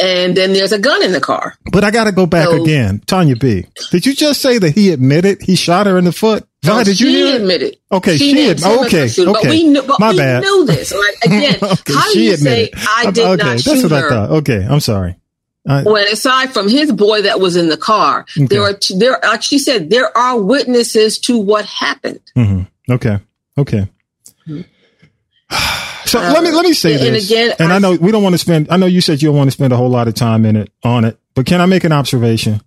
And 0.00 0.36
then 0.36 0.52
there's 0.52 0.72
a 0.72 0.80
gun 0.80 1.02
in 1.04 1.12
the 1.12 1.20
car. 1.20 1.54
But 1.70 1.84
I 1.84 1.92
got 1.92 2.04
to 2.04 2.12
go 2.12 2.26
back 2.26 2.48
So- 2.48 2.62
again. 2.62 3.00
Tanya 3.06 3.36
B. 3.36 3.66
Did 3.92 4.04
you 4.04 4.14
just 4.14 4.40
say 4.42 4.58
that 4.58 4.70
he 4.74 4.90
admitted 4.90 5.42
he 5.42 5.54
shot 5.54 5.86
her 5.86 5.96
in 5.96 6.04
the 6.06 6.12
foot? 6.12 6.44
Vi, 6.64 6.72
No, 6.76 6.82
did 6.84 6.98
you 6.98 7.06
she 7.08 7.12
hear 7.14 7.26
it? 7.36 7.40
admitted. 7.42 7.76
Okay, 7.92 8.16
she 8.16 8.32
named 8.32 8.62
ad- 8.62 8.66
him 8.72 8.84
as 8.84 8.86
okay, 9.18 9.24
But 9.24 9.36
okay. 9.38 9.48
we 9.50 9.64
knew, 9.64 9.82
but 9.82 10.00
My 10.00 10.10
we 10.12 10.16
bad. 10.16 10.42
knew 10.42 10.64
this. 10.64 10.92
Like 10.92 11.16
again, 11.24 11.56
okay, 11.62 11.92
how 11.92 12.12
do 12.12 12.20
you 12.22 12.36
say 12.36 12.64
admitted. 12.66 12.88
I 12.88 13.10
did 13.10 13.18
okay, 13.26 13.28
not 13.30 13.38
that's 13.38 13.62
shoot 13.64 13.82
what 13.82 13.92
I 13.92 14.08
thought. 14.08 14.30
Okay, 14.30 14.66
I'm 14.68 14.80
sorry. 14.80 15.16
I, 15.68 15.82
When 15.84 16.06
aside 16.08 16.52
from 16.52 16.68
his 16.68 16.90
boy 16.90 17.22
that 17.22 17.38
was 17.40 17.54
in 17.56 17.68
the 17.68 17.76
car, 17.76 18.26
Okay. 18.36 18.46
there 18.46 18.62
are 18.62 18.72
t- 18.74 18.98
there 18.98 19.18
like 19.22 19.42
she 19.42 19.58
said 19.58 19.90
there 19.90 20.16
are 20.18 20.40
witnesses 20.40 21.18
to 21.20 21.38
what 21.38 21.64
happened. 21.66 22.20
mhm. 22.36 22.66
Okay, 22.90 23.18
okay. 23.56 23.88
So 26.04 26.18
Uh, 26.20 26.32
let 26.32 26.42
me 26.42 26.50
let 26.50 26.64
me 26.64 26.72
say 26.74 26.94
and 26.94 27.14
this, 27.14 27.30
again, 27.30 27.54
and 27.58 27.72
I, 27.72 27.76
I- 27.76 27.78
know 27.78 27.92
we 27.94 28.10
don't 28.12 28.22
want 28.22 28.34
to 28.34 28.38
spend. 28.38 28.68
I 28.70 28.76
know 28.76 28.86
you 28.86 29.00
said 29.00 29.22
you 29.22 29.28
don't 29.28 29.36
want 29.36 29.48
to 29.48 29.52
spend 29.52 29.72
a 29.72 29.76
whole 29.76 29.88
lot 29.88 30.08
of 30.08 30.14
time 30.14 30.44
in 30.44 30.56
it 30.56 30.70
on 30.82 31.04
it, 31.04 31.16
but 31.34 31.46
can 31.46 31.60
I 31.60 31.66
make 31.66 31.84
an 31.84 31.92
observation? 31.92 32.60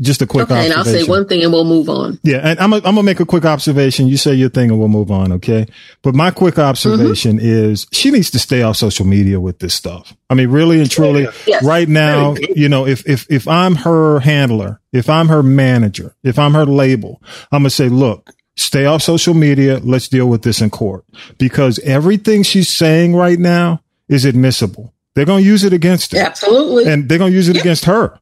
Just 0.00 0.22
a 0.22 0.26
quick 0.26 0.50
okay, 0.50 0.64
and 0.66 0.72
I'll 0.72 0.84
say 0.84 1.02
one 1.02 1.26
thing 1.26 1.42
and 1.42 1.52
we'll 1.52 1.64
move 1.64 1.88
on. 1.88 2.20
Yeah, 2.22 2.38
and 2.38 2.60
I'm 2.60 2.72
I'm 2.72 2.80
gonna 2.80 3.02
make 3.02 3.18
a 3.18 3.26
quick 3.26 3.44
observation. 3.44 4.06
You 4.06 4.16
say 4.16 4.32
your 4.32 4.48
thing, 4.48 4.70
and 4.70 4.78
we'll 4.78 4.88
move 4.88 5.10
on. 5.10 5.32
Okay, 5.32 5.66
but 6.02 6.14
my 6.14 6.30
quick 6.30 6.56
observation 6.56 7.38
mm-hmm. 7.38 7.72
is 7.72 7.86
she 7.92 8.12
needs 8.12 8.30
to 8.30 8.38
stay 8.38 8.62
off 8.62 8.76
social 8.76 9.04
media 9.04 9.40
with 9.40 9.58
this 9.58 9.74
stuff. 9.74 10.14
I 10.30 10.34
mean, 10.34 10.50
really 10.50 10.80
and 10.80 10.88
truly, 10.88 11.26
Yes. 11.46 11.64
right 11.64 11.88
now, 11.88 12.36
you 12.54 12.68
know, 12.68 12.86
if 12.86 13.08
if 13.08 13.26
if 13.28 13.48
I'm 13.48 13.74
her 13.74 14.20
handler, 14.20 14.80
if 14.92 15.10
I'm 15.10 15.28
her 15.28 15.42
manager, 15.42 16.14
if 16.22 16.38
I'm 16.38 16.54
her 16.54 16.64
label, 16.64 17.20
I'm 17.50 17.62
gonna 17.62 17.70
say, 17.70 17.88
look, 17.88 18.30
stay 18.56 18.84
off 18.84 19.02
social 19.02 19.34
media. 19.34 19.80
Let's 19.82 20.06
deal 20.06 20.28
with 20.28 20.42
this 20.42 20.60
in 20.60 20.70
court 20.70 21.06
because 21.38 21.80
everything 21.80 22.44
she's 22.44 22.68
saying 22.68 23.16
right 23.16 23.38
now 23.38 23.82
is 24.08 24.24
admissible. 24.24 24.94
They're 25.16 25.24
gonna 25.24 25.40
use 25.40 25.64
it 25.64 25.72
against 25.72 26.12
her 26.12 26.18
Absolutely. 26.18 26.84
and 26.86 27.08
they're 27.08 27.18
going 27.18 27.32
to 27.32 27.36
use 27.36 27.48
it 27.48 27.56
against 27.56 27.86
her. 27.86 28.20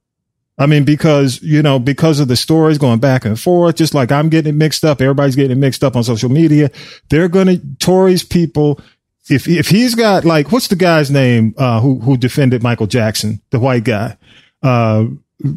I 0.59 0.67
mean, 0.67 0.85
because, 0.85 1.43
you 1.43 1.63
know, 1.63 1.79
because 1.79 2.19
of 2.19 2.29
the 2.29 2.37
stories 2.37 2.79
going 2.79 2.99
back 2.99 3.25
and 3.27 3.39
forth, 3.39 3.77
just 3.77 3.95
like 3.95 4.11
I'm 4.11 4.31
getting 4.31 4.55
it 4.55 4.57
mixed 4.57 4.85
up, 4.85 5.03
everybody's 5.03 5.37
getting 5.37 5.53
it 5.53 5.61
mixed 5.61 5.85
up 5.85 5.97
on 5.97 6.05
social 6.05 6.31
media. 6.31 6.71
They're 7.11 7.29
going 7.29 7.47
to, 7.47 7.61
Tory's 7.79 8.23
people, 8.23 8.81
if, 9.29 9.47
if 9.49 9.69
he's 9.69 9.95
got 9.95 10.25
like, 10.25 10.53
what's 10.53 10.69
the 10.69 10.77
guy's 10.77 11.11
name, 11.11 11.55
uh, 11.59 11.81
who, 11.81 11.99
who 12.01 12.17
defended 12.17 12.63
Michael 12.63 12.87
Jackson, 12.87 13.43
the 13.51 13.59
white 13.59 13.85
guy? 13.85 14.17
Uh, 14.63 15.07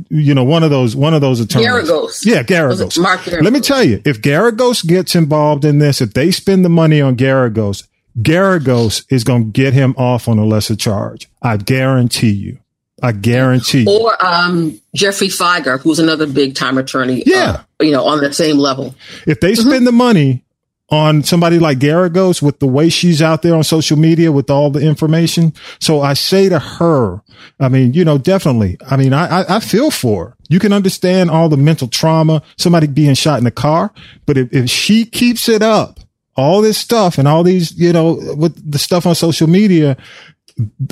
you 0.10 0.34
know, 0.36 0.44
one 0.44 0.64
of 0.64 0.70
those, 0.70 0.98
one 0.98 1.14
of 1.14 1.22
those 1.22 1.40
attorneys. 1.40 1.70
Geragos. 1.70 2.26
Yeah, 2.26 2.44
Geragos. 2.44 3.02
Mark 3.02 3.26
Let 3.26 3.54
me 3.54 3.62
tell 3.62 3.84
you, 3.84 4.02
if 4.04 4.22
Geragos 4.22 4.86
gets 4.86 5.16
involved 5.16 5.64
in 5.64 5.80
this, 5.80 6.02
if 6.02 6.14
they 6.14 6.32
spend 6.32 6.66
the 6.66 6.70
money 6.70 7.00
on 7.00 7.16
Geragos, 7.16 7.88
Geragos 8.18 9.06
is 9.10 9.24
going 9.24 9.46
to 9.46 9.52
get 9.52 9.74
him 9.74 9.96
off 9.98 10.28
on 10.28 10.38
a 10.38 10.46
lesser 10.46 10.76
charge. 10.76 11.30
I 11.42 11.56
guarantee 11.56 12.32
you. 12.32 12.60
I 13.02 13.12
guarantee 13.12 13.82
you. 13.84 14.00
Or 14.00 14.26
um, 14.26 14.80
Geoffrey 14.96 15.28
Fieger, 15.28 15.80
who's 15.80 16.00
another 16.00 16.28
big 16.28 16.56
time 16.56 16.78
attorney. 16.78 17.24
Yeah. 17.26 17.64
uh, 17.80 17.84
you 17.84 17.92
know, 17.92 18.04
on 18.06 18.22
the 18.22 18.34
same 18.34 18.58
level. 18.58 18.96
If 19.28 19.40
they 19.40 19.54
Mm-hmm. 19.54 19.70
spend 19.70 19.88
the 19.88 19.92
money 19.92 20.44
on 20.92 21.22
somebody 21.24 21.60
like 21.60 21.78
Geragos 21.78 22.42
with 22.42 22.58
the 22.60 22.66
way 22.66 22.90
she's 22.90 23.22
out 23.22 23.44
there 23.44 23.54
on 23.56 23.64
social 23.64 23.96
media 23.96 24.32
with 24.32 24.50
all 24.50 24.72
the 24.72 24.80
information. 24.80 25.54
So 25.80 26.02
I 26.02 26.14
say 26.16 26.50
to 26.50 26.58
her, 26.58 27.22
I 27.60 27.70
mean, 27.70 27.94
you 27.94 28.04
know, 28.04 28.18
definitely. 28.18 28.78
I 28.90 28.98
mean, 28.98 29.14
I, 29.14 29.42
I, 29.42 29.58
I 29.58 29.60
feel 29.60 29.92
for 29.92 30.26
her. 30.30 30.36
You 30.50 30.58
can 30.58 30.74
understand 30.74 31.30
all 31.30 31.48
the 31.48 31.58
mental 31.58 31.88
trauma, 31.88 32.42
somebody 32.58 32.88
being 32.88 33.14
shot 33.14 33.38
in 33.38 33.44
the 33.44 33.52
car, 33.52 33.94
but 34.26 34.36
if, 34.36 34.52
if 34.52 34.70
she 34.72 35.06
keeps 35.06 35.48
it 35.48 35.62
up, 35.62 36.00
all 36.36 36.62
this 36.62 36.78
stuff 36.80 37.20
and 37.20 37.28
all 37.28 37.44
these, 37.44 37.78
you 37.78 37.94
know, 37.94 38.14
with 38.36 38.72
the 38.72 38.80
stuff 38.80 39.06
on 39.06 39.14
social 39.14 39.46
media, 39.48 39.96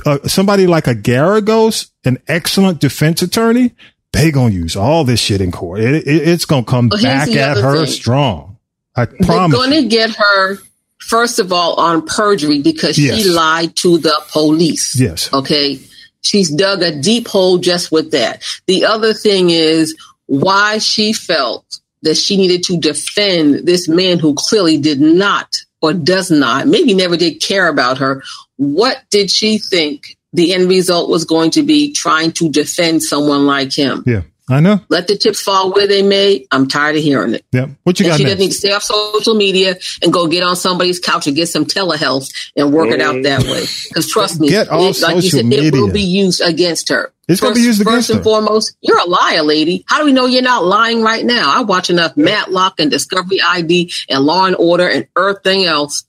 uh, 0.05 0.19
somebody 0.27 0.67
like 0.67 0.87
a 0.87 0.95
Geragos, 0.95 1.89
an 2.05 2.17
excellent 2.27 2.79
defense 2.79 3.21
attorney, 3.21 3.73
they 4.13 4.31
gonna 4.31 4.53
use 4.53 4.75
all 4.75 5.03
this 5.03 5.19
shit 5.19 5.41
in 5.41 5.51
court. 5.51 5.81
It, 5.81 6.07
it- 6.07 6.27
it's 6.27 6.45
gonna 6.45 6.63
come 6.65 6.89
Well, 6.89 7.01
back 7.01 7.29
at 7.29 7.57
her 7.57 7.85
thing. 7.85 7.93
strong. 7.93 8.57
I 8.95 9.05
They're 9.05 9.17
promise. 9.25 9.57
going 9.57 9.73
you. 9.73 9.81
to 9.83 9.87
get 9.87 10.09
her, 10.15 10.57
first 10.99 11.37
of 11.39 11.53
all, 11.53 11.75
on 11.75 12.05
perjury 12.05 12.61
because 12.61 12.97
Yes. 12.97 13.21
she 13.21 13.29
lied 13.29 13.75
to 13.77 13.99
the 13.99 14.19
police. 14.31 14.99
Yes. 14.99 15.31
Okay. 15.31 15.79
She's 16.21 16.49
dug 16.49 16.81
a 16.81 16.99
deep 16.99 17.27
hole 17.27 17.59
just 17.59 17.91
with 17.91 18.09
that. 18.11 18.41
The 18.65 18.85
other 18.85 19.13
thing 19.13 19.51
is 19.51 19.95
why 20.25 20.79
she 20.79 21.13
felt 21.13 21.79
that 22.01 22.15
she 22.17 22.37
needed 22.37 22.63
to 22.63 22.77
defend 22.79 23.67
this 23.67 23.87
man 23.87 24.17
who 24.19 24.33
clearly 24.33 24.77
did 24.79 24.99
not 24.99 25.55
or 25.81 25.93
does 25.93 26.31
not, 26.31 26.67
maybe 26.67 26.93
never 26.95 27.15
did 27.17 27.39
care 27.39 27.67
about 27.67 27.99
her. 27.99 28.23
What 28.57 29.01
did 29.09 29.31
she 29.31 29.57
think 29.57 30.17
the 30.33 30.53
end 30.53 30.69
result 30.69 31.09
was 31.09 31.25
going 31.25 31.51
to 31.51 31.63
be 31.63 31.93
trying 31.93 32.31
to 32.33 32.49
defend 32.49 33.03
someone 33.03 33.45
like 33.45 33.71
him? 33.73 34.03
Yeah, 34.05 34.21
I 34.49 34.59
know. 34.59 34.81
Let 34.89 35.07
the 35.07 35.17
chips 35.17 35.41
fall 35.41 35.71
where 35.73 35.87
they 35.87 36.01
may. 36.01 36.45
I'm 36.51 36.67
tired 36.67 36.95
of 36.97 37.03
hearing 37.03 37.33
it. 37.35 37.45
Yeah. 37.51 37.67
What 37.83 37.99
you 37.99 38.05
And 38.05 38.11
got 38.13 38.17
she 38.17 38.23
next? 38.23 38.33
doesn't 38.33 38.39
need 38.39 38.51
to 38.51 38.57
stay 38.57 38.71
off 38.71 38.83
social 38.83 39.35
media 39.35 39.75
and 40.01 40.11
go 40.11 40.27
get 40.27 40.41
on 40.43 40.55
somebody's 40.55 40.99
couch 40.99 41.27
and 41.27 41.35
get 41.35 41.47
some 41.49 41.65
telehealth 41.65 42.31
and 42.55 42.73
work 42.73 42.89
it 42.89 43.01
out 43.01 43.21
that 43.23 43.43
way. 43.43 43.61
Mm. 43.63 43.87
Because 43.89 44.09
trust 44.09 44.39
me, 44.39 44.49
Get 44.49 44.69
off 44.69 44.97
it, 44.97 45.01
like 45.01 45.15
you 45.17 45.21
social 45.29 45.49
said, 45.51 45.53
it 45.53 45.73
will 45.73 45.91
be 45.91 46.01
used 46.01 46.41
against 46.41 46.89
her. 46.89 47.13
It's 47.27 47.41
gonna 47.41 47.55
be 47.55 47.61
used 47.61 47.81
against 47.81 47.95
first 47.97 48.09
and 48.09 48.19
her. 48.19 48.23
foremost, 48.23 48.75
you're 48.81 48.97
a 48.99 49.05
liar, 49.05 49.43
lady. 49.43 49.83
How 49.87 49.99
do 49.99 50.05
we 50.05 50.13
know 50.13 50.25
you're 50.27 50.41
not 50.41 50.63
lying 50.63 51.01
right 51.01 51.25
now? 51.25 51.51
I 51.53 51.61
watch 51.61 51.89
enough 51.89 52.15
Matlock 52.15 52.79
and 52.79 52.89
Discovery 52.89 53.41
ID 53.41 53.91
and 54.09 54.23
Law 54.23 54.45
and 54.45 54.55
Order 54.55 54.87
and 54.87 55.07
everything 55.17 55.65
else 55.65 56.05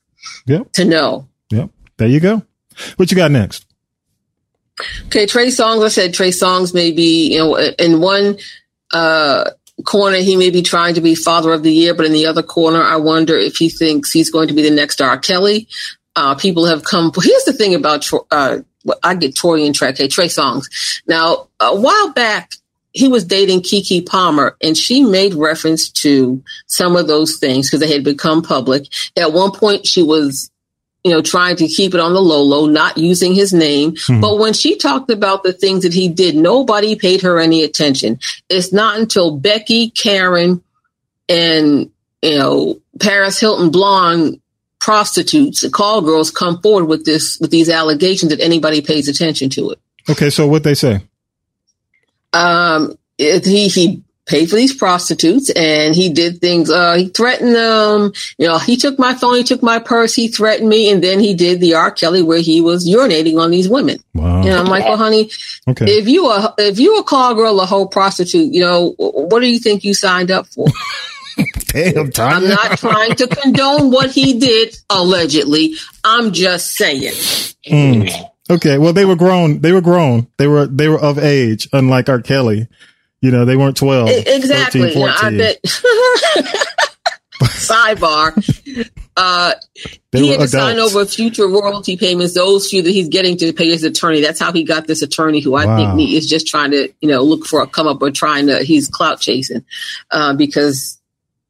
Yep. 0.46 0.72
to 0.74 0.84
know. 0.84 1.26
There 1.98 2.08
you 2.08 2.20
go. 2.20 2.42
What 2.96 3.10
you 3.10 3.16
got 3.16 3.30
next? 3.30 3.66
Okay, 5.06 5.26
Trey 5.26 5.48
Songz. 5.48 5.84
I 5.84 5.88
said 5.88 6.14
Trey 6.14 6.30
Songz 6.30 6.72
may 6.72 6.92
be, 6.92 7.34
you 7.34 7.38
know, 7.38 7.56
in 7.56 8.00
one 8.00 8.38
uh, 8.92 9.50
corner 9.84 10.18
he 10.18 10.36
may 10.36 10.50
be 10.50 10.62
trying 10.62 10.94
to 10.94 11.00
be 11.00 11.14
Father 11.14 11.52
of 11.52 11.62
the 11.62 11.72
Year, 11.72 11.94
but 11.94 12.06
in 12.06 12.12
the 12.12 12.26
other 12.26 12.42
corner, 12.42 12.80
I 12.80 12.96
wonder 12.96 13.36
if 13.36 13.56
he 13.56 13.68
thinks 13.68 14.12
he's 14.12 14.30
going 14.30 14.48
to 14.48 14.54
be 14.54 14.62
the 14.62 14.70
next 14.70 15.00
R. 15.00 15.18
Kelly. 15.18 15.68
Uh, 16.16 16.34
people 16.34 16.66
have 16.66 16.84
come. 16.84 17.12
Here's 17.22 17.44
the 17.44 17.52
thing 17.52 17.74
about 17.74 18.08
uh, 18.30 18.58
I 19.02 19.14
get 19.14 19.36
Tory 19.36 19.66
and 19.66 19.74
Trey, 19.74 19.90
okay, 19.90 20.08
Trey 20.08 20.28
Songz. 20.28 20.66
Now, 21.06 21.48
a 21.60 21.78
while 21.78 22.12
back, 22.12 22.52
he 22.92 23.08
was 23.08 23.24
dating 23.24 23.60
Keke 23.60 24.06
Palmer, 24.06 24.56
and 24.62 24.76
she 24.76 25.04
made 25.04 25.34
reference 25.34 25.90
to 25.90 26.42
some 26.66 26.96
of 26.96 27.06
those 27.06 27.38
things 27.38 27.68
because 27.68 27.80
they 27.80 27.92
had 27.92 28.04
become 28.04 28.42
public. 28.42 28.86
At 29.16 29.32
one 29.32 29.52
point, 29.52 29.86
she 29.86 30.02
was 30.02 30.50
you 31.08 31.14
know, 31.14 31.22
trying 31.22 31.56
to 31.56 31.66
keep 31.66 31.94
it 31.94 32.00
on 32.00 32.12
the 32.12 32.20
low 32.20 32.42
low, 32.42 32.66
not 32.66 32.98
using 32.98 33.34
his 33.34 33.52
name. 33.52 33.94
Hmm. 34.06 34.20
But 34.20 34.38
when 34.38 34.52
she 34.52 34.76
talked 34.76 35.10
about 35.10 35.42
the 35.42 35.52
things 35.52 35.82
that 35.82 35.94
he 35.94 36.08
did, 36.08 36.36
nobody 36.36 36.96
paid 36.96 37.22
her 37.22 37.38
any 37.38 37.62
attention. 37.64 38.18
It's 38.48 38.72
not 38.72 38.98
until 38.98 39.36
Becky, 39.36 39.90
Karen, 39.90 40.62
and, 41.28 41.90
you 42.22 42.38
know, 42.38 42.80
Paris 43.00 43.40
Hilton 43.40 43.70
blonde 43.70 44.40
prostitutes, 44.80 45.62
the 45.62 45.70
call 45.70 46.02
girls 46.02 46.30
come 46.30 46.60
forward 46.62 46.84
with 46.86 47.04
this, 47.04 47.38
with 47.40 47.50
these 47.50 47.68
allegations 47.68 48.30
that 48.30 48.40
anybody 48.40 48.80
pays 48.80 49.08
attention 49.08 49.50
to 49.50 49.70
it. 49.70 49.78
Okay. 50.08 50.30
So 50.30 50.46
what 50.46 50.62
they 50.62 50.74
say? 50.74 51.00
Um, 52.32 52.96
it, 53.18 53.44
he, 53.44 53.68
he 53.68 54.02
paid 54.28 54.48
for 54.50 54.56
these 54.56 54.74
prostitutes 54.74 55.50
and 55.50 55.94
he 55.94 56.10
did 56.12 56.40
things, 56.40 56.70
uh, 56.70 56.94
he 56.94 57.08
threatened 57.08 57.54
them. 57.54 58.12
You 58.38 58.46
know, 58.46 58.58
he 58.58 58.76
took 58.76 58.98
my 58.98 59.14
phone, 59.14 59.36
he 59.36 59.42
took 59.42 59.62
my 59.62 59.78
purse, 59.78 60.14
he 60.14 60.28
threatened 60.28 60.68
me. 60.68 60.90
And 60.90 61.02
then 61.02 61.18
he 61.18 61.34
did 61.34 61.60
the 61.60 61.74
R. 61.74 61.90
Kelly 61.90 62.22
where 62.22 62.38
he 62.40 62.60
was 62.60 62.86
urinating 62.88 63.40
on 63.40 63.50
these 63.50 63.68
women. 63.68 63.98
Wow. 64.14 64.42
And 64.42 64.50
I'm 64.50 64.66
like, 64.66 64.84
well, 64.84 64.96
honey, 64.96 65.30
Okay. 65.66 65.86
if 65.86 66.08
you 66.08 66.28
a 66.30 66.54
if 66.58 66.78
you 66.78 66.98
a 66.98 67.02
call 67.04 67.34
girl, 67.34 67.60
a 67.60 67.66
whole 67.66 67.88
prostitute, 67.88 68.52
you 68.52 68.60
know, 68.60 68.94
what 68.98 69.40
do 69.40 69.46
you 69.46 69.58
think 69.58 69.82
you 69.82 69.94
signed 69.94 70.30
up 70.30 70.46
for? 70.46 70.66
Damn, 71.68 72.10
I'm 72.18 72.48
not 72.48 72.78
trying 72.78 73.14
to 73.16 73.26
condone 73.28 73.90
what 73.90 74.10
he 74.10 74.38
did 74.38 74.76
allegedly. 74.90 75.74
I'm 76.02 76.32
just 76.32 76.74
saying. 76.74 77.12
Mm. 77.66 78.10
Okay. 78.50 78.78
Well, 78.78 78.92
they 78.92 79.04
were 79.04 79.14
grown. 79.16 79.60
They 79.60 79.72
were 79.72 79.80
grown. 79.80 80.26
They 80.38 80.46
were 80.48 80.66
they 80.66 80.88
were 80.88 80.98
of 80.98 81.18
age, 81.18 81.68
unlike 81.72 82.08
R. 82.08 82.20
Kelly. 82.20 82.66
You 83.20 83.30
know, 83.32 83.44
they 83.44 83.56
weren't 83.56 83.76
12. 83.76 84.08
E- 84.10 84.22
Exactly. 84.26 84.80
13, 84.92 85.06
Now, 85.06 85.14
I 85.20 85.36
bet. 85.36 85.58
Sidebar. 87.42 88.86
Uh, 89.16 89.52
They 90.10 90.20
he 90.20 90.28
had 90.30 90.40
to 90.40 90.48
sign 90.48 90.78
over 90.78 91.04
future 91.04 91.46
royalty 91.46 91.98
payments, 91.98 92.32
those 92.32 92.66
few 92.70 92.80
that 92.80 92.90
he's 92.90 93.08
getting 93.08 93.36
to 93.36 93.52
pay 93.52 93.68
his 93.68 93.84
attorney. 93.84 94.22
That's 94.22 94.40
how 94.40 94.52
he 94.52 94.64
got 94.64 94.86
this 94.86 95.02
attorney, 95.02 95.40
who 95.40 95.54
I 95.54 95.66
Wow. 95.66 95.76
think 95.76 96.00
he 96.00 96.16
is 96.16 96.26
just 96.26 96.46
trying 96.46 96.70
to, 96.70 96.88
you 97.02 97.08
know, 97.10 97.22
look 97.22 97.44
for 97.46 97.60
a 97.60 97.66
come 97.66 97.86
up 97.86 98.00
or 98.00 98.10
trying 98.10 98.46
to. 98.46 98.62
He's 98.64 98.88
clout 98.88 99.20
chasing, 99.20 99.64
uh, 100.10 100.32
because 100.32 100.98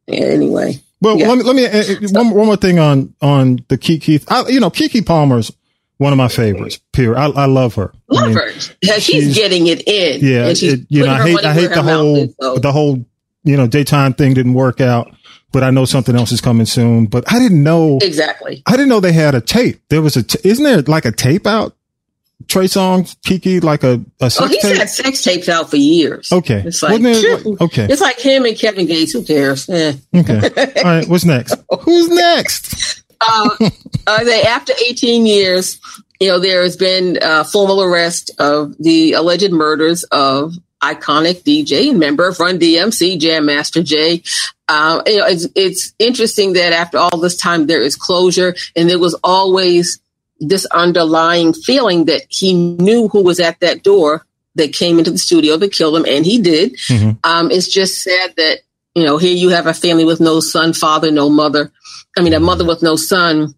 yeah, 0.09 0.25
anyway. 0.25 0.81
Well, 1.01 1.19
Yeah. 1.21 1.29
let 1.29 1.39
me 1.39 1.45
let 1.45 1.55
me 1.57 1.67
uh, 1.67 1.71
uh, 1.79 2.09
one, 2.11 2.31
one 2.35 2.47
more 2.47 2.57
thing 2.57 2.81
on 2.81 3.15
on 3.23 3.61
the 3.69 3.79
Keke. 3.79 4.25
I, 4.29 4.49
you 4.49 4.59
know, 4.59 4.71
Keke 4.71 5.07
Palmer's 5.07 5.53
one 5.99 6.13
of 6.13 6.17
my 6.17 6.29
favorites. 6.29 6.81
Period. 6.93 7.17
I, 7.19 7.27
I 7.27 7.47
love 7.47 7.75
her. 7.77 7.93
I 8.11 8.15
Love 8.15 8.29
mean, 8.29 8.37
her. 8.39 8.51
She's- 8.53 9.03
She's 9.03 9.35
getting 9.37 9.67
it 9.67 9.87
in. 9.87 10.21
Yeah, 10.25 10.47
it- 10.49 10.87
you 10.89 11.05
know, 11.05 11.13
I 11.13 11.23
hate 11.29 11.45
I 11.45 11.53
hate 11.55 11.71
the 11.71 11.83
whole 11.83 12.17
is, 12.17 12.35
so- 12.41 12.57
the 12.59 12.73
whole 12.73 13.05
you 13.45 13.57
know 13.57 13.67
daytime 13.67 14.15
thing 14.15 14.35
didn't 14.35 14.55
work 14.55 14.81
out, 14.81 15.15
but 15.53 15.63
I 15.63 15.71
know 15.71 15.85
something 15.85 16.17
else 16.17 16.33
is 16.33 16.41
coming 16.41 16.67
soon. 16.67 17.07
But 17.07 17.31
I 17.33 17.39
didn't 17.39 17.63
know 17.63 17.99
exactly. 18.03 18.63
I 18.67 18.73
didn't 18.73 18.89
know 18.89 19.01
they 19.01 19.13
had 19.13 19.35
a 19.35 19.41
tape. 19.41 19.81
There 19.89 20.03
was 20.03 20.17
a 20.17 20.23
t- 20.23 20.39
isn't 20.49 20.65
there 20.65 20.83
like 20.83 21.05
a 21.05 21.13
tape 21.13 21.47
out? 21.47 21.75
Trey 22.47 22.67
Songz, 22.67 23.17
Keke, 23.27 23.63
like 23.65 23.83
a 23.83 23.95
a 24.21 24.31
Oh, 24.39 24.47
he's 24.47 24.63
tape. 24.63 24.77
had 24.77 24.89
sex 24.89 25.23
tapes 25.23 25.49
out 25.49 25.69
for 25.71 25.77
years. 25.77 26.31
Okay. 26.33 26.63
It's 26.65 26.83
like, 26.85 27.01
okay. 27.61 27.87
It's 27.91 28.01
like 28.01 28.21
him 28.21 28.45
and 28.45 28.57
Kevin 28.57 28.87
Gates. 28.87 29.13
Who 29.13 29.25
cares? 29.25 29.69
Eh. 29.69 29.95
Okay. 30.15 30.35
All 30.77 30.85
right. 30.85 31.09
What's 31.09 31.25
next? 31.25 31.55
Who's 31.81 32.09
next? 32.11 33.03
Uh, 33.21 33.71
uh, 34.07 34.25
they, 34.25 34.43
after 34.43 34.73
18 34.89 35.27
years, 35.27 35.81
you 36.21 36.29
know, 36.29 36.39
there 36.39 36.63
has 36.63 36.77
been 36.77 37.19
uh, 37.23 37.45
formal 37.45 37.83
arrest 37.83 38.31
of 38.39 38.77
the 38.79 39.13
alleged 39.13 39.53
murders 39.53 40.05
of 40.05 40.55
iconic 40.83 41.43
DJ 41.43 41.91
and 41.91 41.99
member 41.99 42.29
of 42.29 42.39
Run 42.39 42.59
DMC, 42.59 43.19
Jam 43.19 43.47
Master 43.47 43.83
Jay. 43.83 44.23
Uh, 44.69 45.03
you 45.07 45.17
know, 45.17 45.27
it's, 45.27 45.47
it's 45.55 45.93
interesting 45.99 46.53
that 46.55 46.73
after 46.73 46.99
all 46.99 47.19
this 47.19 47.37
time, 47.37 47.67
there 47.67 47.83
is 47.83 47.97
closure, 47.97 48.55
and 48.77 48.89
there 48.89 48.99
was 48.99 49.15
always 49.25 50.01
this 50.41 50.67
underlying 50.67 51.53
feeling 51.53 52.05
that 52.05 52.23
he 52.29 52.53
knew 52.53 53.09
who 53.09 53.23
was 53.23 53.41
at 53.41 53.59
that 53.61 53.83
door 53.83 54.25
that 54.55 54.73
came 54.73 54.99
into 54.99 55.11
the 55.11 55.19
studio 55.19 55.57
that 55.57 55.73
killed 55.73 55.97
him, 55.97 56.05
and 56.07 56.25
he 56.27 56.41
did. 56.41 56.77
Mhm. 56.89 57.19
Um, 57.25 57.51
it's 57.51 57.69
just 57.69 58.03
sad 58.03 58.35
that 58.37 58.61
you 58.99 59.07
know 59.07 59.19
here 59.19 59.37
you 59.37 59.51
have 59.51 59.67
a 59.67 59.75
family 59.75 60.05
with 60.05 60.21
no 60.21 60.41
son, 60.41 60.73
father, 60.73 61.11
no 61.11 61.29
mother. 61.31 61.73
I 62.17 62.23
mean, 62.23 62.35
a 62.35 62.41
mother 62.41 62.65
with 62.65 62.83
no 62.83 62.97
son. 62.97 63.55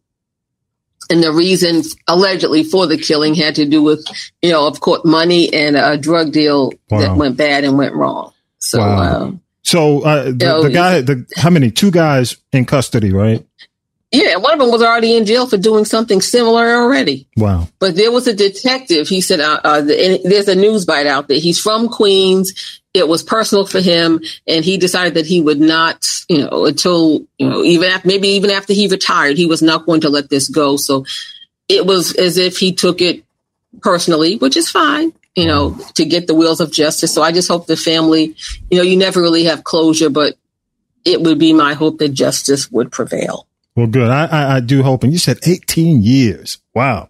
And 1.09 1.25
the 1.25 1.33
reason 1.33 1.83
allegedly 2.07 2.63
for 2.63 2.87
the 2.87 2.97
killing 2.97 3.35
had 3.35 3.57
to 3.57 3.67
do 3.67 3.83
with, 3.83 4.07
you 4.43 4.51
know, 4.51 4.67
of 4.69 4.79
course, 4.79 5.01
money 5.05 5.53
and 5.53 5.77
a 5.77 5.97
drug 5.97 6.31
deal 6.31 6.73
that 6.89 7.17
went 7.17 7.37
bad 7.37 7.65
and 7.65 7.77
went 7.77 7.95
wrong. 7.95 8.33
So, 8.59 8.79
Wow. 8.79 9.23
um, 9.23 9.41
So 9.65 10.03
uh, 10.03 10.25
the, 10.27 10.61
the 10.63 10.71
guy, 10.71 11.01
the 11.01 11.27
how 11.37 11.51
many? 11.51 11.73
Two 11.73 11.91
guys 11.91 12.37
in 12.53 12.65
custody, 12.65 13.13
right? 13.13 13.45
Yeah, 14.13 14.37
one 14.37 14.55
of 14.55 14.59
them 14.59 14.71
was 14.71 14.83
already 14.83 15.17
in 15.17 15.25
jail 15.25 15.47
for 15.47 15.57
doing 15.57 15.85
something 15.85 16.21
similar 16.21 16.67
already. 16.67 17.29
Wow. 17.37 17.69
But 17.79 17.95
there 17.95 18.11
was 18.11 18.27
a 18.27 18.35
detective. 18.35 19.09
He 19.09 19.21
said, 19.21 19.39
uh, 19.39 19.61
uh, 19.63 19.81
the, 19.83 20.05
and 20.05 20.33
there's 20.33 20.49
a 20.49 20.57
news 20.57 20.85
bite 20.85 21.07
out 21.07 21.29
there. 21.29 21.39
He's 21.39 21.61
from 21.61 21.89
Queens. 21.89 22.81
It 22.93 23.07
was 23.07 23.23
personal 23.23 23.67
for 23.67 23.81
him, 23.81 24.21
and 24.49 24.65
he 24.65 24.77
decided 24.77 25.15
that 25.15 25.27
he 25.27 25.41
would 25.41 25.61
not, 25.61 26.09
you 26.29 26.39
know, 26.39 26.67
until 26.67 27.25
you 27.39 27.49
know, 27.49 27.63
even 27.63 27.89
after, 27.89 28.09
maybe 28.09 28.29
even 28.31 28.51
after 28.51 28.73
he 28.73 28.89
retired, 28.89 29.37
he 29.37 29.47
was 29.47 29.63
not 29.63 29.87
going 29.87 30.01
to 30.01 30.09
let 30.09 30.29
this 30.29 30.49
go. 30.49 30.77
So 30.77 31.05
it 31.69 31.87
was 31.87 32.13
as 32.17 32.37
if 32.37 32.59
he 32.59 32.73
took 32.73 33.01
it 33.01 33.23
personally, 33.81 34.39
which 34.39 34.57
is 34.57 34.69
fine, 34.69 35.13
you 35.37 35.47
know, 35.47 35.79
to 35.95 36.05
get 36.05 36.27
the 36.27 36.35
wheels 36.35 36.61
of 36.61 36.73
justice. 36.73 37.15
So 37.15 37.23
I 37.23 37.31
just 37.31 37.47
hope 37.49 37.69
the 37.69 37.77
family, 37.77 38.35
you 38.73 38.79
know, 38.79 38.83
you 38.83 38.97
never 38.97 39.21
really 39.21 39.45
have 39.45 39.63
closure, 39.63 40.11
but 40.11 40.37
it 41.05 41.23
would 41.23 41.39
be 41.39 41.53
my 41.53 41.75
hope 41.75 41.99
that 41.99 42.09
justice 42.09 42.73
would 42.73 42.91
prevail. 42.91 43.47
Well, 43.77 43.87
good. 43.87 44.11
I, 44.11 44.27
I, 44.27 44.57
I 44.57 44.61
do 44.61 44.83
hope. 44.83 45.05
And 45.05 45.13
you 45.13 45.19
said 45.19 45.39
18 45.47 46.03
years. 46.03 46.59
Wow. 46.75 47.09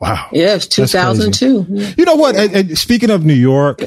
Wow. 0.00 0.28
Yeah, 0.32 0.52
crazy. 0.52 0.68
2002. 0.68 1.66
Yeah. 1.68 1.92
You 1.96 2.04
know 2.04 2.14
what? 2.16 2.36
And- 2.36 2.54
and 2.54 2.78
speaking 2.78 3.10
of 3.10 3.24
New 3.24 3.34
York, 3.34 3.80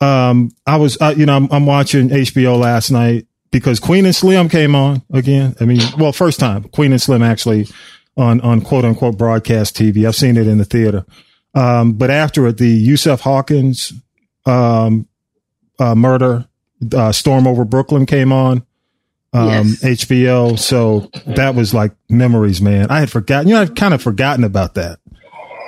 um, 0.00 0.50
I 0.66 0.76
was, 0.76 1.00
uh, 1.00 1.14
you 1.16 1.26
know, 1.26 1.36
I'm, 1.36 1.48
I'm 1.50 1.66
watching 1.66 2.08
HBO 2.08 2.58
last 2.58 2.90
night 2.90 3.26
because 3.50 3.80
Queen 3.80 4.04
and 4.06 4.14
Slim 4.14 4.48
came 4.48 4.74
on 4.74 5.02
again. 5.12 5.54
I 5.60 5.64
mean, 5.64 5.80
well, 5.98 6.12
first 6.12 6.40
time 6.40 6.64
Queen 6.64 6.92
and 6.92 7.00
Slim 7.00 7.22
actually 7.22 7.68
on, 8.16 8.40
on 8.42 8.60
quote 8.60 8.84
unquote 8.84 9.16
broadcast 9.18 9.76
TV. 9.76 10.06
I've 10.06 10.16
seen 10.16 10.36
it 10.36 10.46
in 10.46 10.58
the 10.58 10.64
theater. 10.64 11.04
Um, 11.54 11.94
but 11.94 12.10
after 12.10 12.46
it, 12.46 12.58
the 12.58 12.68
Yusuf 12.68 13.20
Hawkins, 13.22 13.92
um, 14.46 15.06
uh, 15.78 15.94
murder, 15.94 16.46
uh, 16.94 17.12
Storm 17.12 17.46
over 17.46 17.64
Brooklyn 17.64 18.06
came 18.06 18.32
on. 18.32 18.64
Um, 19.32 19.48
Yes. 19.48 19.82
HBO. 19.82 20.58
So 20.58 21.10
that 21.26 21.54
was 21.54 21.74
like 21.74 21.92
memories, 22.08 22.60
man. 22.62 22.86
I 22.90 23.00
had 23.00 23.10
forgotten, 23.10 23.48
you 23.48 23.54
know, 23.54 23.62
I'd 23.62 23.76
kind 23.76 23.92
of 23.94 24.00
forgotten 24.02 24.44
about 24.44 24.74
that. 24.74 24.99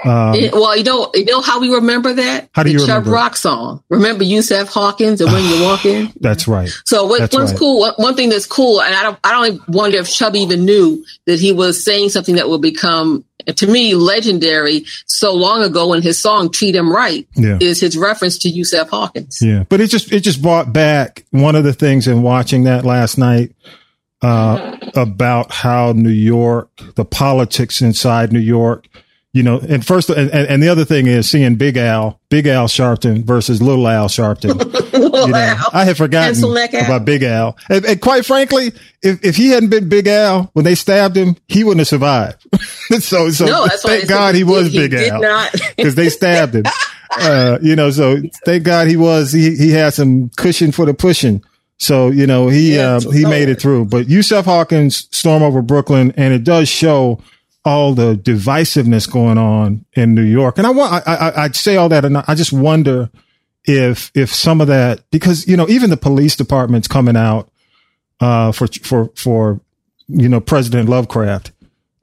Um, 0.04 0.34
Yeah, 0.34 0.50
well, 0.52 0.76
you 0.76 0.84
know, 0.84 1.10
you 1.14 1.24
know 1.26 1.40
how 1.40 1.60
we 1.60 1.72
remember 1.72 2.12
that? 2.14 2.48
How 2.52 2.62
do 2.62 2.68
the 2.68 2.72
you 2.74 2.78
Chubb 2.80 2.88
remember 3.06 3.10
it? 3.10 3.12
Rock 3.14 3.36
song. 3.36 3.82
Remember 3.88 4.24
Yusuf 4.24 4.68
Hawkins 4.68 5.20
and 5.20 5.30
when 5.32 5.44
you 5.44 5.62
walk 5.64 5.84
in? 5.84 6.12
that's 6.20 6.48
right. 6.48 6.68
So 6.84 7.06
what, 7.06 7.20
That's 7.20 7.34
what's 7.36 7.52
right. 7.52 7.58
cool? 7.58 7.80
One, 7.80 7.94
one 7.96 8.14
thing 8.16 8.28
that's 8.28 8.46
cool, 8.46 8.80
and 8.82 8.94
I 8.94 9.02
don't, 9.02 9.18
I 9.24 9.48
don't 9.48 9.68
wonder 9.68 9.98
if 9.98 10.10
Chubb 10.12 10.34
even 10.36 10.64
knew 10.64 11.04
that 11.26 11.38
he 11.38 11.52
was 11.52 11.82
saying 11.82 12.08
something 12.10 12.34
that 12.36 12.48
will 12.48 12.58
become, 12.58 13.24
to 13.46 13.66
me, 13.66 13.94
legendary 13.94 14.84
so 15.06 15.34
long 15.34 15.62
ago. 15.62 15.92
In 15.92 16.02
his 16.02 16.18
song 16.20 16.50
"Treat 16.50 16.74
'Em 16.76 16.92
Right" 16.92 17.26
Yeah. 17.36 17.58
is 17.60 17.80
his 17.80 17.96
reference 17.96 18.38
to 18.38 18.48
Yusuf 18.48 18.88
Hawkins. 18.90 19.38
Yeah, 19.42 19.64
but 19.68 19.80
it 19.80 19.88
just 19.90 20.12
it 20.12 20.20
just 20.20 20.40
brought 20.42 20.72
back 20.72 21.24
one 21.30 21.54
of 21.56 21.64
the 21.64 21.72
things 21.72 22.06
in 22.08 22.22
watching 22.22 22.64
that 22.64 22.84
last 22.84 23.18
night 23.18 23.52
uh, 24.22 24.76
about 24.94 25.50
how 25.52 25.92
New 25.92 26.10
York, 26.10 26.70
the 26.94 27.04
politics 27.04 27.82
inside 27.82 28.32
New 28.32 28.38
York, 28.38 28.86
you 29.34 29.42
know, 29.42 29.58
and 29.58 29.84
first 29.86 30.10
and, 30.10 30.30
and, 30.30 30.46
and 30.48 30.62
the 30.62 30.68
other 30.68 30.84
thing 30.84 31.06
is 31.06 31.30
seeing 31.30 31.54
Big 31.56 31.76
Al, 31.76 32.20
Big 32.28 32.46
Al 32.46 32.66
Sharpton 32.68 33.24
versus 33.24 33.62
Little 33.62 33.88
Al 33.88 34.08
Sharpton. 34.08 34.78
You 34.92 35.28
know, 35.28 35.56
I 35.72 35.84
had 35.84 35.96
forgotten 35.96 36.28
Pencil 36.34 36.52
neck 36.52 36.74
Al. 36.74 36.84
about 36.86 37.04
Big 37.04 37.22
Al, 37.22 37.56
and, 37.68 37.84
and 37.84 38.00
quite 38.00 38.26
frankly, 38.26 38.72
if 39.02 39.24
if 39.24 39.36
he 39.36 39.48
hadn't 39.50 39.68
been 39.68 39.88
Big 39.88 40.06
Al 40.08 40.50
when 40.54 40.64
they 40.64 40.74
stabbed 40.74 41.16
him, 41.16 41.36
he 41.48 41.62
wouldn't 41.64 41.80
have 41.80 41.88
survived. 41.88 42.44
so 43.00 43.30
so 43.30 43.46
no, 43.46 43.66
that's 43.66 43.82
thank 43.82 44.08
God 44.08 44.34
he 44.34 44.42
was 44.42 44.72
did- 44.72 44.90
Big 44.90 44.98
did 44.98 45.12
Al 45.12 45.48
because 45.76 45.94
they 45.94 46.08
stabbed 46.08 46.54
him. 46.56 46.64
Uh, 47.10 47.58
you 47.62 47.76
know, 47.76 47.90
so 47.90 48.16
thank 48.44 48.64
God 48.64 48.88
he 48.88 48.96
was 48.96 49.32
he 49.32 49.54
he 49.54 49.70
had 49.70 49.94
some 49.94 50.30
cushion 50.36 50.72
for 50.72 50.86
the 50.86 50.94
pushing. 50.94 51.42
So 51.78 52.08
you 52.08 52.26
know 52.26 52.48
he 52.48 52.74
Yes, 52.74 53.06
uh, 53.06 53.10
he 53.10 53.24
made 53.24 53.48
it 53.48 53.60
through. 53.60 53.84
But 53.86 54.08
Yusuf 54.08 54.44
Hawkins 54.44 55.08
storm 55.16 55.42
over 55.42 55.62
Brooklyn, 55.62 56.12
and 56.16 56.34
it 56.34 56.42
does 56.42 56.68
show 56.68 57.20
all 57.64 57.94
the 57.94 58.14
divisiveness 58.14 59.10
going 59.10 59.38
on 59.38 59.84
in 59.94 60.14
New 60.14 60.24
York. 60.24 60.58
And 60.58 60.66
I 60.66 60.70
want 60.70 61.06
I 61.06 61.14
I, 61.14 61.44
I 61.44 61.50
say 61.50 61.76
all 61.76 61.88
that, 61.88 62.04
and 62.04 62.18
I 62.18 62.34
just 62.34 62.52
wonder 62.52 63.10
if 63.64 64.10
if 64.14 64.34
some 64.34 64.60
of 64.60 64.66
that 64.68 65.02
because 65.10 65.46
you 65.46 65.56
know 65.56 65.68
even 65.68 65.90
the 65.90 65.96
police 65.96 66.36
department's 66.36 66.88
coming 66.88 67.16
out 67.16 67.50
uh, 68.20 68.52
for 68.52 68.66
for 68.66 69.10
for 69.14 69.60
you 70.08 70.28
know 70.28 70.40
President 70.40 70.88
Lovecraft. 70.88 71.52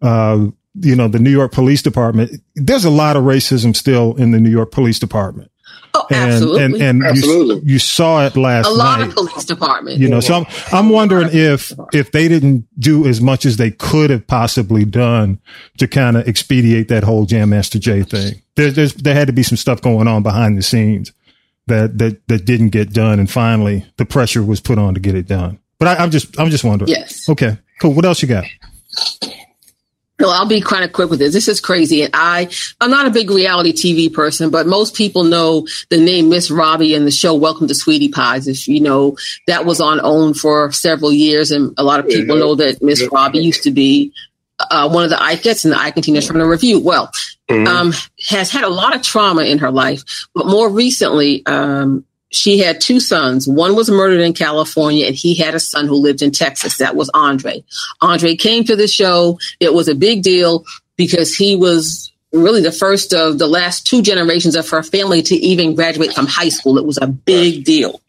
Uh, 0.01 0.47
you 0.81 0.95
know 0.95 1.07
the 1.07 1.19
New 1.19 1.31
York 1.31 1.51
Police 1.51 1.81
Department. 1.81 2.41
There's 2.55 2.85
a 2.85 2.89
lot 2.89 3.17
of 3.17 3.23
racism 3.23 3.75
still 3.75 4.15
in 4.15 4.31
the 4.31 4.39
New 4.39 4.49
York 4.51 4.71
Police 4.71 4.99
Department, 4.99 5.51
and 6.09 6.31
absolutely. 6.31 6.63
and 6.63 6.75
and 6.81 6.99
you, 6.99 7.05
Absolutely. 7.05 7.71
you 7.71 7.79
saw 7.79 8.25
it 8.25 8.35
last 8.35 8.67
a 8.67 8.69
lot 8.71 8.99
night. 8.99 9.09
of 9.09 9.13
police 9.15 9.45
departments. 9.45 9.99
You 9.99 10.09
know, 10.09 10.19
so 10.19 10.33
I'm 10.35 10.45
I'm 10.71 10.89
wondering 10.89 11.29
if 11.31 11.71
if 11.93 12.11
they 12.11 12.27
didn't 12.27 12.67
do 12.79 13.05
as 13.07 13.21
much 13.21 13.45
as 13.45 13.57
they 13.57 13.71
could 13.71 14.09
have 14.09 14.25
possibly 14.27 14.85
done 14.85 15.39
to 15.77 15.87
kind 15.87 16.17
of 16.17 16.27
expedite 16.27 16.87
that 16.89 17.03
whole 17.03 17.25
Jam 17.25 17.49
Master 17.49 17.79
Jay 17.79 18.03
thing. 18.03 18.41
There, 18.55 18.71
there's 18.71 18.93
there 18.95 19.13
had 19.13 19.27
to 19.27 19.33
be 19.33 19.43
some 19.43 19.57
stuff 19.57 19.81
going 19.81 20.07
on 20.07 20.23
behind 20.23 20.57
the 20.57 20.63
scenes 20.63 21.11
that 21.67 21.97
that 21.99 22.27
that 22.27 22.45
didn't 22.45 22.69
get 22.69 22.91
done, 22.93 23.19
and 23.19 23.29
finally 23.29 23.85
the 23.97 24.05
pressure 24.05 24.43
was 24.43 24.59
put 24.59 24.77
on 24.77 24.93
to 24.95 24.99
get 24.99 25.15
it 25.15 25.27
done. 25.27 25.59
But 25.77 25.87
I, 25.99 26.03
I'm 26.03 26.11
just 26.11 26.39
I'm 26.39 26.49
just 26.49 26.63
wondering. 26.63 26.89
Yes. 26.89 27.29
Okay. 27.29 27.57
Cool. 27.79 27.93
What 27.93 28.05
else 28.05 28.21
you 28.21 28.27
got? 28.27 28.45
Well, 30.19 30.31
I'll 30.31 30.45
be 30.45 30.59
kind 30.59 30.83
of 30.83 30.91
quick 30.91 31.09
with 31.09 31.19
this. 31.19 31.33
This 31.33 31.47
is 31.47 31.61
crazy. 31.61 32.01
And 32.03 32.11
I, 32.13 32.49
I'm 32.81 32.91
not 32.91 33.07
a 33.07 33.09
big 33.09 33.29
reality 33.29 33.71
TV 33.71 34.13
person, 34.13 34.49
but 34.49 34.67
most 34.67 34.93
people 34.95 35.23
know 35.23 35.65
the 35.89 35.97
name 35.97 36.27
Miss 36.29 36.51
Robbie 36.51 36.93
and 36.93 37.07
the 37.07 37.11
show 37.11 37.33
Welcome 37.33 37.67
to 37.69 37.75
Sweetie 37.75 38.09
Pies. 38.09 38.47
If 38.47 38.67
you 38.67 38.81
know, 38.81 39.15
that 39.47 39.65
was 39.65 39.79
on 39.79 40.01
OWN 40.03 40.33
for 40.33 40.71
several 40.73 41.13
years. 41.13 41.51
And 41.51 41.73
a 41.77 41.83
lot 41.83 42.01
of 42.01 42.07
people 42.07 42.35
know 42.35 42.55
that 42.55 42.81
Miss 42.83 43.07
Robbie 43.11 43.39
used 43.39 43.63
to 43.63 43.71
be 43.71 44.11
uh, 44.59 44.89
one 44.89 45.05
of 45.05 45.09
the 45.09 45.15
Ikettes 45.15 45.63
and 45.63 45.73
the 45.73 45.79
Ike 45.79 45.95
and 45.95 46.03
Tina 46.03 46.21
Turner 46.21 46.47
Revue. 46.47 46.79
Well, 46.79 47.11
Mhm. 47.49 47.67
um, 47.67 47.93
has 48.27 48.51
had 48.51 48.63
a 48.63 48.69
lot 48.69 48.95
of 48.95 49.01
trauma 49.01 49.43
in 49.43 49.57
her 49.57 49.71
life, 49.71 50.03
but 50.35 50.45
more 50.45 50.69
recently, 50.69 51.43
um, 51.47 52.03
she 52.31 52.59
had 52.59 52.79
two 52.79 52.99
sons. 52.99 53.47
One 53.47 53.75
was 53.75 53.89
murdered 53.89 54.21
in 54.21 54.33
California, 54.33 55.07
and 55.07 55.15
he 55.15 55.35
had 55.35 55.55
a 55.55 55.59
son 55.59 55.87
who 55.87 55.95
lived 55.95 56.21
in 56.21 56.31
Texas. 56.31 56.77
That 56.77 56.95
was 56.95 57.09
Andre. 57.13 57.63
Andre 58.01 58.35
came 58.35 58.63
to 58.65 58.75
the 58.75 58.87
show. 58.87 59.39
It 59.59 59.73
was 59.73 59.87
a 59.87 59.95
big 59.95 60.21
deal 60.21 60.65
because 60.95 61.35
he 61.35 61.55
was 61.55 62.11
really 62.31 62.61
the 62.61 62.71
first 62.71 63.13
of 63.13 63.39
the 63.39 63.47
last 63.47 63.87
two 63.87 64.01
generations 64.01 64.55
of 64.55 64.69
her 64.69 64.83
family 64.83 65.21
to 65.23 65.35
even 65.35 65.75
graduate 65.75 66.13
from 66.13 66.27
high 66.27 66.49
school. 66.49 66.77
It 66.77 66.85
was 66.85 66.99
a 67.01 67.07
big 67.07 67.63
deal. 67.63 67.99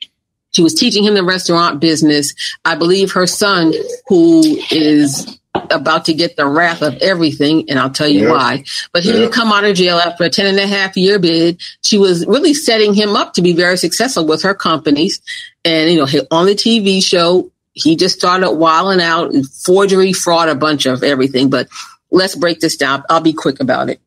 She 0.52 0.62
was 0.62 0.74
teaching 0.74 1.04
him 1.04 1.14
the 1.14 1.24
restaurant 1.24 1.80
business. 1.80 2.34
I 2.64 2.74
believe 2.74 3.12
her 3.12 3.26
son, 3.26 3.72
who 4.08 4.58
is 4.70 5.39
about 5.54 6.04
to 6.04 6.14
get 6.14 6.36
the 6.36 6.46
wrath 6.46 6.82
of 6.82 6.96
everything, 6.98 7.68
and 7.68 7.78
I'll 7.78 7.90
tell 7.90 8.08
you 8.08 8.26
Yeah. 8.26 8.30
why. 8.32 8.64
But 8.92 9.02
he 9.02 9.10
Yeah. 9.10 9.16
didn't 9.16 9.32
come 9.32 9.52
out 9.52 9.64
of 9.64 9.76
jail 9.76 9.98
after 9.98 10.24
a 10.24 10.30
10 10.30 10.46
and 10.46 10.58
a 10.58 10.66
half 10.66 10.96
year 10.96 11.18
bid. 11.18 11.58
She 11.82 11.98
was 11.98 12.24
really 12.26 12.54
setting 12.54 12.94
him 12.94 13.16
up 13.16 13.34
to 13.34 13.42
be 13.42 13.52
very 13.52 13.76
successful 13.76 14.24
with 14.26 14.42
her 14.42 14.54
companies. 14.54 15.20
And, 15.64 15.90
you 15.90 15.96
know, 15.98 16.06
on 16.30 16.46
the 16.46 16.54
TV 16.54 17.00
show, 17.00 17.50
he 17.72 17.96
just 17.96 18.16
started 18.16 18.52
wilding 18.52 19.00
out, 19.00 19.32
and 19.32 19.48
forgery, 19.48 20.12
fraud, 20.12 20.48
a 20.48 20.54
bunch 20.54 20.86
of 20.86 21.02
everything. 21.02 21.50
But 21.50 21.68
let's 22.10 22.34
break 22.36 22.60
this 22.60 22.76
down. 22.76 23.02
I'll 23.10 23.20
be 23.20 23.32
quick 23.32 23.60
about 23.60 23.90
it. 23.90 24.00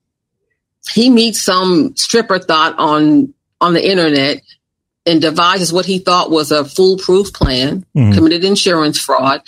He 0.91 1.09
meets 1.09 1.41
some 1.41 1.93
stripper 1.95 2.39
thought 2.39 2.75
on 2.77 3.33
on 3.61 3.73
the 3.73 3.89
internet 3.89 4.41
and 5.05 5.21
devises 5.21 5.71
what 5.71 5.85
he 5.85 5.97
thought 5.99 6.29
was 6.29 6.51
a 6.51 6.65
foolproof 6.65 7.31
plan, 7.31 7.85
Mhm. 7.95 8.13
committed 8.13 8.43
insurance 8.43 8.99
fraud, 8.99 9.41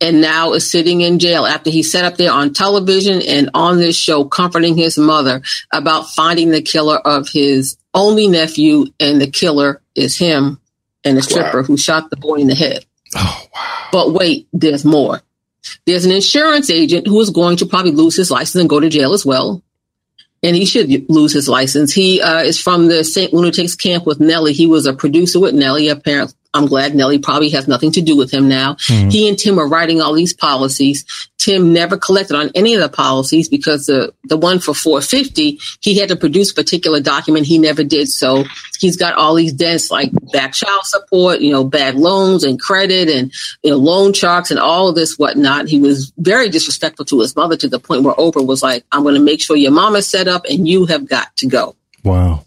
and 0.00 0.20
now 0.20 0.52
is 0.52 0.70
sitting 0.70 1.00
in 1.02 1.18
jail 1.18 1.44
after 1.46 1.70
he 1.70 1.82
sat 1.82 2.04
up 2.04 2.16
there 2.16 2.32
on 2.32 2.52
television 2.52 3.20
and 3.22 3.50
on 3.54 3.76
this 3.78 3.96
show 3.96 4.24
comforting 4.24 4.76
his 4.76 4.96
mother 4.98 5.42
about 5.72 6.08
finding 6.10 6.50
the 6.50 6.62
killer 6.62 6.96
of 6.98 7.28
his 7.28 7.76
only 7.92 8.28
nephew, 8.28 8.86
and 9.00 9.20
the 9.20 9.26
killer 9.30 9.82
is 9.94 10.16
him 10.16 10.60
and 11.04 11.16
the 11.16 11.22
stripper 11.22 11.58
Wow. 11.60 11.64
who 11.64 11.76
shot 11.76 12.08
the 12.10 12.16
boy 12.16 12.36
in 12.36 12.46
the 12.46 12.54
head. 12.54 12.84
Oh 13.16 13.42
wow. 13.54 13.88
But 13.92 14.12
wait, 14.12 14.46
there's 14.52 14.84
more. 14.84 15.20
There's 15.86 16.04
an 16.04 16.12
insurance 16.12 16.70
agent 16.70 17.06
who 17.06 17.20
is 17.20 17.30
going 17.30 17.56
to 17.58 17.66
probably 17.66 17.92
lose 17.92 18.16
his 18.16 18.30
license 18.30 18.60
and 18.60 18.68
go 18.70 18.80
to 18.80 18.88
jail 18.88 19.12
as 19.12 19.26
well. 19.26 19.62
And 20.42 20.56
he 20.56 20.64
should 20.64 20.88
lose 21.10 21.34
his 21.34 21.48
license. 21.48 21.92
He 21.92 22.22
uh, 22.22 22.40
is 22.42 22.58
from 22.58 22.86
the 22.88 23.04
St. 23.04 23.34
Lunatics 23.34 23.74
camp 23.76 24.06
with 24.06 24.20
Nelly. 24.20 24.54
He 24.54 24.66
was 24.66 24.86
a 24.86 24.94
producer 24.94 25.38
with 25.38 25.54
Nelly. 25.54 25.88
Apparently, 25.88 26.34
I'm 26.52 26.66
glad 26.66 26.94
Nelly 26.94 27.18
probably 27.18 27.50
has 27.50 27.68
nothing 27.68 27.92
to 27.92 28.00
do 28.00 28.16
with 28.16 28.32
him 28.32 28.48
now. 28.48 28.74
Mhm. 28.88 29.12
He 29.12 29.28
and 29.28 29.38
Tim 29.38 29.58
are 29.58 29.68
writing 29.68 30.00
all 30.00 30.12
these 30.12 30.34
policies. 30.34 31.04
Tim 31.38 31.72
never 31.72 31.96
collected 31.96 32.36
on 32.36 32.50
any 32.54 32.74
of 32.74 32.80
the 32.80 32.88
policies 32.88 33.48
because 33.48 33.86
the 33.86 34.12
the 34.24 34.36
one 34.36 34.58
for 34.58 34.74
450 34.74 35.58
he 35.80 35.98
had 35.98 36.08
to 36.08 36.16
produce 36.16 36.50
a 36.50 36.54
particular 36.54 37.00
document. 37.00 37.46
He 37.46 37.58
never 37.58 37.82
did 37.84 38.08
so. 38.08 38.44
He's 38.78 38.96
got 38.96 39.14
all 39.14 39.34
these 39.34 39.52
debts 39.52 39.90
like 39.90 40.10
back 40.32 40.52
child 40.52 40.84
support, 40.84 41.40
you 41.40 41.52
know, 41.52 41.64
bad 41.64 41.94
loans 41.94 42.44
and 42.44 42.60
credit 42.60 43.08
and 43.08 43.32
you 43.62 43.70
know 43.70 43.76
loan 43.76 44.12
sharks 44.12 44.50
and 44.50 44.58
all 44.60 44.88
of 44.88 44.96
this 44.96 45.16
whatnot. 45.18 45.68
He 45.68 45.78
was 45.78 46.12
very 46.18 46.48
disrespectful 46.48 47.04
to 47.06 47.20
his 47.20 47.36
mother 47.36 47.56
to 47.56 47.68
the 47.68 47.78
point 47.78 48.02
where 48.02 48.14
Oprah 48.14 48.44
was 48.44 48.62
like, 48.62 48.84
"I'm 48.92 49.02
going 49.02 49.14
to 49.14 49.20
make 49.20 49.40
sure 49.40 49.56
your 49.56 49.70
mama's 49.70 50.08
set 50.08 50.28
up 50.28 50.44
and 50.50 50.66
you 50.68 50.86
have 50.86 51.08
got 51.08 51.34
to 51.38 51.46
go." 51.46 51.76
Wow. 52.04 52.44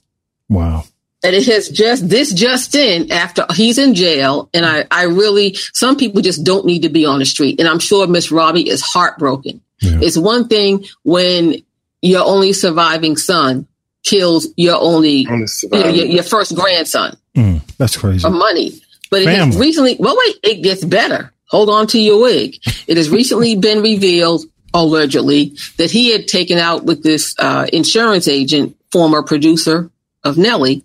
Wow. 0.49 0.83
And 1.23 1.35
it 1.35 1.45
has 1.47 1.69
just 1.69 2.09
this 2.09 2.33
just 2.33 2.75
in 2.75 3.11
after 3.11 3.45
he's 3.55 3.77
in 3.77 3.95
jail 3.95 4.49
and 4.53 4.65
i 4.65 4.85
i 4.91 5.03
really 5.03 5.55
some 5.71 5.95
people 5.95 6.21
just 6.21 6.43
don't 6.43 6.65
need 6.65 6.81
to 6.81 6.89
be 6.89 7.05
on 7.05 7.19
the 7.19 7.25
street. 7.25 7.59
And 7.59 7.67
i'm 7.67 7.79
sure 7.79 8.07
miss 8.07 8.31
robbie 8.31 8.69
is 8.69 8.81
heartbroken. 8.81 9.61
Yeah. 9.79 9.99
it's 10.01 10.17
one 10.17 10.47
thing 10.47 10.85
when 11.03 11.63
your 12.01 12.23
only 12.25 12.53
surviving 12.53 13.15
son 13.17 13.67
kills 14.03 14.47
your 14.57 14.77
only 14.79 15.25
On 15.27 15.39
the 15.39 15.69
you 15.71 15.79
know, 15.79 15.87
your, 15.87 16.05
your 16.05 16.23
first 16.23 16.55
grandson. 16.55 17.15
Mm, 17.35 17.61
that's 17.77 17.97
crazy. 17.97 18.19
for 18.19 18.29
money. 18.29 18.71
But 19.09 19.21
it 19.21 19.29
has 19.29 19.57
recently 19.57 19.95
well 19.99 20.17
wait 20.17 20.37
it 20.43 20.61
gets 20.61 20.83
better. 20.83 21.31
Hold 21.47 21.69
on 21.69 21.87
to 21.87 21.99
your 21.99 22.21
wig. 22.21 22.57
It 22.87 22.97
has 22.97 23.09
recently 23.09 23.55
been 23.67 23.81
revealed 23.81 24.43
allegedly 24.73 25.55
that 25.77 25.91
he 25.91 26.11
had 26.11 26.27
taken 26.27 26.57
out 26.57 26.83
with 26.83 27.03
this 27.03 27.35
uh, 27.39 27.67
insurance 27.71 28.27
agent 28.27 28.75
former 28.91 29.21
producer 29.21 29.89
of 30.23 30.37
nelly 30.37 30.83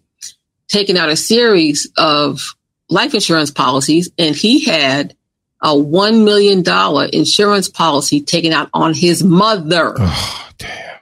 taken 0.69 0.97
out 0.97 1.09
a 1.09 1.17
series 1.17 1.91
of 1.97 2.55
life 2.89 3.15
insurance 3.15 3.51
policies 3.51 4.11
and 4.19 4.35
he 4.37 4.65
had 4.65 5.15
a 5.61 5.69
$1 5.75 6.25
million 6.25 6.63
insurance 7.13 7.69
policy 7.69 8.21
taken 8.21 8.53
out 8.53 8.71
on 8.73 8.95
his 8.95 9.25
mother. 9.25 9.95
oh 9.99 10.49
damn. 10.59 10.99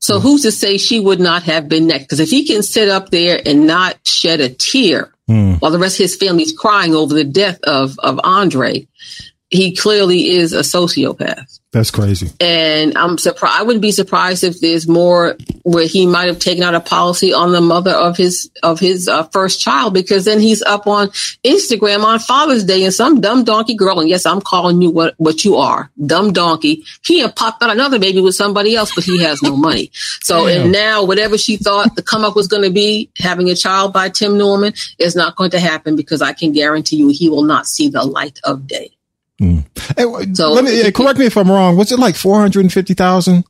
So 0.00 0.18
who's 0.18 0.42
to 0.42 0.50
say 0.50 0.78
she 0.78 0.98
would 0.98 1.20
not 1.20 1.44
have 1.44 1.68
been 1.68 1.86
next? 1.86 2.04
Because 2.04 2.18
if 2.20 2.28
he 2.30 2.44
can 2.44 2.62
sit 2.64 2.88
up 2.88 3.10
there 3.10 3.40
and 3.46 3.66
not 3.66 3.98
shed 4.06 4.40
a 4.40 4.48
tear 4.48 5.12
Mm. 5.30 5.60
while 5.60 5.70
the 5.70 5.78
rest 5.78 5.94
of 6.00 6.02
his 6.02 6.16
family's 6.16 6.52
crying 6.52 6.96
over 6.96 7.14
the 7.14 7.22
death 7.22 7.60
of, 7.62 7.96
of 8.00 8.18
Andre, 8.24 8.88
he 9.52 9.76
clearly 9.76 10.30
is 10.30 10.54
a 10.54 10.60
sociopath. 10.60 11.60
That's 11.72 11.90
crazy. 11.90 12.30
And 12.40 12.96
I'm 12.98 13.16
surprised. 13.16 13.58
I 13.58 13.62
wouldn't 13.62 13.82
be 13.82 13.92
surprised 13.92 14.44
if 14.44 14.60
there's 14.60 14.86
more 14.86 15.36
where 15.62 15.86
he 15.86 16.06
might 16.06 16.26
have 16.26 16.38
taken 16.38 16.62
out 16.62 16.74
a 16.74 16.80
policy 16.80 17.32
on 17.32 17.52
the 17.52 17.60
mother 17.60 17.92
of 17.92 18.16
his 18.16 18.50
of 18.62 18.78
his 18.78 19.08
uh, 19.08 19.24
first 19.24 19.60
child, 19.60 19.94
because 19.94 20.24
then 20.24 20.40
he's 20.40 20.62
up 20.62 20.86
on 20.86 21.08
Instagram 21.44 22.04
on 22.04 22.18
Father's 22.18 22.64
Day, 22.64 22.84
and 22.84 22.92
some 22.92 23.20
dumb 23.20 23.44
donkey 23.44 23.74
girl, 23.74 24.00
and 24.00 24.08
yes, 24.08 24.26
I'm 24.26 24.40
calling 24.40 24.82
you 24.82 24.90
what 24.90 25.14
what 25.18 25.44
you 25.44 25.56
are, 25.56 25.90
dumb 26.04 26.32
donkey. 26.32 26.84
He 27.04 27.20
had 27.20 27.36
popped 27.36 27.62
out 27.62 27.70
another 27.70 27.98
baby 27.98 28.20
with 28.20 28.34
somebody 28.34 28.74
else, 28.74 28.94
but 28.94 29.04
he 29.04 29.22
has 29.22 29.42
no 29.42 29.56
money. 29.56 29.90
So, 30.22 30.46
Damn. 30.46 30.62
and 30.62 30.72
now 30.72 31.04
whatever 31.04 31.38
she 31.38 31.56
thought 31.56 31.94
the 31.94 32.02
come 32.02 32.24
up 32.24 32.36
was 32.36 32.48
going 32.48 32.64
to 32.64 32.70
be, 32.70 33.10
having 33.18 33.48
a 33.48 33.54
child 33.54 33.92
by 33.92 34.08
Tim 34.08 34.36
Norman, 34.36 34.74
is 34.98 35.16
not 35.16 35.36
going 35.36 35.50
to 35.50 35.60
happen 35.60 35.96
because 35.96 36.22
I 36.22 36.32
can 36.32 36.52
guarantee 36.52 36.96
you 36.96 37.08
he 37.08 37.28
will 37.28 37.44
not 37.44 37.66
see 37.66 37.88
the 37.88 38.04
light 38.04 38.40
of 38.44 38.66
day. 38.66 38.92
Hey, 39.96 40.04
So- 40.34 40.52
let 40.52 40.64
me 40.64 40.90
correct 40.92 41.18
me 41.18 41.26
if 41.26 41.36
I'm 41.36 41.50
wrong. 41.50 41.76
Was 41.76 41.92
it 41.92 41.98
like 41.98 42.16
four 42.16 42.40
hundred 42.40 42.60
and 42.60 42.72
fifty 42.72 42.94
thousand 42.94 43.44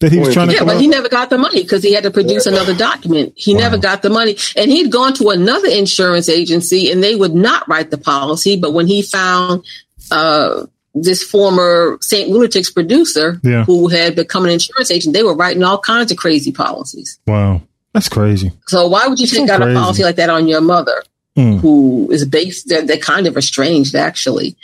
that 0.00 0.10
he 0.12 0.18
was 0.18 0.32
trying 0.34 0.48
to? 0.48 0.54
Yeah, 0.54 0.64
but 0.64 0.76
up? 0.76 0.80
he 0.80 0.88
never 0.88 1.08
got 1.08 1.30
the 1.30 1.38
money 1.38 1.62
because 1.62 1.82
he 1.82 1.92
had 1.92 2.02
to 2.04 2.10
produce 2.10 2.46
another 2.46 2.74
document. 2.74 3.32
He 3.36 3.54
never 3.54 3.78
got 3.78 4.02
the 4.02 4.10
money. 4.10 4.36
And 4.56 4.70
he'd 4.70 4.90
gone 4.90 5.14
to 5.14 5.28
another 5.30 5.68
insurance 5.68 6.28
agency 6.28 6.90
and 6.90 7.02
they 7.02 7.14
would 7.14 7.34
not 7.34 7.68
write 7.68 7.90
the 7.90 7.98
policy. 7.98 8.56
But 8.56 8.72
when 8.72 8.86
he 8.86 9.02
found 9.02 9.64
uh, 10.10 10.66
this 10.94 11.22
former 11.22 11.98
St. 12.00 12.28
Lunatics 12.28 12.70
producer 12.70 13.38
Yeah. 13.44 13.64
who 13.64 13.88
had 13.88 14.16
become 14.16 14.44
an 14.44 14.50
insurance 14.50 14.90
agent, 14.90 15.14
they 15.14 15.22
were 15.22 15.34
writing 15.36 15.62
all 15.62 15.78
kinds 15.78 16.10
of 16.10 16.18
crazy 16.18 16.50
policies. 16.50 17.18
wow, 17.26 17.60
that's 17.92 18.08
crazy. 18.08 18.50
So 18.66 18.88
why 18.88 19.06
would 19.06 19.20
you 19.20 19.26
take 19.28 19.46
So 19.48 19.54
out 19.54 19.60
crazy. 19.60 19.76
a 19.76 19.80
policy 19.80 20.02
like 20.02 20.16
that 20.16 20.30
on 20.30 20.48
your 20.48 20.60
mother? 20.60 21.04
Mm. 21.38 21.60
who 21.60 22.08
is 22.10 22.24
based 22.24 22.68
they're, 22.68 22.82
they're 22.82 22.96
kind 22.96 23.28
of 23.28 23.36
estranged 23.36 23.94
actually 23.94 24.56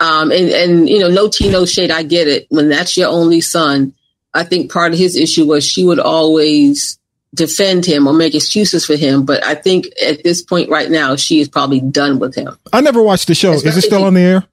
um 0.00 0.30
and 0.32 0.50
and 0.50 0.88
you 0.88 0.98
know 0.98 1.08
no 1.08 1.28
tea 1.28 1.50
no 1.50 1.64
shade 1.64 1.90
i 1.90 2.02
get 2.02 2.26
it 2.28 2.46
when 2.50 2.68
that's 2.68 2.96
your 2.96 3.08
only 3.08 3.40
son 3.40 3.92
i 4.34 4.42
think 4.42 4.70
part 4.72 4.92
of 4.92 4.98
his 4.98 5.16
issue 5.16 5.46
was 5.46 5.64
she 5.64 5.84
would 5.86 5.98
always 6.00 6.98
defend 7.34 7.84
him 7.84 8.06
or 8.06 8.12
make 8.12 8.34
excuses 8.34 8.84
for 8.86 8.96
him 8.96 9.24
but 9.24 9.44
i 9.44 9.54
think 9.54 9.86
at 10.04 10.22
this 10.24 10.42
point 10.42 10.68
right 10.70 10.90
now 10.90 11.16
she 11.16 11.40
is 11.40 11.48
probably 11.48 11.80
done 11.80 12.18
with 12.18 12.34
him 12.34 12.56
I 12.72 12.80
never 12.80 13.02
watched 13.02 13.26
the 13.28 13.34
show. 13.34 13.52
Is 13.52 13.64
it 13.64 13.82
still 13.82 14.00
if 14.00 14.06
on 14.06 14.14
the 14.14 14.20
air? 14.20 14.44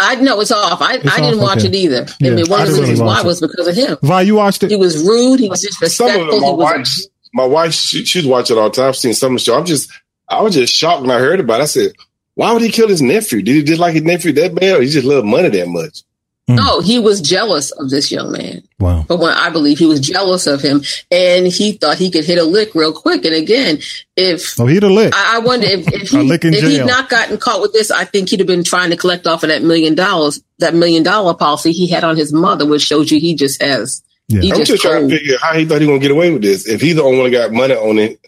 i 0.00 0.14
know 0.16 0.40
it's 0.40 0.50
off 0.52 0.80
i, 0.82 0.94
It's 0.94 1.06
I 1.06 1.20
didn't 1.20 1.38
off, 1.40 1.42
watch 1.44 1.58
okay. 1.58 1.68
it 1.68 1.74
either 1.74 2.06
Yeah, 2.20 2.32
i 2.32 2.34
mean 2.34 2.46
one 2.48 2.60
I 2.60 2.62
of 2.64 2.68
the 2.70 2.74
didn't 2.76 2.90
reasons 2.90 3.00
watch 3.00 3.16
why 3.16 3.20
it. 3.20 3.26
was 3.26 3.40
because 3.40 3.66
of 3.68 3.74
him 3.76 3.96
Why 4.00 4.22
you 4.22 4.34
watched 4.36 4.62
it? 4.64 4.70
he 4.70 4.76
was 4.76 5.02
rude 5.06 5.38
he 5.40 5.48
was 5.48 5.62
Some 5.62 6.08
of 6.08 6.12
disrespectful 6.12 6.30
them, 6.30 6.40
my 6.40 6.46
he 6.46 6.52
was 6.54 6.58
wife, 6.58 6.88
my 7.34 7.44
wife, 7.46 7.72
she, 7.72 8.04
she'd 8.04 8.26
watch 8.26 8.50
it 8.50 8.58
all 8.58 8.68
the 8.68 8.76
time. 8.76 8.88
I've 8.88 8.96
seen 8.96 9.14
some 9.14 9.32
of 9.32 9.38
the 9.38 9.44
show. 9.44 9.56
I'm 9.56 9.64
just, 9.64 9.90
I 10.28 10.42
was 10.42 10.52
just 10.54 10.74
shocked 10.74 11.00
when 11.00 11.10
I 11.10 11.18
heard 11.18 11.40
about 11.40 11.60
it. 11.60 11.62
I 11.62 11.66
said, 11.66 11.92
why 12.34 12.52
would 12.52 12.62
he 12.62 12.70
kill 12.70 12.88
his 12.88 13.02
nephew? 13.02 13.42
Did 13.42 13.54
he 13.54 13.62
just 13.62 13.80
like 13.80 13.94
his 13.94 14.02
nephew 14.02 14.32
that 14.32 14.54
bad? 14.54 14.78
Or 14.78 14.82
he 14.82 14.88
just 14.88 15.06
loved 15.06 15.26
money 15.26 15.48
that 15.48 15.68
much? 15.68 16.02
Mm. 16.48 16.56
no 16.56 16.80
he 16.80 16.98
was 16.98 17.20
jealous 17.20 17.70
of 17.70 17.88
this 17.88 18.10
young 18.10 18.32
man 18.32 18.64
Wow. 18.80 19.04
But 19.06 19.20
when 19.20 19.32
I 19.32 19.48
believe 19.50 19.78
he 19.78 19.86
was 19.86 20.00
jealous 20.00 20.48
of 20.48 20.60
him 20.60 20.82
and 21.08 21.46
he 21.46 21.70
thought 21.70 21.98
he 21.98 22.10
could 22.10 22.24
hit 22.24 22.36
a 22.38 22.42
lick 22.42 22.74
real 22.74 22.92
quick. 22.92 23.24
And 23.24 23.32
again, 23.32 23.78
if 24.16 24.58
Oh, 24.58 24.66
he'd 24.66 24.82
a 24.82 24.88
lick. 24.88 25.14
I, 25.14 25.36
I 25.36 25.38
wonder 25.38 25.68
if, 25.68 25.86
if 25.86 26.08
he, 26.08 26.18
lick 26.18 26.44
if 26.44 26.64
he'd 26.64 26.84
not 26.84 27.08
gotten 27.08 27.38
caught 27.38 27.62
with 27.62 27.72
this, 27.72 27.92
I 27.92 28.04
think 28.04 28.28
he'd 28.30 28.40
have 28.40 28.48
been 28.48 28.64
trying 28.64 28.90
to 28.90 28.96
collect 28.96 29.28
off 29.28 29.44
of 29.44 29.50
that 29.50 29.62
million 29.62 29.94
dollars, 29.94 30.42
that 30.58 30.74
million 30.74 31.04
dollar 31.04 31.34
policy 31.34 31.70
he 31.70 31.86
had 31.86 32.02
on 32.02 32.16
his 32.16 32.32
mother, 32.32 32.66
which 32.66 32.82
shows 32.82 33.12
you 33.12 33.20
he 33.20 33.36
just 33.36 33.62
has. 33.62 34.02
Yeah. 34.26 34.40
He 34.40 34.50
I'm 34.50 34.58
just, 34.58 34.72
just 34.72 34.82
trying 34.82 35.08
to 35.08 35.16
figure 35.16 35.38
how 35.40 35.54
he 35.54 35.64
thought 35.64 35.80
he 35.80 35.86
was 35.86 35.92
gonna 35.92 36.00
get 36.00 36.10
away 36.10 36.32
with 36.32 36.42
this. 36.42 36.66
If 36.66 36.80
he's 36.80 36.96
the 36.96 37.04
only 37.04 37.20
one 37.20 37.30
that 37.30 37.38
got 37.38 37.52
money 37.52 37.74
on 37.74 37.98
it, 38.00 38.18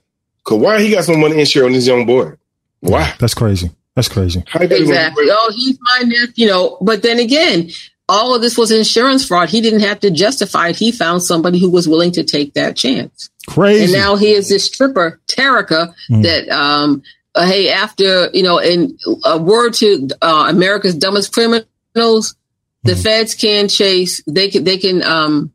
cause 0.45 0.61
why 0.61 0.81
he 0.81 0.93
got 0.93 1.03
some 1.03 1.19
money 1.19 1.41
insured 1.41 1.67
on 1.67 1.73
this 1.73 1.89
young 1.89 2.07
boy? 2.07 2.35
Why? 2.79 3.13
That's 3.19 3.35
crazy. 3.35 3.73
That's 3.97 4.09
crazy. 4.09 4.43
How 4.49 4.61
he 4.61 4.67
thought 4.67 4.75
he 4.77 4.83
was 4.83 4.91
gonna 4.91 5.01
get 5.01 5.07
Exactly. 5.09 5.25
Oh, 5.31 5.53
he's 5.55 5.79
my 5.81 6.01
nephew, 6.07 6.33
you 6.37 6.47
know. 6.49 6.77
But 6.81 7.03
then 7.03 7.19
again, 7.19 7.71
all 8.09 8.35
of 8.35 8.43
this 8.43 8.59
was 8.59 8.71
insurance 8.71 9.25
fraud. 9.27 9.49
He 9.49 9.61
didn't 9.61 9.81
have 9.81 10.01
to 10.01 10.11
justify 10.11 10.69
it. 10.69 10.77
He 10.77 10.91
found 10.93 11.23
somebody 11.23 11.59
who 11.59 11.71
was 11.71 11.89
willing 11.89 12.11
to 12.13 12.25
take 12.25 12.55
that 12.55 12.77
chance. 12.77 13.31
Crazy. 13.47 13.85
And 13.85 13.93
now 13.93 14.17
here's 14.17 14.49
this 14.49 14.65
stripper, 14.67 15.21
Terica, 15.29 15.95
Mm. 16.11 16.23
that 16.25 16.49
um 16.51 17.03
uh, 17.37 17.47
hey, 17.47 17.69
after 17.71 18.29
you 18.35 18.43
know, 18.43 18.59
in 18.59 18.97
a 19.25 19.39
word 19.39 19.75
to 19.75 20.09
uh, 20.23 20.47
America's 20.49 20.95
dumbest 20.95 21.33
criminals, 21.33 22.35
the 22.85 22.93
Mm. 22.93 23.03
feds 23.03 23.35
can 23.35 23.69
chase. 23.69 24.23
They 24.27 24.49
can 24.51 24.65
they 24.65 24.77
can 24.79 25.03
um 25.05 25.53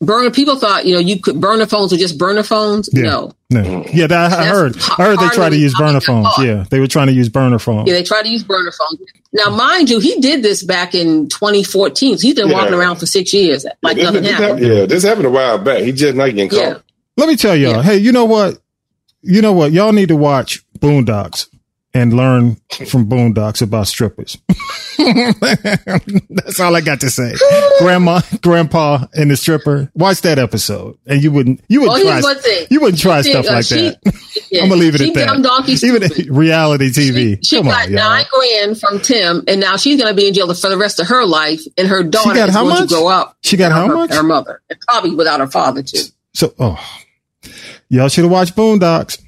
burner. 0.00 0.30
People 0.30 0.56
thought 0.56 0.86
you 0.86 0.94
know 0.94 1.00
you 1.00 1.20
could 1.20 1.40
burner 1.40 1.66
phones 1.66 1.92
or 1.92 1.96
just 1.96 2.18
burner 2.18 2.42
phones. 2.42 2.88
Yeah. 2.92 3.02
No, 3.02 3.32
No. 3.50 3.84
Yeah, 3.92 4.06
that, 4.06 4.32
I 4.32 4.46
heard. 4.46 4.76
I 4.98 5.04
heard 5.04 5.18
they 5.18 5.28
tried 5.28 5.50
to 5.50 5.56
use 5.58 5.74
burner 5.76 6.00
phones. 6.00 6.28
Yeah, 6.38 6.64
they 6.70 6.80
were 6.80 6.86
trying 6.86 7.08
to 7.08 7.12
use 7.12 7.28
burner 7.28 7.58
phones. 7.58 7.88
yeah, 7.88 7.94
they 7.94 8.02
tried 8.02 8.22
to 8.22 8.28
use 8.28 8.42
burner 8.44 8.72
phones. 8.72 9.00
Now, 9.32 9.50
mind 9.50 9.90
you, 9.90 10.00
he 10.00 10.20
did 10.20 10.42
this 10.42 10.62
back 10.62 10.94
in 10.94 11.28
2014. 11.28 12.18
So 12.18 12.22
he's 12.26 12.34
been 12.34 12.48
Yeah. 12.48 12.54
walking 12.54 12.74
around 12.74 12.96
for 12.96 13.06
six 13.06 13.32
years, 13.32 13.64
like 13.82 13.96
this, 13.96 14.04
nothing 14.04 14.22
this 14.22 14.32
happened. 14.32 14.48
happened, 14.60 14.76
yeah, 14.78 14.86
this 14.86 15.02
happened 15.04 15.26
a 15.26 15.30
while 15.30 15.58
back. 15.58 15.82
He 15.82 15.92
just 15.92 16.16
not 16.16 16.26
getting 16.26 16.48
caught. 16.48 16.58
Yeah. 16.58 16.74
Let 17.16 17.28
me 17.28 17.36
tell 17.36 17.54
y'all. 17.54 17.76
Yeah. 17.76 17.82
Hey, 17.82 17.98
you 17.98 18.10
know 18.12 18.24
what? 18.24 18.58
You 19.22 19.42
know 19.42 19.52
what? 19.52 19.70
Y'all 19.72 19.92
need 19.92 20.08
to 20.08 20.16
watch 20.16 20.64
Boondocks 20.78 21.46
and 21.92 22.12
learn 22.14 22.56
from 22.88 23.06
Boondocks 23.08 23.60
about 23.62 23.86
strippers. 23.88 24.38
That's 26.30 26.60
all 26.60 26.74
I 26.76 26.80
got 26.80 27.00
to 27.00 27.10
say. 27.10 27.34
Grandma, 27.78 28.20
grandpa, 28.42 29.06
and 29.14 29.30
the 29.30 29.36
stripper. 29.36 29.90
Watch 29.94 30.20
that 30.22 30.38
episode, 30.38 30.98
and 31.06 31.22
you 31.22 31.30
wouldn't. 31.32 31.60
You 31.68 31.82
would 31.82 31.90
Oh, 31.90 32.00
try. 32.02 32.12
here's 32.12 32.24
one 32.24 32.38
thing. 32.40 32.66
You 32.70 32.80
wouldn't 32.80 33.00
try 33.00 33.22
She- 33.22 33.30
stuff 33.30 33.46
uh, 33.46 33.52
like 33.52 33.64
she- 33.64 33.74
that. 33.90 34.00
Yeah. 34.52 34.64
I'm 34.64 34.68
gonna 34.68 34.80
leave 34.80 34.96
it 34.96 35.00
at 35.00 35.14
that. 35.14 35.80
Even 35.84 36.34
reality 36.34 36.90
TV. 36.90 37.38
She 37.46 37.56
Come 37.58 37.66
got 37.66 37.86
on, 37.86 37.92
y'all. 37.92 37.96
nine 38.10 38.24
grand 38.32 38.80
from 38.80 38.98
Tim, 38.98 39.44
and 39.46 39.60
now 39.60 39.76
she's 39.76 39.96
going 40.00 40.10
to 40.10 40.14
be 40.16 40.26
in 40.26 40.34
jail 40.34 40.52
for 40.52 40.68
the 40.68 40.76
rest 40.76 40.98
of 40.98 41.06
her 41.06 41.24
life. 41.24 41.60
And 41.78 41.86
her 41.86 42.02
daughter 42.02 42.34
got 42.34 42.50
how 42.50 42.64
much? 42.64 42.88
to 42.88 42.94
grow 42.94 43.06
up. 43.06 43.36
She 43.42 43.56
got 43.56 43.70
how 43.70 43.86
her, 43.86 43.94
much? 43.94 44.12
Her 44.12 44.24
mother, 44.24 44.60
and 44.68 44.80
probably 44.80 45.14
without 45.14 45.38
her 45.38 45.46
father 45.46 45.84
too. 45.84 46.00
So, 46.34 46.52
oh, 46.58 46.84
y'all 47.88 48.08
should 48.08 48.24
have 48.24 48.32
watched 48.32 48.56
Boondocks. 48.56 49.22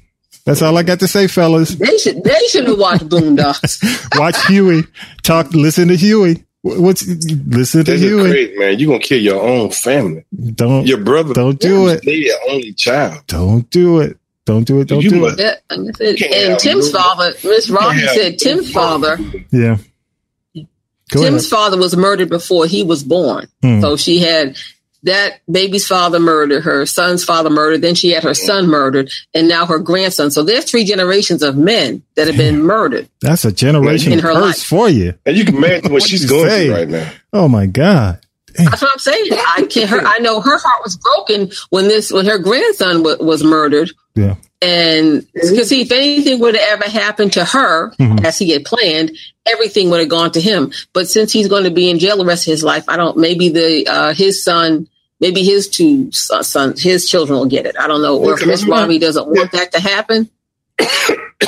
That's 0.45 0.61
all 0.61 0.77
I 0.77 0.83
got 0.83 0.99
to 0.99 1.07
say, 1.07 1.27
fellas. 1.27 1.69
They 1.75 1.97
should. 1.97 2.23
They 2.23 2.37
should 2.49 2.67
have 2.67 2.77
watched 2.77 3.07
Boondocks. 3.07 3.79
Watch 4.19 4.45
Huey. 4.47 4.83
Talk. 5.23 5.53
Listen 5.53 5.87
to 5.87 5.95
Huey. 5.95 6.43
What's 6.63 7.05
listen 7.07 7.83
to 7.85 7.91
This 7.91 8.01
Huey? 8.01 8.29
crazy, 8.31 8.57
man. 8.57 8.79
You're 8.79 8.87
gonna 8.87 8.99
kill 8.99 9.19
your 9.21 9.41
own 9.41 9.69
family. 9.71 10.23
Don't 10.55 10.85
Your 10.87 10.97
brother. 10.99 11.33
don't 11.33 11.59
do 11.59 11.87
it. 11.87 12.01
They 12.05 12.15
your 12.15 12.37
only 12.49 12.73
child. 12.73 13.19
Don't 13.27 13.69
do 13.69 13.99
it. 14.01 14.17
Don't 14.45 14.63
do 14.65 14.79
it. 14.81 14.87
Don't 14.89 15.01
You 15.01 15.09
do 15.09 15.19
must- 15.21 15.39
it. 15.39 15.43
Yeah, 15.69 15.75
and, 15.77 15.95
said- 15.97 16.21
and 16.21 16.59
Tim's 16.59 16.91
no- 16.93 16.99
father, 16.99 17.33
Miss 17.43 17.69
Robbie 17.69 17.99
Can't 17.99 18.11
said, 18.11 18.37
Tim's 18.39 18.71
father, 18.71 19.17
Yeah. 19.51 19.77
Go 20.55 21.21
Tim's 21.21 21.43
ahead. 21.43 21.49
father 21.49 21.77
was 21.77 21.95
murdered 21.95 22.29
before 22.29 22.65
he 22.65 22.83
was 22.83 23.03
born. 23.03 23.47
Hmm. 23.61 23.81
So 23.81 23.95
she 23.97 24.19
had 24.19 24.57
that 25.03 25.39
baby's 25.51 25.85
father 25.87 26.19
murdered, 26.19 26.63
her 26.63 26.85
son's 26.85 27.23
father 27.23 27.49
murdered, 27.49 27.81
then 27.81 27.95
she 27.95 28.11
had 28.11 28.23
her 28.23 28.33
son 28.33 28.67
murdered, 28.67 29.11
and 29.33 29.47
now 29.47 29.65
her 29.65 29.79
grandson. 29.79 30.31
So 30.31 30.43
there's 30.43 30.65
three 30.65 30.83
generations 30.85 31.43
of 31.43 31.57
men 31.57 32.03
that 32.15 32.27
have 32.27 32.37
been 32.37 32.61
murdered. 32.63 33.09
That's 33.21 33.45
a 33.45 33.51
generation 33.51 34.13
In 34.13 34.19
her 34.19 34.33
curse 34.33 34.41
life. 34.41 34.63
for 34.63 34.89
you. 34.89 35.13
And 35.25 35.35
you 35.37 35.45
can 35.45 35.55
imagine 35.57 35.83
what 35.91 36.01
What'd 36.01 36.09
she's 36.09 36.23
you 36.23 36.29
going 36.29 36.49
say? 36.49 36.65
through 36.67 36.75
right 36.75 36.89
now. 36.89 37.11
Oh 37.33 37.47
my 37.47 37.65
God. 37.65 38.19
That's 38.55 38.81
what 38.83 38.91
I'm 38.91 38.99
saying. 38.99 39.25
I 39.31 39.65
can't. 39.69 39.89
Her, 39.89 40.01
I 40.05 40.19
know 40.19 40.39
her 40.39 40.57
heart 40.59 40.83
was 40.83 40.95
broken 40.95 41.49
when 41.71 41.87
this 41.87 42.11
when 42.11 42.27
her 42.27 42.37
grandson 42.37 42.97
w- 43.03 43.17
was 43.23 43.43
murdered. 43.43 43.91
Yeah. 44.13 44.35
And 44.61 45.25
because 45.33 45.69
see, 45.69 45.81
if 45.81 45.91
anything 45.91 46.39
would 46.39 46.55
have 46.55 46.81
ever 46.81 46.89
happened 46.89 47.33
to 47.33 47.43
her 47.45 47.89
Mhm. 47.99 48.23
as 48.23 48.37
he 48.37 48.51
had 48.51 48.63
planned, 48.63 49.11
everything 49.47 49.89
would 49.89 50.01
have 50.01 50.07
gone 50.09 50.31
to 50.33 50.39
him. 50.39 50.71
But 50.93 51.09
since 51.09 51.31
he's 51.33 51.47
going 51.47 51.63
to 51.63 51.71
be 51.71 51.89
in 51.89 51.97
jail 51.97 52.15
the 52.15 52.25
rest 52.25 52.47
of 52.47 52.51
his 52.51 52.63
life, 52.63 52.85
I 52.87 52.95
don't. 52.95 53.17
Maybe 53.17 53.49
the 53.49 53.87
uh, 53.87 54.13
his 54.13 54.43
son, 54.43 54.87
maybe 55.23 55.41
his 55.43 55.67
two 55.69 56.11
sons, 56.11 56.81
his 56.83 57.07
children 57.09 57.39
will 57.39 57.45
get 57.47 57.65
it. 57.65 57.75
I 57.79 57.87
don't 57.87 58.01
know. 58.01 58.17
Or 58.19 58.33
if 58.33 58.45
Miss 58.45 58.63
I'm 58.63 58.69
Robbie 58.69 58.99
doesn't 58.99 59.27
want 59.27 59.51
that 59.53 59.71
to 59.71 59.79
happen, 59.79 60.29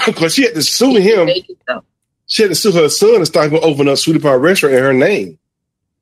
Because 0.06 0.34
she 0.34 0.44
had 0.44 0.54
to 0.56 0.62
sue 0.64 0.96
him. 0.96 1.26
make 1.28 1.50
it 1.50 1.58
so. 1.68 1.84
She 2.28 2.42
had 2.44 2.50
to 2.50 2.56
sue 2.56 2.72
her 2.72 2.90
son 2.90 3.16
and 3.16 3.28
start 3.28 3.52
opening 3.54 3.92
up 3.92 3.98
Sweetie 3.98 4.20
Pie 4.20 4.34
restaurant 4.34 4.76
in 4.76 4.84
her 4.84 4.94
name. 4.94 5.38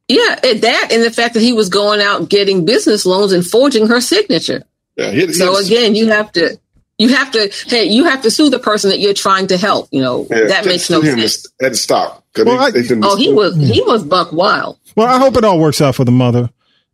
Yeah, 0.07 0.39
and 0.43 0.61
that 0.61 0.89
and 0.91 1.03
the 1.03 1.11
fact 1.11 1.33
that 1.33 1.41
he 1.41 1.53
was 1.53 1.69
going 1.69 2.01
out 2.01 2.29
getting 2.29 2.65
business 2.65 3.05
loans 3.05 3.31
and 3.31 3.45
forging 3.45 3.87
her 3.87 4.01
signature. 4.01 4.63
Yeah, 4.95 5.11
he 5.11 5.19
had 5.21 5.27
to- 5.29 5.33
he 5.33 5.39
So 5.39 5.55
had 5.55 5.65
again, 5.65 5.95
you 5.95 6.07
have 6.09 6.31
to, 6.33 6.57
you 6.97 7.09
have 7.09 7.31
to, 7.31 7.51
hey, 7.67 7.85
you 7.85 8.03
have 8.05 8.21
to 8.23 8.31
sue 8.31 8.49
the 8.49 8.59
person 8.59 8.89
that 8.89 8.99
you're 8.99 9.13
trying 9.13 9.47
to 9.47 9.57
help. 9.57 9.87
You 9.91 10.01
know 10.01 10.27
yeah, 10.29 10.45
that 10.47 10.65
makes 10.65 10.89
no 10.89 11.01
him 11.01 11.19
sense. 11.19 11.43
to- 11.43 11.49
Had 11.61 11.69
to 11.73 11.77
stop. 11.77 12.25
'Cause 12.33 12.45
Well, 12.45 12.57
they- 12.71 12.79
I- 12.79 12.83
they 12.83 12.95
Oh, 13.03 13.15
he 13.15 13.31
was 13.31 13.55
he 13.55 13.81
was 13.81 14.03
buck 14.03 14.31
wild. 14.33 14.77
Well, 14.95 15.07
I 15.07 15.17
hope 15.19 15.37
it 15.37 15.43
all 15.45 15.59
works 15.59 15.81
out 15.81 15.95
for 15.95 16.03
the 16.05 16.11
mother. 16.11 16.49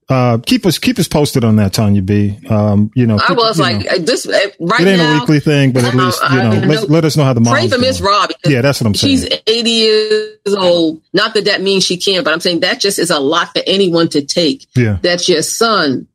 Uh, 0.09 0.39
keep 0.43 0.65
us 0.65 0.79
keep 0.79 0.97
us 0.97 1.07
posted 1.07 1.43
on 1.43 1.57
that, 1.57 1.71
Tanya 1.71 2.01
B. 2.01 2.39
Um, 2.49 2.89
you 2.95 3.05
know, 3.05 3.19
I 3.27 3.33
was 3.33 3.59
like 3.59 3.85
know, 3.85 3.91
uh, 3.91 3.97
this 3.99 4.25
uh, 4.27 4.31
right 4.59 4.81
it 4.81 4.87
ain't 4.87 4.97
now. 4.97 5.17
a 5.17 5.19
weekly 5.19 5.39
thing, 5.39 5.71
but 5.71 5.83
at 5.83 5.93
least 5.93 6.19
you 6.21 6.27
I- 6.39 6.43
know, 6.43 6.67
let, 6.67 6.67
know- 6.81 6.85
let 6.89 7.05
us 7.05 7.15
know 7.15 7.23
how 7.25 7.33
the 7.33 7.41
Pray 7.41 7.67
for 7.67 7.77
Miss. 7.77 8.01
'cause 8.01 8.27
Yeah, 8.47 8.61
that's 8.61 8.81
what 8.81 8.87
I'm 8.87 8.95
saying. 8.95 9.17
She's 9.19 9.39
80 9.45 9.69
years 9.69 10.37
old. 10.57 11.01
Not 11.13 11.35
that 11.35 11.45
that 11.45 11.61
means 11.61 11.83
she 11.83 11.95
can't, 11.97 12.25
but 12.25 12.33
I'm 12.33 12.39
saying 12.39 12.61
that 12.61 12.79
just 12.79 12.97
is 12.97 13.11
a 13.11 13.19
lot 13.19 13.49
for 13.55 13.61
anyone 13.67 14.07
to 14.09 14.23
take. 14.23 14.65
Yeah, 14.75 14.97
That 15.03 15.29
your 15.29 15.43
son, 15.43 16.07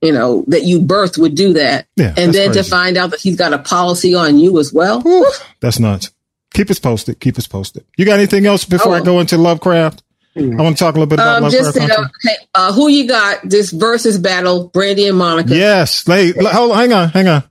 you 0.00 0.12
know, 0.12 0.44
that 0.46 0.62
you 0.62 0.80
birthed 0.80 1.18
would 1.18 1.34
do 1.34 1.52
that, 1.54 1.86
yeah, 1.96 2.14
and 2.16 2.32
that's 2.32 2.36
then 2.36 2.52
to 2.52 2.62
find 2.62 2.96
out 2.96 3.10
that 3.10 3.20
he's 3.20 3.34
got 3.36 3.52
a 3.52 3.58
policy 3.58 4.14
on 4.14 4.38
you 4.38 4.56
as 4.60 4.72
well. 4.72 5.00
Whew, 5.00 5.26
that's 5.58 5.80
nuts. 5.80 6.10
Keep 6.54 6.70
us 6.70 6.78
posted. 6.78 7.18
Keep 7.18 7.38
us 7.38 7.48
posted. 7.48 7.84
You 7.96 8.04
got 8.04 8.18
anything 8.20 8.46
else 8.46 8.64
before 8.64 8.94
I 8.94 9.00
Oh. 9.00 9.04
go 9.04 9.18
into 9.20 9.36
Lovecraft? 9.36 10.04
I 10.34 10.40
want 10.62 10.76
to 10.78 10.82
talk 10.82 10.94
a 10.94 10.98
little 10.98 11.06
bit 11.06 11.18
about 11.18 11.42
Um, 11.42 11.50
just 11.50 11.76
Country. 11.76 12.04
hey, 12.22 12.36
uh, 12.54 12.72
who 12.72 12.88
you 12.88 13.06
got 13.06 13.40
this 13.48 13.70
versus 13.70 14.16
battle, 14.18 14.68
Brandy 14.68 15.06
and 15.06 15.18
Monica? 15.18 15.54
Yes. 15.54 16.04
Hey, 16.06 16.32
hold 16.32 16.72
on, 16.72 16.78
hang 16.78 16.92
on, 16.92 17.08
hang 17.10 17.28
on. 17.28 17.44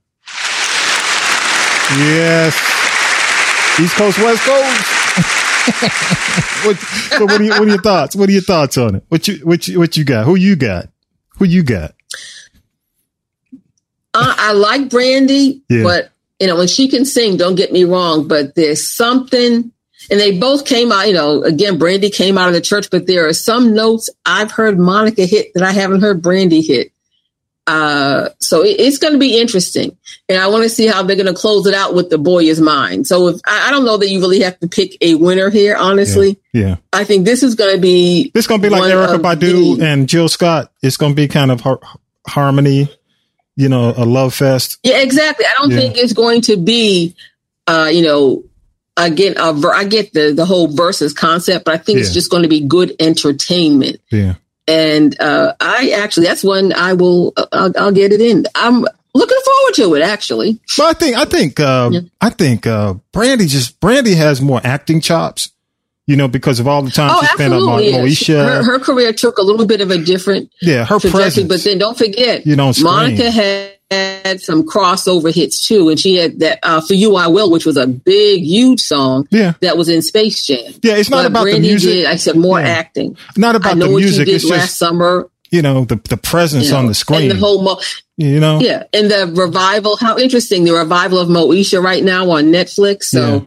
Yes. 1.98 2.56
East 3.80 3.96
Coast, 3.96 4.18
West 4.20 4.42
Coast. 4.44 4.88
what, 6.66 6.78
so 6.78 7.26
what, 7.26 7.40
are 7.40 7.44
you, 7.44 7.50
what 7.52 7.62
are 7.62 7.68
your 7.68 7.82
thoughts? 7.82 8.16
What 8.16 8.30
are 8.30 8.32
your 8.32 8.42
thoughts 8.42 8.78
on 8.78 8.96
it? 8.96 9.04
What 9.10 9.28
you 9.28 9.36
what 9.46 9.68
you 9.68 9.78
what 9.78 9.96
you 9.96 10.04
got? 10.04 10.26
Who 10.26 10.36
you 10.36 10.56
got? 10.56 10.88
Who 11.38 11.46
you 11.46 11.62
got? 11.64 11.94
Uh, 14.14 14.36
I 14.38 14.54
like 14.54 14.90
Brandy, 14.90 15.62
Yeah. 15.70 15.84
but 15.84 16.10
you 16.40 16.48
know 16.48 16.58
when 16.58 16.68
she 16.68 16.88
can 16.88 17.06
sing, 17.06 17.38
don't 17.38 17.56
get 17.56 17.72
me 17.72 17.84
wrong, 17.84 18.28
but 18.28 18.56
there's 18.56 18.88
something. 18.90 19.72
And 20.12 20.20
they 20.20 20.38
both 20.38 20.66
came 20.66 20.92
out. 20.92 21.08
You 21.08 21.14
know, 21.14 21.42
again, 21.44 21.78
Brandy 21.80 22.10
came 22.10 22.38
out 22.38 22.50
of 22.50 22.54
the 22.54 22.62
church, 22.62 22.90
but 22.92 23.08
there 23.08 23.28
are 23.28 23.34
some 23.34 23.74
notes 23.74 24.10
I've 24.26 24.52
heard 24.52 24.78
Monica 24.78 25.26
hit 25.26 25.54
that 25.56 25.64
I 25.64 25.72
haven't 25.72 26.02
heard 26.02 26.22
Brandy 26.22 26.62
hit. 26.62 26.92
Uh, 27.68 28.30
so 28.40 28.64
it, 28.64 28.80
it's 28.80 28.98
going 28.98 29.14
to 29.14 29.20
be 29.20 29.40
interesting, 29.40 29.96
and 30.28 30.40
I 30.42 30.48
want 30.48 30.64
to 30.64 30.70
see 30.70 30.88
how 30.88 31.04
they're 31.04 31.16
going 31.16 31.28
to 31.28 31.34
close 31.34 31.68
it 31.68 31.76
out 31.76 31.94
with 31.94 32.10
the 32.10 32.18
boy 32.18 32.44
is 32.44 32.60
mine. 32.60 33.06
So 33.06 33.28
if 33.30 33.40
I, 33.46 33.68
I 33.68 33.72
don't 33.72 33.86
know 33.86 33.98
that 33.98 34.10
you 34.10 34.20
really 34.20 34.42
have 34.42 34.60
to 34.60 34.68
pick 34.68 34.98
a 35.00 35.16
winner 35.16 35.50
here, 35.50 35.76
honestly. 35.78 36.40
Yeah. 36.54 36.78
I 36.92 37.04
think 37.06 37.24
this 37.24 37.44
is 37.44 37.56
going 37.56 37.76
to 37.76 37.80
be 37.82 38.32
This 38.34 38.48
gonna 38.48 38.62
be 38.64 38.70
like 38.70 38.82
Erykah 38.92 39.20
Badu 39.22 39.78
the- 39.78 39.86
and 39.86 40.10
Jill 40.10 40.28
Scott. 40.28 40.72
It's 40.82 40.98
gonna 40.98 41.14
be 41.14 41.28
kind 41.30 41.52
of 41.52 41.62
har- 41.62 41.80
harmony, 42.28 42.90
you 43.56 43.70
know, 43.70 43.94
a 43.96 44.04
love 44.06 44.34
fest. 44.34 44.80
Yeah, 44.84 44.98
exactly. 44.98 45.46
I 45.46 45.54
don't 45.62 45.72
Yeah. 45.72 45.78
think 45.78 45.98
it's 45.98 46.14
going 46.14 46.42
to 46.42 46.58
be, 46.58 47.16
uh, 47.68 47.90
you 47.94 48.02
know, 48.02 48.44
again, 49.06 49.36
ver- 49.36 49.74
I 49.74 49.84
get 49.86 50.14
the 50.14 50.34
the 50.34 50.46
whole 50.46 50.68
versus 50.68 51.14
concept, 51.14 51.66
but 51.66 51.74
I 51.74 51.78
think 51.78 52.00
it's 52.00 52.14
just 52.14 52.30
going 52.32 52.44
to 52.44 52.50
be 52.50 52.62
good 52.62 52.96
entertainment. 53.00 54.02
Yeah. 54.12 54.36
And 54.68 55.20
uh, 55.20 55.54
I 55.60 55.92
actually, 55.98 56.28
that's 56.28 56.44
when 56.44 56.72
I 56.72 56.94
will, 56.94 57.34
uh, 57.36 57.46
I'll, 57.52 57.74
I'll 57.78 57.92
get 57.92 58.14
it 58.14 58.22
in. 58.22 58.46
I'm 58.56 58.86
looking 59.14 59.38
forward 59.44 59.74
to 59.76 59.96
it. 59.96 60.02
Actually, 60.02 60.60
Well, 60.78 60.90
I 60.90 60.94
think 60.94 61.18
I 61.18 61.26
think 61.26 61.60
uh, 61.60 61.90
Yeah. 61.92 62.00
I 62.22 62.30
think 62.30 62.68
uh, 62.68 62.94
Brandy 63.12 63.48
just 63.48 63.80
Brandy 63.80 64.16
has 64.16 64.40
more 64.42 64.62
acting 64.64 65.02
chops, 65.02 65.52
you 66.08 66.16
know, 66.16 66.28
because 66.28 66.60
of 66.60 66.68
all 66.68 66.84
the 66.84 66.92
time 66.92 67.10
oh, 67.12 67.22
she 67.22 67.28
spent 67.28 67.54
on 67.54 67.66
Mo- 67.66 67.80
yeah. 67.80 67.98
Moesha. 68.00 68.46
Her, 68.46 68.64
her 68.64 68.80
career 68.80 69.12
took 69.14 69.38
a 69.40 69.42
little 69.42 69.66
bit 69.66 69.82
of 69.82 69.92
a 69.92 69.98
different 69.98 70.52
yeah, 70.62 70.86
her 70.86 71.00
presence. 71.00 71.48
but 71.48 71.62
then 71.64 71.78
don't 71.80 71.98
forget, 71.98 72.46
you 72.46 72.56
don't. 72.56 72.82
Monica 72.82 73.30
had, 73.32 73.74
had 73.92 74.42
some 74.42 74.64
crossover 74.64 75.34
hits 75.34 75.68
too, 75.68 75.90
and 75.90 76.00
she 76.00 76.16
had 76.16 76.40
that 76.40 76.60
uh, 76.64 76.82
"For 76.82 76.94
You 76.94 77.16
I 77.16 77.28
Will," 77.28 77.52
which 77.52 77.66
was 77.66 77.78
a 77.78 77.86
big, 77.88 78.44
huge 78.44 78.82
song 78.82 79.28
yeah, 79.32 79.54
that 79.62 79.78
was 79.78 79.90
in 79.90 80.02
Space 80.02 80.46
Jam. 80.46 80.74
yeah. 80.82 80.96
It's 80.96 81.10
not 81.10 81.18
But 81.24 81.26
about 81.28 81.44
Brandy 81.44 81.62
the 81.62 81.68
music. 81.68 81.92
Did, 81.92 82.06
I 82.06 82.16
said 82.16 82.36
more 82.38 82.60
Yeah. 82.60 82.68
acting. 82.68 83.18
not 83.38 83.56
about 83.56 83.78
the 83.78 83.88
music. 83.88 84.28
you 84.28 84.36
It's 84.36 84.44
did 84.46 84.52
last 84.52 84.62
just 84.68 84.78
summer. 84.78 85.30
you 85.52 85.62
know 85.62 85.84
the 85.86 85.98
the 86.10 86.18
presence 86.18 86.66
you 86.66 86.72
know, 86.72 86.78
on 86.80 86.88
the 86.88 86.94
screen. 86.94 87.24
and 87.24 87.32
the 87.32 87.36
whole 87.36 87.62
Mo- 87.62 87.80
you 88.18 88.40
know, 88.40 88.60
yeah, 88.62 88.84
and 88.94 89.10
the 89.12 89.28
revival. 89.36 89.98
How 89.98 90.18
interesting 90.18 90.64
the 90.64 90.72
revival 90.74 91.18
of 91.20 91.28
Moesha 91.28 91.82
right 91.84 92.04
now 92.04 92.30
on 92.30 92.46
Netflix. 92.52 93.04
So, 93.06 93.20
Yeah. 93.20 93.40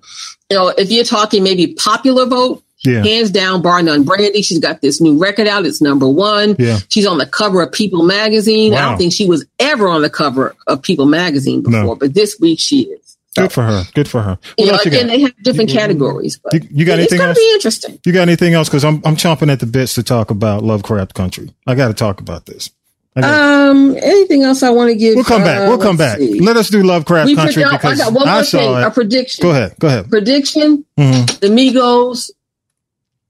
you 0.50 0.56
know, 0.56 0.68
if 0.76 0.90
you're 0.90 1.04
talking 1.04 1.42
maybe 1.44 1.74
popular 1.74 2.26
vote, 2.26 2.62
yeah, 2.84 3.02
hands 3.04 3.30
down, 3.30 3.62
bar 3.62 3.82
none. 3.82 4.04
Brandy, 4.04 4.42
she's 4.42 4.58
got 4.60 4.80
this 4.80 5.00
new 5.00 5.18
record 5.18 5.46
out. 5.46 5.64
It's 5.66 5.80
number 5.82 6.08
one. 6.08 6.56
yeah. 6.58 6.78
She's 6.88 7.06
on 7.06 7.18
the 7.18 7.26
cover 7.26 7.62
of 7.62 7.72
People 7.72 8.04
magazine. 8.04 8.74
I 8.74 8.82
don't 8.88 8.98
think 8.98 9.12
she 9.12 9.26
was 9.26 9.44
ever 9.58 9.88
on 9.88 10.02
the 10.02 10.10
cover 10.10 10.54
of 10.66 10.82
People 10.82 11.06
magazine 11.06 11.62
No. 11.66 11.80
before, 11.80 11.96
but 11.96 12.14
this 12.14 12.38
week 12.40 12.58
she 12.60 12.82
is. 12.82 13.00
Good 13.36 13.50
for 13.52 13.62
her. 13.64 13.82
Good 13.94 14.06
for 14.08 14.22
her. 14.22 14.38
You 14.56 14.66
know, 14.66 14.74
you 14.74 14.78
again, 14.92 15.08
they 15.08 15.18
have 15.22 15.32
different 15.42 15.68
categories. 15.68 16.38
But 16.38 16.54
You, 16.54 16.60
you 16.70 16.84
got 16.84 17.00
it's 17.00 17.12
anything 17.12 17.18
going 17.18 17.28
else? 17.30 17.38
to 17.38 17.42
be 17.44 17.52
interesting. 17.54 17.98
You 18.06 18.12
got 18.12 18.22
anything 18.22 18.54
else? 18.54 18.68
Because 18.68 18.84
I'm 18.84 19.02
I'm 19.04 19.16
chomping 19.16 19.50
at 19.50 19.58
the 19.58 19.66
bits 19.66 19.94
to 19.94 20.04
talk 20.04 20.30
about 20.30 20.62
Lovecraft 20.62 21.14
Country. 21.14 21.52
I 21.66 21.74
got 21.74 21.88
to 21.88 21.94
talk 21.94 22.20
about 22.20 22.46
this. 22.46 22.70
Um, 23.16 23.96
anything 24.02 24.42
else 24.42 24.62
I 24.62 24.70
want 24.70 24.90
to 24.90 24.96
give? 24.96 25.14
we'll 25.14 25.24
come 25.24 25.42
back. 25.42 25.62
uh, 25.62 25.66
We'll 25.68 25.78
come 25.78 25.96
back. 25.96 26.18
see. 26.18 26.40
Let 26.40 26.56
us 26.56 26.68
do 26.68 26.82
Lovecraft 26.82 27.26
We 27.28 27.36
Country 27.36 27.62
because 27.64 28.00
I 28.00 28.04
got 28.04 28.12
one 28.12 28.28
I 28.28 28.34
more 28.34 28.44
saw 28.44 28.58
thing. 28.58 28.84
A 28.84 28.90
prediction. 28.90 29.42
Go 29.42 29.50
ahead. 29.50 29.74
Go 29.78 29.86
ahead. 29.88 30.10
Prediction: 30.10 30.84
Mhm. 30.98 31.40
The 31.40 31.46
Migos 31.48 32.30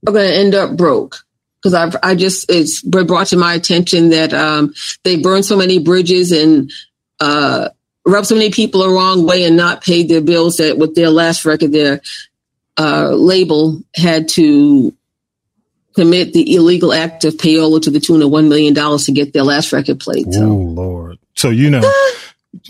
are 0.06 0.12
going 0.12 0.30
to 0.30 0.36
end 0.36 0.54
up 0.54 0.76
broke 0.76 1.24
because 1.62 1.74
I 1.74 1.90
I 2.02 2.14
just 2.14 2.50
it's 2.50 2.82
brought 2.82 3.28
to 3.28 3.36
my 3.36 3.54
attention 3.54 4.10
that 4.10 4.32
um, 4.32 4.74
they 5.02 5.16
burned 5.16 5.44
so 5.44 5.56
many 5.56 5.78
bridges 5.78 6.30
and 6.30 6.70
uh, 7.20 7.70
rubbed 8.04 8.26
so 8.26 8.34
many 8.34 8.50
people 8.50 8.82
the 8.82 8.90
wrong 8.90 9.26
way 9.26 9.44
and 9.44 9.56
not 9.56 9.82
paid 9.82 10.08
their 10.08 10.20
bills 10.20 10.58
that 10.58 10.78
with 10.78 10.94
their 10.94 11.10
last 11.10 11.44
record 11.44 11.72
their 11.72 12.00
uh, 12.78 13.10
label 13.10 13.80
had 13.94 14.28
to 14.28 14.94
commit 15.94 16.32
the 16.32 16.54
illegal 16.54 16.92
act 16.92 17.24
of 17.24 17.34
payola 17.34 17.80
to 17.80 17.90
the 17.90 18.00
tune 18.00 18.20
of 18.20 18.30
one 18.30 18.48
million 18.48 18.74
dollars 18.74 19.06
to 19.06 19.12
get 19.12 19.32
their 19.32 19.44
last 19.44 19.72
record 19.72 20.00
played. 20.00 20.26
Oh 20.36 20.54
Lord. 20.54 21.18
So 21.34 21.50
you 21.50 21.70
know, 21.70 21.92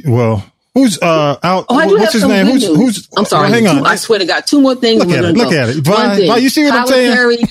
well, 0.06 0.44
who's 0.74 1.00
uh 1.00 1.38
out? 1.42 1.66
Oh, 1.68 1.76
I 1.76 1.86
do 1.86 1.92
what's 1.94 2.04
have 2.04 2.12
his 2.12 2.22
some 2.22 2.30
name? 2.30 2.46
Who's 2.46 2.68
news. 2.68 2.76
who's? 2.76 3.08
I'm 3.16 3.24
sorry. 3.24 3.48
Hang 3.48 3.66
on. 3.66 3.78
Two- 3.78 3.84
I 3.84 3.96
swear 3.96 4.18
to 4.18 4.26
God, 4.26 4.44
two 4.46 4.60
more 4.60 4.74
things. 4.74 5.04
Look 5.04 5.16
at 5.16 5.24
it, 5.24 5.36
look 5.36 5.50
go. 5.50 5.56
at 5.58 5.68
it. 5.70 5.76
Vi- 5.76 6.26
Vi, 6.26 6.36
you 6.38 6.48
see 6.48 6.64
what 6.64 6.74
I'm 6.74 6.86
saying? 6.86 7.12
Perry. 7.12 7.38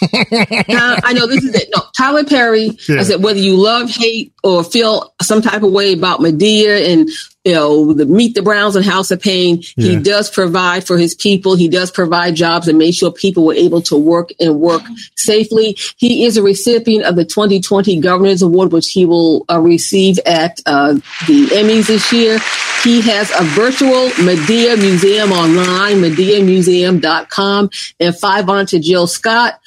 Nah, 0.00 0.96
I 1.02 1.12
know 1.12 1.26
this 1.26 1.42
is 1.42 1.52
it. 1.56 1.68
No, 1.74 1.82
Tyler 1.96 2.22
Perry. 2.22 2.70
Yeah. 2.88 3.00
I 3.00 3.02
said 3.02 3.20
whether 3.22 3.40
you 3.40 3.56
love, 3.56 3.90
hate, 3.90 4.32
or 4.44 4.62
feel 4.62 5.12
some 5.20 5.42
type 5.42 5.64
of 5.64 5.72
way 5.72 5.92
about 5.92 6.20
Madea 6.20 6.92
and 6.92 7.08
you 7.48 7.54
know 7.54 7.94
the 7.94 8.04
Meet 8.04 8.34
the 8.34 8.42
Browns 8.42 8.76
and 8.76 8.84
House 8.84 9.10
of 9.10 9.22
Payne, 9.22 9.62
he 9.76 9.96
does 9.96 10.28
provide 10.28 10.86
for 10.86 10.98
his 10.98 11.14
people. 11.14 11.56
He 11.56 11.66
does 11.66 11.90
provide 11.90 12.34
jobs 12.34 12.68
and 12.68 12.76
make 12.76 12.94
sure 12.94 13.10
people 13.10 13.46
were 13.46 13.54
able 13.54 13.80
to 13.82 13.96
work 13.96 14.32
and 14.38 14.60
work 14.60 14.82
safely. 15.16 15.78
He 15.96 16.26
is 16.26 16.36
a 16.36 16.42
recipient 16.42 17.06
of 17.06 17.16
the 17.16 17.24
2020 17.24 18.00
Governors 18.00 18.42
Award, 18.42 18.72
which 18.72 18.90
he 18.90 19.06
will 19.06 19.46
uh, 19.50 19.60
receive 19.60 20.18
at 20.26 20.60
uh, 20.66 20.94
the 21.26 21.46
Emmys 21.52 21.86
this 21.86 22.12
year. 22.12 22.38
He 22.84 23.00
has 23.00 23.30
a 23.30 23.44
virtual 23.44 24.08
Madea 24.26 24.78
Museum 24.78 25.32
online, 25.32 26.02
MadeaMuseum.com, 26.02 27.70
and 27.98 28.18
five 28.18 28.48
on 28.50 28.66
to 28.66 28.78
Jill 28.78 29.06
Scott, 29.06 29.58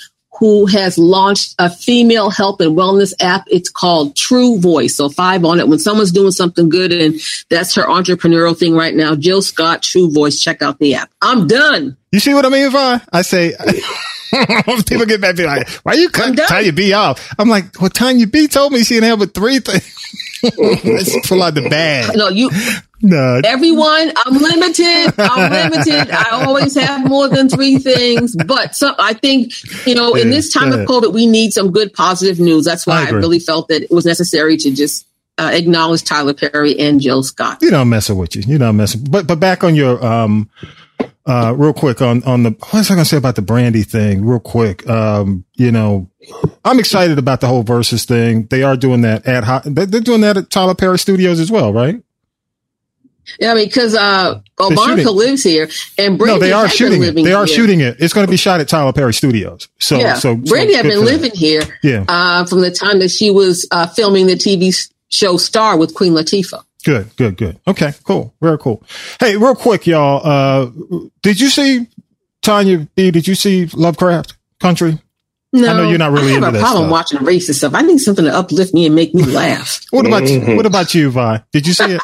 who 0.41 0.65
has 0.65 0.97
launched 0.97 1.53
a 1.59 1.69
female 1.69 2.31
health 2.31 2.59
and 2.61 2.75
wellness 2.75 3.13
app. 3.21 3.43
It's 3.45 3.69
called 3.69 4.15
True 4.15 4.59
Voice. 4.59 4.95
So 4.95 5.07
five 5.07 5.45
on 5.45 5.59
it. 5.59 5.67
When 5.67 5.77
someone's 5.77 6.11
doing 6.11 6.31
something 6.31 6.67
good, 6.67 6.91
and 6.91 7.21
that's 7.49 7.75
her 7.75 7.83
entrepreneurial 7.83 8.57
thing 8.57 8.73
right 8.73 8.95
now, 8.95 9.13
Jill 9.13 9.43
Scott, 9.43 9.83
True 9.83 10.11
Voice. 10.11 10.41
Check 10.41 10.63
out 10.63 10.79
the 10.79 10.95
app. 10.95 11.11
I'm 11.21 11.45
done. 11.45 11.95
You 12.11 12.19
see 12.19 12.33
what 12.33 12.43
I 12.43 12.49
mean, 12.49 12.71
Vi? 12.71 13.01
I 13.13 13.21
say. 13.21 13.53
People 14.87 15.05
get 15.05 15.21
back 15.21 15.35
to 15.35 15.43
me 15.43 15.47
like, 15.47 15.69
why 15.83 15.93
you 15.93 16.09
cut. 16.09 16.35
Tanya 16.35 16.73
B 16.73 16.91
off? 16.91 17.35
I'm 17.37 17.47
like, 17.47 17.79
well, 17.79 17.91
Tanya 17.91 18.25
B 18.25 18.47
told 18.47 18.73
me 18.73 18.83
she 18.83 18.95
didn't 18.95 19.09
have 19.09 19.19
but 19.19 19.35
three 19.35 19.59
things. 19.59 19.95
Let's 20.57 21.27
pull 21.27 21.43
out 21.43 21.55
the 21.55 21.67
bag. 21.69 22.15
No, 22.15 22.29
you, 22.29 22.49
No, 23.01 23.41
everyone, 23.43 24.11
I'm 24.25 24.37
limited. 24.37 25.13
I'm 25.17 25.51
limited. 25.51 26.11
I 26.11 26.29
always 26.31 26.75
have 26.75 27.07
more 27.07 27.27
than 27.29 27.49
three 27.49 27.77
things, 27.77 28.35
but 28.35 28.75
some, 28.75 28.95
I 28.99 29.13
think, 29.13 29.53
you 29.87 29.95
know, 29.95 30.13
in 30.13 30.29
this 30.29 30.51
time 30.51 30.71
of. 30.71 30.81
COVID, 30.81 31.13
we 31.13 31.25
need 31.25 31.53
some 31.53 31.71
good 31.71 31.93
positive 31.93 32.39
news. 32.39 32.65
That's 32.65 32.85
why 32.87 33.01
I, 33.01 33.03
agree. 33.05 33.19
really 33.19 33.39
felt 33.39 33.67
that 33.69 33.83
it 33.83 33.91
was 33.91 34.05
necessary 34.05 34.57
to 34.57 34.71
just 34.71 35.07
uh, 35.37 35.51
acknowledge 35.53 36.03
Tyler 36.03 36.33
Perry 36.33 36.77
and 36.79 36.99
Jill 36.99 37.23
Scott. 37.23 37.59
you 37.61 37.71
know, 37.71 37.81
I'm 37.81 37.89
messing 37.89 38.17
with 38.17 38.35
you. 38.35 38.43
You 38.45 38.57
know, 38.57 38.69
I'm 38.69 38.77
messing. 38.77 39.03
But 39.09 39.27
but 39.27 39.39
back 39.39 39.63
on 39.63 39.75
your 39.75 40.03
um, 40.05 40.49
uh, 41.25 41.53
real 41.55 41.73
quick 41.73 42.01
on 42.01 42.23
on 42.23 42.43
the 42.43 42.51
what 42.51 42.73
was 42.73 42.91
I 42.91 42.95
gonna 42.95 43.05
say 43.05 43.17
about 43.17 43.35
the 43.35 43.41
Brandy 43.41 43.83
thing? 43.83 44.25
Real 44.25 44.39
quick, 44.39 44.87
um, 44.89 45.45
you 45.55 45.71
know, 45.71 46.09
I'm 46.65 46.79
excited 46.79 47.17
about 47.17 47.41
the 47.41 47.47
whole 47.47 47.63
versus 47.63 48.05
thing. 48.05 48.45
They 48.47 48.63
are 48.63 48.75
doing 48.75 49.01
that 49.01 49.25
at 49.25 49.43
hot. 49.43 49.63
They're 49.65 49.85
doing 50.01 50.21
that 50.21 50.37
at 50.37 50.49
Tyler 50.49 50.75
Perry 50.75 50.99
Studios 50.99 51.39
as 51.39 51.51
well, 51.51 51.73
right? 51.73 52.01
Yeah, 53.39 53.51
I 53.51 53.55
mean, 53.55 53.67
because 53.67 53.95
uh. 53.95 54.41
Obama 54.57 55.15
lives 55.15 55.43
here, 55.43 55.69
and 55.97 56.19
Brandy 56.19 56.39
no, 56.39 56.39
they 56.39 56.51
are 56.51 56.69
shooting 56.69 57.01
it. 57.01 57.15
They 57.15 57.33
are 57.33 57.45
here. 57.45 57.55
shooting 57.55 57.79
it. 57.79 57.97
It's 57.99 58.13
going 58.13 58.27
to 58.27 58.29
be 58.29 58.37
shot 58.37 58.59
at 58.59 58.67
Tyler 58.67 58.93
Perry 58.93 59.13
Studios. 59.13 59.69
So 59.79 59.97
yeah, 59.97 60.13
so, 60.13 60.35
so 60.35 60.35
Brandy 60.35 60.75
had 60.75 60.83
good 60.83 60.89
been 60.89 61.05
living 61.05 61.31
here 61.33 61.63
Yeah, 61.81 62.05
uh, 62.07 62.45
from 62.45 62.61
the 62.61 62.69
time 62.69 62.99
that 62.99 63.09
she 63.09 63.31
was 63.31 63.67
uh, 63.71 63.87
filming 63.87 64.27
the 64.27 64.35
TV 64.35 64.91
show 65.09 65.37
Star 65.37 65.77
with 65.77 65.95
Queen 65.95 66.13
Latifah. 66.13 66.63
Good, 66.83 67.15
good, 67.15 67.37
good. 67.37 67.59
Okay, 67.67 67.93
cool, 68.03 68.33
very 68.41 68.57
cool. 68.57 68.83
Hey, 69.19 69.35
real 69.37 69.55
quick, 69.55 69.87
y'all. 69.87 70.21
Uh, 70.25 70.71
did 71.21 71.39
you 71.39 71.49
see 71.49 71.87
Tanya 72.41 72.87
B? 72.95 73.11
Did 73.11 73.27
you 73.27 73.35
see 73.35 73.65
Lovecraft 73.67 74.35
Country? 74.59 74.99
No, 75.53 75.67
I 75.69 75.73
know 75.73 75.89
you're 75.89 75.97
not 75.97 76.11
really 76.11 76.31
I 76.31 76.35
have 76.35 76.37
into 76.37 76.47
a 76.47 76.51
that 76.53 76.61
problem 76.61 76.83
stuff. 76.85 76.91
watching 76.91 77.19
racist 77.19 77.55
stuff. 77.55 77.73
I 77.75 77.81
need 77.81 77.97
something 77.99 78.23
to 78.25 78.33
uplift 78.33 78.73
me 78.73 78.85
and 78.85 78.95
make 78.95 79.13
me 79.13 79.23
laugh. 79.23 79.81
What 79.91 80.05
about 80.07 80.23
Mhm. 80.23 80.55
what 80.55 80.65
about 80.65 80.93
you, 80.95 81.11
Vi? 81.11 81.43
Did 81.51 81.67
you 81.67 81.73
see 81.73 81.83
it? 81.91 82.01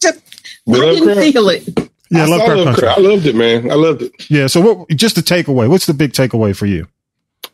Just, 0.00 0.18
I 0.68 0.72
didn't 0.72 1.06
Lovecraft? 1.06 1.20
feel 1.32 1.48
it. 1.50 1.68
Yeah, 2.08 2.22
I, 2.22 2.26
saw 2.26 2.30
Lovecraft 2.30 2.46
Country. 2.46 2.64
Lovecraft. 2.64 2.98
I 2.98 3.00
loved 3.02 3.26
it, 3.26 3.34
man. 3.36 3.70
I 3.70 3.74
loved 3.74 4.02
it. 4.02 4.12
Yeah. 4.30 4.46
So 4.46 4.60
what? 4.60 4.88
Just 4.90 5.16
the 5.16 5.20
takeaway. 5.20 5.68
What's 5.68 5.84
the 5.86 5.92
big 5.94 6.12
takeaway 6.12 6.56
for 6.56 6.64
you? 6.66 6.86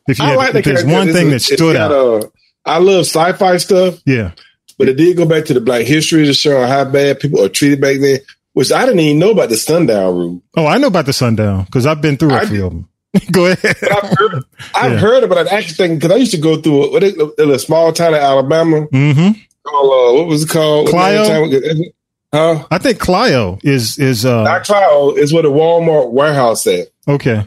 If 0.06 0.18
you 0.20 0.24
I 0.24 0.28
had, 0.28 0.36
like 0.54 0.64
the 0.64 0.72
there's 0.72 0.84
one 0.84 1.12
thing 1.12 1.28
a- 1.28 1.30
that 1.32 1.40
stood 1.40 1.74
out, 1.76 1.90
uh, 1.90 2.22
I 2.64 2.78
love 2.78 3.00
sci-fi 3.06 3.56
stuff, 3.56 3.98
yeah, 4.06 4.32
but 4.78 4.88
it 4.88 4.94
did 4.94 5.16
go 5.16 5.26
back 5.26 5.44
to 5.46 5.54
the 5.54 5.60
black 5.60 5.86
history 5.86 6.24
to 6.26 6.34
show 6.34 6.66
how 6.66 6.84
bad 6.84 7.20
people 7.20 7.42
are 7.42 7.48
treated 7.48 7.80
back 7.80 7.98
then, 8.00 8.18
which 8.54 8.72
I 8.72 8.84
didn't 8.84 9.00
even 9.00 9.18
know 9.18 9.30
about 9.30 9.48
the 9.48 9.56
sundown 9.56 10.14
rule. 10.16 10.42
Oh, 10.56 10.66
I 10.66 10.78
know 10.78 10.86
about 10.88 11.06
the 11.06 11.12
sundown 11.12 11.64
because 11.64 11.86
I've 11.86 12.00
been 12.02 12.16
through 12.16 12.34
a 12.34 12.38
I 12.38 12.46
few 12.46 12.66
of 12.66 12.72
them. 12.72 12.88
Go 13.32 13.46
ahead. 13.46 13.76
I've 13.82 14.18
heard, 14.18 14.44
I've 14.74 14.92
Yeah. 14.92 14.98
heard 14.98 15.24
about 15.24 15.46
it. 15.46 15.52
Actually, 15.52 15.96
because 15.96 16.10
I 16.10 16.16
used 16.16 16.32
to 16.32 16.38
go 16.38 16.56
through 16.60 16.84
a, 16.84 16.90
what 16.92 17.02
in 17.38 17.50
a 17.50 17.58
small 17.58 17.92
town 17.92 18.14
in 18.14 18.20
Alabama 18.20 18.82
hmm 18.90 19.30
called 19.64 20.16
uh, 20.16 20.18
what 20.18 20.26
was 20.28 20.44
it 20.44 20.48
called? 20.48 20.86
What 20.86 20.92
Clio? 20.92 21.84
Huh? 22.32 22.66
I 22.70 22.78
think 22.78 22.98
Clio 22.98 23.58
is 23.62 23.98
is 23.98 24.24
uh 24.24 24.44
Not 24.44 24.64
Clio 24.64 25.12
is 25.14 25.32
where 25.32 25.42
the 25.42 25.50
Walmart 25.50 26.10
warehouse 26.10 26.66
at. 26.66 26.88
okay, 27.06 27.46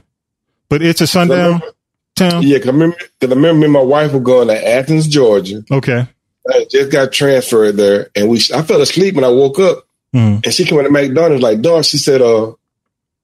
but 0.69 0.83
it's 0.83 1.01
a 1.01 1.07
sundown 1.07 1.61
town. 2.15 2.43
Yeah, 2.43 2.57
because 2.57 2.69
I 2.69 2.71
remember, 2.73 2.95
'cause 2.97 3.07
I 3.23 3.33
remember 3.33 3.57
me 3.59 3.63
and 3.65 3.73
my 3.73 3.81
wife 3.81 4.13
were 4.13 4.19
going 4.19 4.47
to 4.49 4.67
Athens, 4.67 5.07
Georgia. 5.07 5.63
Okay. 5.71 6.07
I 6.49 6.65
just 6.69 6.91
got 6.91 7.11
transferred 7.11 7.73
there, 7.77 8.09
and 8.15 8.29
we. 8.29 8.39
I 8.53 8.61
fell 8.61 8.81
asleep 8.81 9.15
when 9.15 9.23
I 9.23 9.29
woke 9.29 9.59
up, 9.59 9.87
Mhm. 10.13 10.45
and 10.45 10.53
she 10.53 10.65
came 10.65 10.77
in 10.79 10.85
to 10.85 10.91
McDonald's 10.91 11.41
like, 11.43 11.61
"Dog," 11.61 11.85
she 11.85 11.97
said, 11.97 12.21
"Uh, 12.21 12.51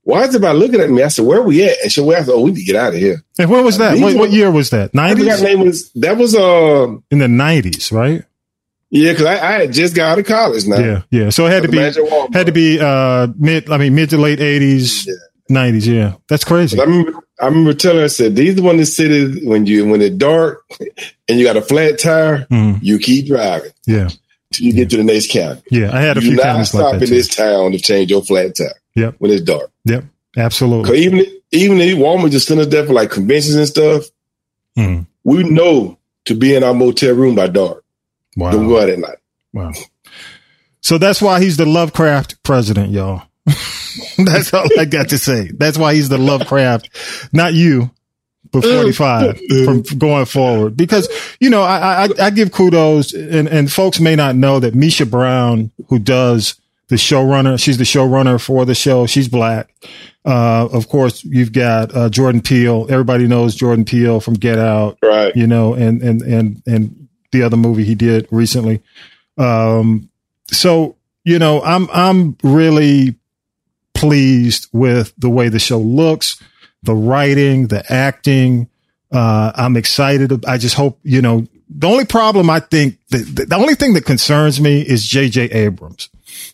why 0.04 0.22
is 0.24 0.30
everybody 0.30 0.58
looking 0.58 0.80
at 0.82 0.90
me?" 0.90 1.04
I 1.04 1.08
said, 1.10 1.26
"Where 1.26 1.42
we 1.44 1.64
at?" 1.64 1.78
And 1.84 1.92
she 1.92 2.02
went, 2.02 2.28
"Oh, 2.28 2.42
we 2.42 2.52
need 2.52 2.58
to 2.60 2.64
get 2.66 2.76
out 2.76 2.94
of 2.94 3.00
here." 3.00 3.22
And 3.38 3.50
when 3.50 3.64
was 3.64 3.78
that? 3.78 4.00
What, 4.00 4.16
what 4.16 4.32
year 4.32 4.50
was 4.50 4.72
that? 4.72 4.94
Nineties 4.96 5.40
the 5.40 5.44
name 5.48 5.60
was 5.60 5.92
that 5.96 6.18
was 6.18 6.36
um 6.36 7.04
in 7.12 7.20
the 7.20 7.28
nineties, 7.28 7.92
right? 7.92 8.24
yeah, 8.90 9.12
because 9.14 9.26
I, 9.28 9.34
I 9.36 9.52
had 9.62 9.72
just 9.74 9.96
got 9.96 10.12
out 10.14 10.20
of 10.20 10.26
college 10.26 10.66
now. 10.68 10.80
Yeah, 10.80 11.02
yeah. 11.12 11.30
So 11.30 11.46
it 11.46 11.52
had 11.52 11.64
to 11.64 11.70
be 11.70 11.78
had 11.78 12.46
to 12.48 12.52
be 12.52 12.80
uh 12.80 13.28
mid. 13.38 13.70
I 13.70 13.78
mean 13.78 13.94
mid 13.96 14.10
to 14.10 14.18
late 14.18 14.40
eighties, 14.42 15.06
Yeah. 15.08 15.14
Nineties. 15.52 15.88
Yeah, 15.88 16.14
that's 16.28 16.44
crazy. 16.44 16.80
I 16.80 16.84
remember, 16.84 17.14
I 17.40 17.46
remember 17.46 17.74
telling 17.74 18.00
her, 18.00 18.04
I 18.06 18.08
said, 18.08 18.36
"These 18.36 18.60
are 18.60 18.64
one 18.64 18.76
of 18.76 18.80
the 18.80 18.86
cities 18.86 19.40
when 19.46 19.66
you 19.66 19.86
when 19.88 20.02
it's 20.02 20.16
dark 20.16 20.64
and 21.28 21.38
you 21.40 21.46
got 21.46 21.58
a 21.58 21.62
flat 21.62 22.00
tire, 22.00 22.48
Mhm. 22.52 22.80
you 22.82 22.98
keep 23.00 23.28
driving 23.28 23.72
Yeah, 23.86 24.10
till 24.54 24.66
you 24.68 24.74
get 24.74 24.90
to 24.92 24.98
the 24.98 25.04
next 25.04 25.30
county. 25.30 25.62
yeah. 25.72 25.96
I 25.96 26.02
had 26.02 26.18
a 26.18 26.22
You 26.22 26.30
few 26.32 26.38
not 26.38 26.66
stop 26.66 26.82
like 26.82 26.94
that 26.94 27.02
in 27.04 27.08
too. 27.10 27.16
this 27.16 27.28
town 27.28 27.72
to 27.74 27.80
change 27.80 28.10
your 28.12 28.24
flat 28.24 28.56
tire. 28.56 28.74
Yep. 28.96 29.16
when 29.20 29.32
it's 29.32 29.42
dark. 29.42 29.72
Yep, 29.86 30.04
absolutely. 30.38 31.00
Even 31.04 31.26
even 31.52 31.80
if 31.80 31.98
Walmart 31.98 32.32
just 32.32 32.48
send 32.48 32.60
us 32.60 32.68
there 32.68 32.86
for 32.86 32.94
like 32.94 33.10
conventions 33.12 33.56
and 33.56 33.68
stuff, 33.68 34.06
Mhm. 34.78 35.06
we 35.24 35.44
know 35.44 35.98
to 36.26 36.36
be 36.36 36.56
in 36.56 36.64
our 36.64 36.74
motel 36.74 37.14
room 37.16 37.36
by 37.36 37.48
dark. 37.48 37.84
Wow. 38.38 38.52
Don't 38.52 38.68
go 38.68 38.80
out 38.82 38.90
at 38.90 39.00
night. 39.00 39.18
Wow. 39.54 39.72
So 40.82 40.98
that's 40.98 41.22
why 41.22 41.42
he's 41.42 41.58
the 41.58 41.66
Lovecraft 41.66 42.42
president, 42.44 42.92
y'all. 42.92 43.24
that's 44.18 44.54
all 44.54 44.68
I 44.80 44.86
got 44.86 45.10
to 45.10 45.18
say. 45.18 45.50
That's 45.54 45.78
why 45.78 45.94
he's 45.96 46.10
the 46.10 46.18
Lovecraft, 46.18 47.30
not 47.34 47.54
you, 47.54 47.92
but 48.52 48.64
45 48.64 49.40
from 49.66 49.82
going 49.98 50.26
forward. 50.26 50.78
Because, 50.78 51.08
you 51.40 51.50
know, 51.50 51.62
I, 51.64 52.06
I, 52.06 52.10
I 52.20 52.30
give 52.30 52.52
kudos 52.52 53.14
and, 53.14 53.48
and 53.48 53.72
folks 53.72 54.00
may 54.00 54.16
not 54.16 54.36
know 54.36 54.60
that 54.60 54.76
Misha 54.76 55.06
Brown, 55.06 55.72
who 55.90 56.00
does 56.00 56.56
the 56.90 56.98
showrunner, 56.98 57.62
she's 57.62 57.78
the 57.78 57.84
showrunner 57.84 58.40
for 58.40 58.66
the 58.66 58.76
show. 58.76 59.06
She's 59.08 59.28
black. 59.28 59.74
Uh, 60.24 60.68
of 60.72 60.88
course, 60.88 61.24
you've 61.24 61.52
got, 61.54 61.96
uh, 61.96 62.10
Jordan 62.10 62.42
Peele. 62.42 62.86
Everybody 62.90 63.26
knows 63.28 63.56
Jordan 63.56 63.86
Peele 63.86 64.20
from 64.20 64.36
Get 64.36 64.60
Out 64.60 64.98
Right. 65.02 65.36
you 65.36 65.48
know, 65.48 65.74
and 65.74 66.02
and 66.04 66.22
and 66.22 66.62
and 66.68 67.08
the 67.32 67.42
other 67.42 67.58
movie 67.58 67.86
he 67.86 67.96
did 67.96 68.28
recently. 68.30 68.84
Um, 69.38 70.10
so 70.52 70.96
you 71.24 71.40
know, 71.40 71.62
I'm 71.64 71.90
I'm 71.92 72.38
really 72.44 73.16
pleased 74.02 74.68
with 74.74 75.14
the 75.18 75.30
way 75.30 75.48
the 75.48 75.60
show 75.60 75.78
looks, 75.78 76.42
the 76.82 76.96
writing, 76.96 77.68
the 77.68 77.84
acting. 77.92 78.68
Uh, 79.12 79.52
I'm 79.56 79.78
excited. 79.78 80.44
I 80.46 80.58
just 80.58 80.76
hope 80.76 81.00
you 81.04 81.22
know. 81.22 81.48
The 81.74 81.88
only 81.88 82.06
problem 82.06 82.50
I 82.50 82.60
think 82.60 82.98
that 83.10 83.48
the 83.50 83.56
only 83.56 83.76
thing 83.76 83.94
that 83.94 84.06
concerns 84.06 84.60
me 84.60 84.82
is 84.82 85.06
J.J. 85.06 85.52
Abrams. 85.52 86.10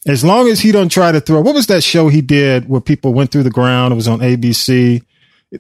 As 0.05 0.23
long 0.23 0.47
as 0.47 0.59
he 0.59 0.71
don't 0.71 0.89
try 0.89 1.11
to 1.11 1.21
throw 1.21 1.41
what 1.41 1.55
was 1.55 1.67
that 1.67 1.83
show 1.83 2.09
he 2.09 2.21
did 2.21 2.67
where 2.67 2.81
people 2.81 3.13
went 3.13 3.31
through 3.31 3.43
the 3.43 3.49
ground? 3.49 3.93
It 3.93 3.95
was 3.95 4.07
on 4.07 4.19
ABC. 4.19 5.03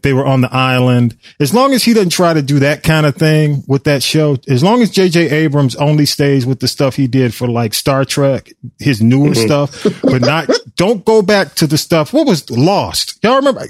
They 0.01 0.11
were 0.11 0.25
on 0.25 0.41
the 0.41 0.53
island. 0.53 1.15
As 1.39 1.53
long 1.53 1.73
as 1.73 1.81
he 1.83 1.93
doesn't 1.93 2.09
try 2.09 2.33
to 2.33 2.41
do 2.41 2.59
that 2.59 2.83
kind 2.83 3.05
of 3.05 3.15
thing 3.15 3.63
with 3.67 3.85
that 3.85 4.03
show, 4.03 4.35
as 4.49 4.61
long 4.61 4.81
as 4.81 4.89
J.J. 4.89 5.29
Abrams 5.29 5.75
only 5.77 6.05
stays 6.05 6.45
with 6.45 6.59
the 6.59 6.67
stuff 6.67 6.95
he 6.97 7.07
did 7.07 7.33
for 7.33 7.47
like 7.47 7.73
Star 7.73 8.03
Trek, 8.03 8.51
his 8.79 9.01
newer 9.01 9.29
Mhm. 9.29 9.45
stuff, 9.45 9.83
but 10.03 10.19
not, 10.21 10.49
don't 10.75 11.05
go 11.05 11.21
back 11.21 11.55
to 11.55 11.67
the 11.67 11.77
stuff. 11.77 12.11
What 12.11 12.27
was 12.27 12.49
Lost? 12.49 13.17
Y'all 13.23 13.37
remember? 13.37 13.65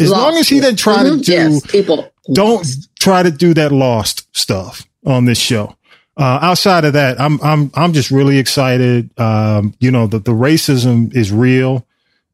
As 0.00 0.10
long 0.10 0.36
as 0.36 0.48
he 0.48 0.58
doesn't 0.58 0.76
try 0.80 1.04
to 1.04 1.10
Mhm. 1.10 1.24
do, 1.24 1.32
Yes, 1.32 1.66
people. 1.66 2.10
don't 2.34 2.66
try 2.98 3.22
to 3.22 3.30
do 3.30 3.54
that 3.54 3.70
Lost 3.70 4.26
stuff 4.36 4.84
on 5.06 5.26
this 5.26 5.38
show. 5.38 5.76
Uh, 6.16 6.40
outside 6.42 6.84
of 6.84 6.92
that, 6.94 7.20
I'm 7.20 7.40
I'm 7.40 7.70
I'm 7.74 7.92
just 7.92 8.10
really 8.10 8.38
excited. 8.38 9.10
Um, 9.16 9.74
you 9.78 9.90
know, 9.92 10.08
the 10.08 10.18
the 10.18 10.32
racism 10.32 11.14
is 11.16 11.30
real. 11.32 11.86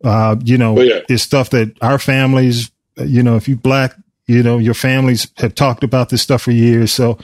Uh, 0.02 0.36
you 0.42 0.56
know, 0.56 0.78
Oh, 0.78 0.82
yeah. 0.82 1.00
it's 1.10 1.22
stuff 1.22 1.50
that 1.50 1.72
our 1.82 1.98
families, 1.98 2.70
you 3.07 3.22
know, 3.22 3.36
if 3.36 3.49
you 3.49 3.57
black, 3.57 3.94
you 4.26 4.42
know, 4.42 4.59
your 4.59 4.74
families 4.74 5.28
have 5.38 5.55
talked 5.55 5.84
about 5.84 6.11
this 6.11 6.22
stuff 6.22 6.42
for 6.42 6.51
years. 6.51 6.92
So, 6.92 7.18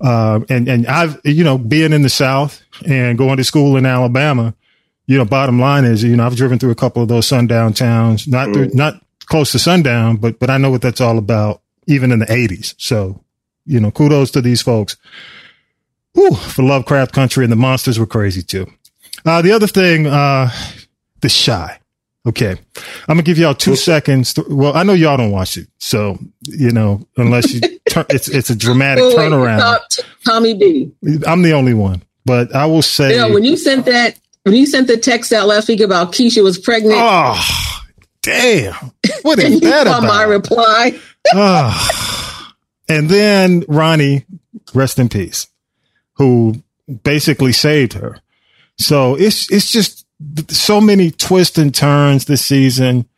uh, 0.00 0.40
and 0.48 0.68
and 0.68 0.86
I've 0.86 1.20
you 1.24 1.44
know, 1.44 1.58
being 1.58 1.92
in 1.92 2.02
the 2.02 2.08
South 2.08 2.62
and 2.86 3.18
going 3.18 3.36
to 3.36 3.44
school 3.44 3.76
in 3.76 3.86
Alabama, 3.86 4.54
you 5.06 5.18
know, 5.18 5.24
bottom 5.24 5.60
line 5.60 5.84
is, 5.84 6.02
you 6.02 6.16
know, 6.16 6.26
I've 6.26 6.36
driven 6.36 6.58
through 6.58 6.72
a 6.72 6.76
couple 6.76 7.02
of 7.02 7.08
those 7.08 7.26
sundown 7.26 7.72
towns, 7.72 8.26
not 8.26 8.52
through, 8.52 8.70
not 8.74 9.00
close 9.26 9.52
to 9.52 9.58
sundown, 9.58 10.16
but 10.16 10.38
but 10.38 10.50
I 10.50 10.58
know 10.58 10.70
what 10.70 10.82
that's 10.82 11.00
all 11.00 11.18
about, 11.18 11.60
even 11.86 12.10
in 12.10 12.18
the 12.18 12.26
'80s. 12.26 12.74
So, 12.78 13.22
you 13.64 13.80
know, 13.80 13.90
kudos 13.90 14.30
to 14.32 14.40
these 14.40 14.62
folks. 14.62 14.96
Whew, 16.14 16.34
for 16.34 16.62
Lovecraft 16.62 17.12
Country, 17.12 17.44
and 17.44 17.52
the 17.52 17.56
monsters 17.56 17.98
were 17.98 18.06
crazy 18.06 18.42
too. 18.42 18.66
Uh, 19.24 19.42
the 19.42 19.52
other 19.52 19.66
thing, 19.66 20.06
uh, 20.06 20.50
the 21.20 21.28
Chi. 21.28 21.78
Okay, 22.26 22.50
I'm 22.50 22.58
gonna 23.06 23.22
give 23.22 23.38
y'all 23.38 23.54
two 23.54 23.76
seconds. 23.76 24.34
To, 24.34 24.44
well, 24.48 24.76
I 24.76 24.82
know 24.82 24.94
y'all 24.94 25.16
don't 25.16 25.30
watch 25.30 25.56
it, 25.56 25.68
so 25.78 26.18
you 26.48 26.72
know, 26.72 27.06
unless 27.16 27.54
you, 27.54 27.60
turn, 27.88 28.04
it's 28.10 28.26
it's 28.28 28.50
a 28.50 28.56
dramatic 28.56 29.04
Wait, 29.04 29.16
turnaround. 29.16 29.80
Tommy 30.24 30.54
B. 30.54 30.90
I'm 31.24 31.42
the 31.42 31.52
only 31.52 31.72
one, 31.72 32.02
but 32.24 32.52
I 32.52 32.66
will 32.66 32.82
say, 32.82 33.30
when 33.30 33.44
you 33.44 33.56
sent 33.56 33.86
that, 33.86 34.18
when 34.42 34.56
you 34.56 34.66
sent 34.66 34.88
the 34.88 34.96
text 34.96 35.32
out 35.32 35.46
last 35.46 35.68
week 35.68 35.80
about 35.80 36.12
Keisha 36.12 36.42
was 36.42 36.58
pregnant, 36.58 36.98
oh, 36.98 37.82
damn, 38.22 38.74
what 39.22 39.38
is 39.38 39.60
that 39.60 39.86
saw 39.86 40.00
my 40.00 40.24
reply. 40.24 40.98
Ah. 41.32 42.54
and 42.88 43.08
then 43.08 43.64
Ronnie, 43.68 44.24
rest 44.74 44.98
in 44.98 45.08
peace, 45.08 45.46
who 46.14 46.60
basically 47.04 47.52
saved 47.52 47.92
her. 47.92 48.18
So 48.78 49.14
it's 49.14 49.50
it's 49.50 49.70
just 49.70 50.05
so 50.48 50.80
many 50.80 51.10
twists 51.10 51.58
and 51.58 51.74
turns 51.74 52.24
this 52.24 52.44
season. 52.44 53.08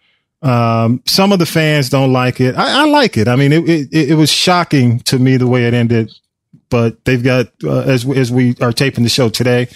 Um, 0.42 1.02
some 1.06 1.32
of 1.32 1.38
the 1.38 1.46
fans 1.46 1.88
don't 1.88 2.12
like 2.12 2.40
it. 2.40 2.54
I, 2.56 2.82
I 2.82 2.84
like 2.86 3.16
it. 3.16 3.28
I 3.28 3.36
mean, 3.36 3.52
it, 3.52 3.68
it 3.68 4.10
it 4.10 4.14
was 4.14 4.30
shocking 4.30 5.00
to 5.00 5.18
me 5.18 5.36
the 5.36 5.48
way 5.48 5.66
it 5.66 5.74
ended, 5.74 6.12
but 6.70 7.04
they've 7.04 7.22
got 7.22 7.48
uh, 7.64 7.80
as 7.80 8.08
as 8.08 8.30
we 8.30 8.54
are 8.60 8.72
taping 8.72 9.02
the 9.04 9.10
show 9.10 9.28
today, 9.28 9.68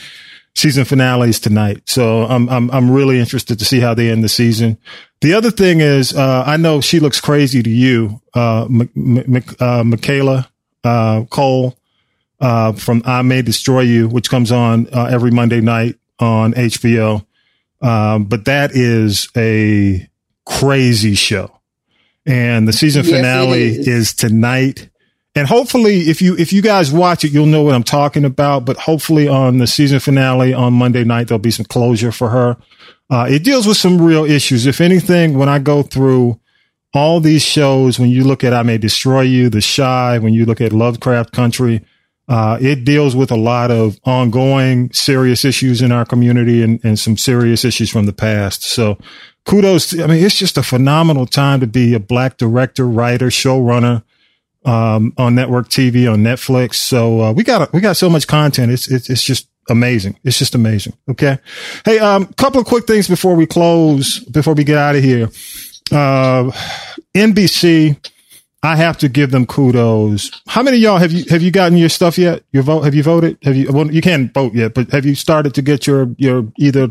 season 0.54 0.84
finales 0.84 1.40
tonight. 1.40 1.82
So 1.86 2.24
I'm 2.24 2.48
I'm 2.48 2.70
I'm 2.70 2.90
really 2.90 3.18
interested 3.18 3.58
to 3.58 3.64
see 3.64 3.80
how 3.80 3.94
they 3.94 4.10
end 4.10 4.22
the 4.22 4.28
season. 4.28 4.78
The 5.20 5.34
other 5.34 5.50
thing 5.50 5.80
is, 5.80 6.14
uh, 6.14 6.44
I 6.46 6.56
know 6.56 6.80
she 6.80 7.00
looks 7.00 7.20
crazy 7.20 7.62
to 7.62 7.70
you, 7.70 8.20
uh, 8.34 8.64
M- 8.64 8.90
M- 8.96 9.44
uh, 9.60 9.84
Michaela 9.84 10.48
uh, 10.84 11.24
Coel 11.30 11.76
uh, 12.40 12.72
from 12.72 13.02
I 13.04 13.22
May 13.22 13.42
Destroy 13.42 13.80
You, 13.80 14.08
which 14.08 14.30
comes 14.30 14.52
on 14.52 14.88
uh, 14.92 15.08
every 15.10 15.30
Monday 15.30 15.60
night 15.60 15.96
on 16.18 16.52
HBO. 16.54 17.24
Um, 17.80 18.24
but 18.24 18.44
that 18.44 18.70
is 18.74 19.28
a 19.36 20.08
crazy 20.46 21.14
show, 21.14 21.50
and 22.26 22.68
the 22.68 22.72
season 22.72 23.04
Yes, 23.04 23.12
finale 23.16 23.62
is. 23.64 23.88
is 23.88 24.14
tonight. 24.14 24.88
And 25.34 25.48
hopefully, 25.48 26.02
if 26.02 26.20
you 26.22 26.36
if 26.36 26.52
you 26.52 26.62
guys 26.62 26.92
watch 26.92 27.24
it, 27.24 27.32
you'll 27.32 27.46
know 27.46 27.62
what 27.62 27.74
I'm 27.74 27.82
talking 27.82 28.24
about. 28.24 28.64
But 28.64 28.76
hopefully, 28.76 29.26
on 29.28 29.58
the 29.58 29.66
season 29.66 29.98
finale 29.98 30.52
on 30.54 30.74
Monday 30.74 31.04
night, 31.04 31.28
there'll 31.28 31.38
be 31.40 31.50
some 31.50 31.64
closure 31.66 32.12
for 32.12 32.28
her. 32.28 32.56
Uh, 33.10 33.26
it 33.28 33.42
deals 33.42 33.66
with 33.66 33.76
some 33.78 34.00
real 34.00 34.24
issues. 34.24 34.66
If 34.66 34.80
anything, 34.80 35.36
when 35.38 35.48
I 35.48 35.58
go 35.58 35.82
through 35.82 36.38
all 36.94 37.18
these 37.20 37.42
shows, 37.42 37.98
when 37.98 38.10
you 38.10 38.24
look 38.24 38.44
at 38.44 38.52
I 38.52 38.62
May 38.62 38.76
Destroy 38.78 39.22
You, 39.22 39.48
The 39.48 39.62
Chi, 39.76 40.18
when 40.18 40.34
you 40.34 40.44
look 40.44 40.60
at 40.60 40.72
Lovecraft 40.72 41.32
Country, 41.32 41.80
uh, 42.32 42.56
it 42.62 42.82
deals 42.84 43.14
with 43.14 43.30
a 43.30 43.36
lot 43.36 43.70
of 43.70 44.00
ongoing 44.04 44.90
serious 44.94 45.44
issues 45.44 45.82
in 45.82 45.92
our 45.92 46.06
community 46.06 46.62
and, 46.62 46.82
and 46.82 46.98
some 46.98 47.14
serious 47.14 47.62
issues 47.62 47.90
from 47.90 48.06
the 48.06 48.12
past. 48.12 48.62
So 48.64 48.96
kudos. 49.44 49.90
To, 49.90 50.02
I 50.02 50.06
mean, 50.06 50.24
it's 50.24 50.38
just 50.38 50.56
a 50.56 50.62
phenomenal 50.62 51.26
time 51.26 51.60
to 51.60 51.66
be 51.66 51.92
a 51.92 52.00
black 52.00 52.38
director, 52.38 52.88
writer, 52.88 53.26
showrunner, 53.26 54.02
um, 54.64 55.12
on 55.18 55.34
network 55.34 55.68
TV, 55.68 56.10
on 56.10 56.20
Netflix. 56.20 56.76
So, 56.76 57.20
uh, 57.20 57.32
we 57.34 57.44
got, 57.44 57.70
we 57.74 57.82
got 57.82 57.98
so 57.98 58.08
much 58.08 58.26
content. 58.26 58.72
It's, 58.72 58.90
it's, 58.90 59.10
it's 59.10 59.22
just 59.22 59.46
amazing. 59.68 60.18
It's 60.24 60.38
just 60.38 60.54
amazing. 60.54 60.94
Okay. 61.10 61.36
Hey, 61.84 61.98
um, 61.98 62.32
couple 62.38 62.62
of 62.62 62.66
quick 62.66 62.86
things 62.86 63.08
before 63.08 63.34
we 63.34 63.44
close, 63.44 64.20
before 64.20 64.54
we 64.54 64.64
get 64.64 64.78
out 64.78 64.96
of 64.96 65.04
here. 65.04 65.28
Uh, 65.90 66.50
NBC, 67.14 67.98
I 68.64 68.76
have 68.76 68.96
to 68.98 69.08
give 69.08 69.32
them 69.32 69.44
kudos. 69.44 70.30
How 70.46 70.62
many 70.62 70.76
of 70.76 70.82
y'all 70.82 70.98
have 70.98 71.10
you 71.10 71.24
have 71.30 71.42
you 71.42 71.50
gotten 71.50 71.76
your 71.76 71.88
stuff 71.88 72.16
yet? 72.16 72.44
Your 72.52 72.62
vote? 72.62 72.82
Have 72.82 72.94
you 72.94 73.02
voted? 73.02 73.36
Have 73.42 73.56
you? 73.56 73.72
Well, 73.72 73.90
you 73.90 74.00
can't 74.00 74.32
vote 74.32 74.54
yet, 74.54 74.74
but 74.74 74.88
have 74.92 75.04
you 75.04 75.16
started 75.16 75.52
to 75.54 75.62
get 75.62 75.84
your 75.84 76.14
your 76.16 76.46
either 76.58 76.88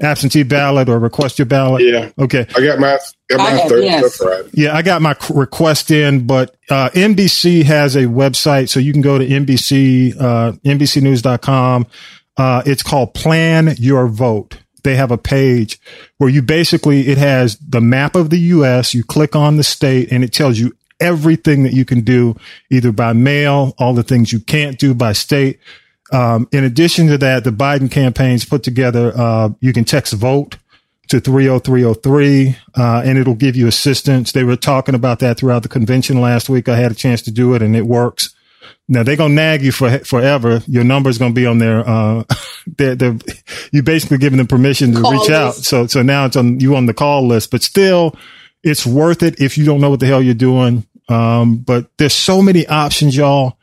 absentee 0.00 0.44
ballot 0.44 0.88
or 0.88 0.98
request 0.98 1.38
your 1.38 1.44
ballot? 1.44 1.82
Yeah. 1.82 2.10
Okay. 2.18 2.46
I 2.56 2.64
got 2.64 2.78
my 2.78 2.98
got 3.28 3.40
I 3.40 3.44
my 3.44 3.50
have, 3.50 3.68
third 3.68 3.84
yes. 3.84 4.16
Friday. 4.16 4.48
Yeah, 4.54 4.74
I 4.74 4.80
got 4.80 5.02
my 5.02 5.14
request 5.28 5.90
in, 5.90 6.26
but 6.26 6.56
uh, 6.70 6.88
NBC 6.94 7.64
has 7.64 7.96
a 7.96 8.04
website, 8.04 8.70
so 8.70 8.80
you 8.80 8.92
can 8.92 9.02
go 9.02 9.18
to 9.18 9.26
NBC, 9.26 10.18
uh, 10.18 10.52
NBCNews.com. 10.64 11.86
Uh, 12.38 12.62
it's 12.64 12.82
called 12.82 13.12
Plan 13.12 13.74
Your 13.76 14.08
Vote. 14.08 14.56
They 14.82 14.96
have 14.96 15.10
a 15.10 15.18
page 15.18 15.78
where 16.16 16.30
you 16.30 16.40
basically, 16.40 17.08
it 17.08 17.18
has 17.18 17.58
the 17.58 17.82
map 17.82 18.16
of 18.16 18.30
the 18.30 18.38
U.S. 18.38 18.94
You 18.94 19.04
click 19.04 19.36
on 19.36 19.56
the 19.56 19.62
state 19.62 20.10
and 20.10 20.24
it 20.24 20.32
tells 20.32 20.58
you 20.58 20.72
everything 21.00 21.62
that 21.64 21.72
you 21.72 21.84
can 21.84 22.02
do 22.02 22.36
either 22.70 22.92
by 22.92 23.12
mail, 23.12 23.74
all 23.78 23.94
the 23.94 24.02
things 24.02 24.32
you 24.32 24.40
can't 24.40 24.78
do 24.78 24.94
by 24.94 25.12
state. 25.12 25.58
Um, 26.12 26.48
in 26.52 26.64
addition 26.64 27.06
to 27.08 27.18
that, 27.18 27.44
the 27.44 27.50
Biden 27.50 27.90
campaign's 27.90 28.44
put 28.44 28.62
together, 28.62 29.12
uh, 29.16 29.50
you 29.60 29.72
can 29.72 29.84
text 29.84 30.12
vote 30.14 30.56
to 31.08 31.20
30303 31.20 32.56
uh, 32.76 33.02
and 33.04 33.18
it'll 33.18 33.34
give 33.34 33.56
you 33.56 33.66
assistance. 33.66 34.32
They 34.32 34.44
were 34.44 34.56
talking 34.56 34.94
about 34.94 35.18
that 35.20 35.38
throughout 35.38 35.62
the 35.62 35.68
convention 35.68 36.20
last 36.20 36.48
week. 36.48 36.68
I 36.68 36.76
had 36.76 36.92
a 36.92 36.94
chance 36.94 37.22
to 37.22 37.30
do 37.30 37.54
it 37.54 37.62
and 37.62 37.74
it 37.74 37.86
works. 37.86 38.34
Now 38.88 39.04
they're 39.04 39.16
gonna 39.16 39.34
nag 39.34 39.62
you 39.62 39.72
for 39.72 39.98
forever. 40.00 40.62
Your 40.66 40.84
number's 40.84 41.16
gonna 41.16 41.32
be 41.32 41.46
on 41.46 41.58
their. 41.58 41.88
Uh, 41.88 42.24
they're, 42.76 42.96
they're 42.96 43.16
you 43.72 43.82
basically 43.82 44.18
giving 44.18 44.38
them 44.38 44.48
permission 44.48 44.92
to 44.92 45.00
Call 45.00 45.12
reach 45.12 45.30
out. 45.30 45.54
So 45.54 45.86
so 45.86 46.02
now 46.02 46.26
it's 46.26 46.36
on 46.36 46.58
you 46.58 46.74
on 46.74 46.86
the 46.86 46.94
call 46.94 47.26
list, 47.26 47.52
but 47.52 47.62
still, 47.62 48.16
it's 48.64 48.84
worth 48.84 49.22
it 49.22 49.40
if 49.40 49.56
you 49.56 49.64
don't 49.64 49.80
know 49.80 49.90
what 49.90 50.00
the 50.00 50.06
hell 50.06 50.20
you're 50.20 50.34
doing. 50.34 50.86
Um, 51.10 51.56
but 51.58 51.90
there's 51.98 52.14
so 52.14 52.40
many 52.40 52.66
options, 52.66 53.16
y'all, 53.16 53.58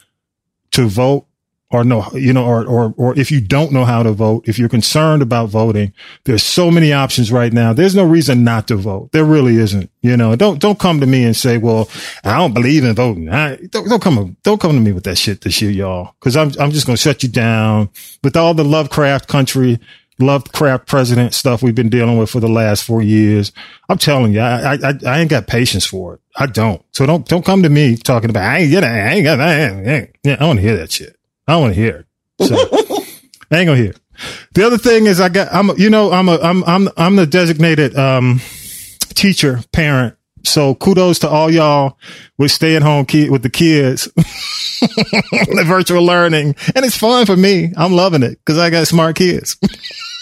to 0.72 0.88
vote 0.88 1.28
or 1.70 1.84
no, 1.84 2.10
you 2.14 2.32
know, 2.32 2.46
or, 2.46 2.66
or, 2.66 2.94
or 2.96 3.20
if 3.20 3.30
you 3.30 3.42
don't 3.42 3.74
know 3.74 3.84
how 3.84 4.02
to 4.02 4.14
vote, 4.14 4.48
if 4.48 4.58
you're 4.58 4.70
concerned 4.70 5.22
about 5.22 5.50
voting, 5.50 5.92
there's 6.24 6.44
so 6.44 6.72
many 6.72 6.94
options 6.94 7.30
right 7.30 7.52
now. 7.52 7.74
There's 7.74 7.96
no 7.96 8.06
reason 8.06 8.46
not 8.46 8.70
to 8.70 8.78
vote. 8.78 9.12
There 9.12 9.26
really 9.26 9.58
isn't. 9.58 9.92
You 10.02 10.16
know, 10.16 10.34
don't, 10.38 10.60
don't 10.60 10.80
come 10.80 11.02
to 11.02 11.06
me 11.06 11.26
and 11.26 11.36
say, 11.36 11.58
well, 11.58 11.90
I 12.24 12.38
don't 12.38 12.54
believe 12.54 12.86
in 12.86 12.96
voting. 12.96 13.30
I, 13.30 13.58
don't, 13.58 13.90
don't 13.90 14.02
come, 14.02 14.38
don't 14.44 14.62
come 14.62 14.72
to 14.72 14.80
me 14.80 14.94
with 14.94 15.04
that 15.06 15.18
shit 15.18 15.42
this 15.42 15.62
year, 15.62 15.72
y'all. 15.72 16.16
Cause 16.22 16.38
I'm, 16.38 16.52
I'm 16.58 16.72
just 16.72 16.86
going 16.86 16.96
to 16.96 17.02
shut 17.02 17.24
you 17.24 17.30
down 17.30 17.90
with 18.24 18.38
all 18.38 18.54
the 18.54 18.64
Lovecraft 18.64 19.28
country, 19.28 19.80
Lovecraft 20.20 20.88
president 20.88 21.34
stuff 21.34 21.62
we've 21.62 21.76
been 21.76 21.90
dealing 21.90 22.18
with 22.18 22.30
for 22.30 22.40
the 22.40 22.48
last 22.50 22.84
four 22.84 23.02
years. 23.02 23.52
I'm 23.90 23.98
telling 23.98 24.34
you, 24.34 24.40
I, 24.40 24.74
I, 24.76 24.94
I- 25.06 25.20
ain't 25.20 25.30
got 25.30 25.46
patience 25.48 25.86
for 25.86 26.16
it. 26.16 26.22
I 26.36 26.46
don't. 26.48 26.84
So 26.92 27.06
don't, 27.06 27.28
don't 27.28 27.46
come 27.46 27.64
to 27.64 27.70
me 27.70 27.98
talking 27.98 28.30
about, 28.30 28.44
I 28.44 28.60
ain't 28.60 28.72
get 28.72 28.84
it. 28.84 28.88
I 28.88 29.10
ain't 29.14 29.24
got, 29.24 29.40
I 29.40 29.54
ain't, 29.60 29.88
I 29.88 29.92
ain't- 29.92 30.16
yeah, 30.24 30.38
I 30.40 30.46
want 30.48 30.58
to 30.58 30.64
hear 30.64 30.78
that 30.78 30.92
shit. 30.92 31.16
I 31.48 31.54
don't 31.54 31.62
want 31.62 31.76
to 31.76 31.80
hear 31.80 32.06
it. 32.40 32.46
So 32.48 32.56
I 33.52 33.58
ain't 33.60 33.68
gonna 33.68 33.76
hear. 33.76 33.92
it. 33.92 34.00
The 34.54 34.66
other 34.66 34.78
thing 34.80 35.06
is 35.06 35.22
I 35.22 35.30
got 35.30 35.54
I'm 35.54 35.70
you 35.78 35.90
know 35.92 36.12
I'm 36.12 36.28
a 36.28 36.38
I'm 36.40 36.64
I'm 36.66 36.90
I'm 36.98 37.16
the 37.16 37.26
designated 37.28 37.96
um 37.98 38.42
teacher 39.10 39.62
parent. 39.72 40.16
So 40.44 40.76
kudos 40.76 41.20
to 41.20 41.30
all 41.30 41.52
y'all 41.52 41.98
with 42.38 42.52
stay 42.52 42.76
at 42.76 42.82
home 42.82 43.06
kid 43.06 43.30
with 43.32 43.44
the 43.44 43.50
kids, 43.50 44.04
the 44.16 45.64
virtual 45.68 46.04
learning, 46.04 46.56
and 46.76 46.86
it's 46.86 46.98
fun 46.98 47.26
for 47.26 47.36
me. 47.36 47.74
I'm 47.78 47.94
loving 47.94 48.24
it 48.24 48.40
because 48.44 48.58
I 48.58 48.70
got 48.70 48.88
smart 48.88 49.16
kids. 49.16 49.58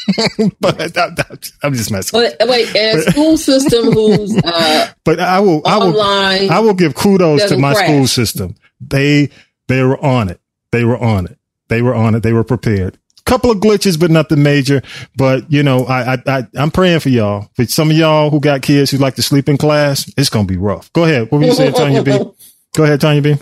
but 0.60 0.98
I, 0.98 1.68
am 1.68 1.74
just 1.74 1.92
messing. 1.92 2.20
Wait, 2.20 2.36
wait, 2.42 2.76
and 2.76 3.00
a 3.00 3.12
school 3.12 3.38
system 3.38 3.92
who's 3.92 4.36
uh, 4.38 4.92
But 5.04 5.20
I 5.20 5.40
will 5.40 5.62
I 5.66 5.78
will 5.78 6.00
online. 6.00 6.52
I 6.52 6.60
will 6.60 6.74
give 6.74 6.96
kudos 6.96 7.50
to 7.50 7.58
my 7.58 7.74
crash. 7.74 7.88
school 7.88 8.08
system. 8.08 8.56
They 8.80 9.30
they 9.68 9.82
were 9.84 10.04
on 10.04 10.30
it. 10.30 10.40
They 10.72 10.84
were 10.84 10.98
on 10.98 11.26
it. 11.26 11.38
They 11.70 11.82
were 11.82 11.96
on 11.96 12.16
it. 12.16 12.24
They 12.24 12.34
were 12.34 12.44
prepared. 12.44 12.98
couple 13.26 13.50
of 13.50 13.58
glitches, 13.58 14.00
but 14.00 14.12
nothing 14.12 14.44
major. 14.44 14.82
But 15.16 15.52
you 15.52 15.64
know, 15.64 15.86
I, 15.86 16.14
I, 16.14 16.18
I 16.28 16.48
I'm 16.56 16.72
praying 16.72 17.00
for 17.00 17.10
y'all. 17.10 17.50
For 17.56 17.66
some 17.66 17.90
of 17.90 17.98
y'all 17.98 18.30
who 18.30 18.40
got 18.40 18.62
kids 18.62 18.92
who 18.92 18.98
like 18.98 19.16
to 19.16 19.24
sleep 19.24 19.50
in 19.50 19.58
class, 19.58 20.12
it's 20.18 20.30
gonna 20.30 20.48
be 20.48 20.58
rough. 20.58 20.92
Go 20.94 21.06
ahead. 21.06 21.32
What 21.32 21.40
were 21.40 21.46
you 21.46 21.54
saying, 21.54 21.74
Tanya 21.74 22.04
B? 22.04 22.12
Go 22.76 22.84
ahead, 22.84 23.00
Tanya 23.02 23.22
B. 23.22 23.36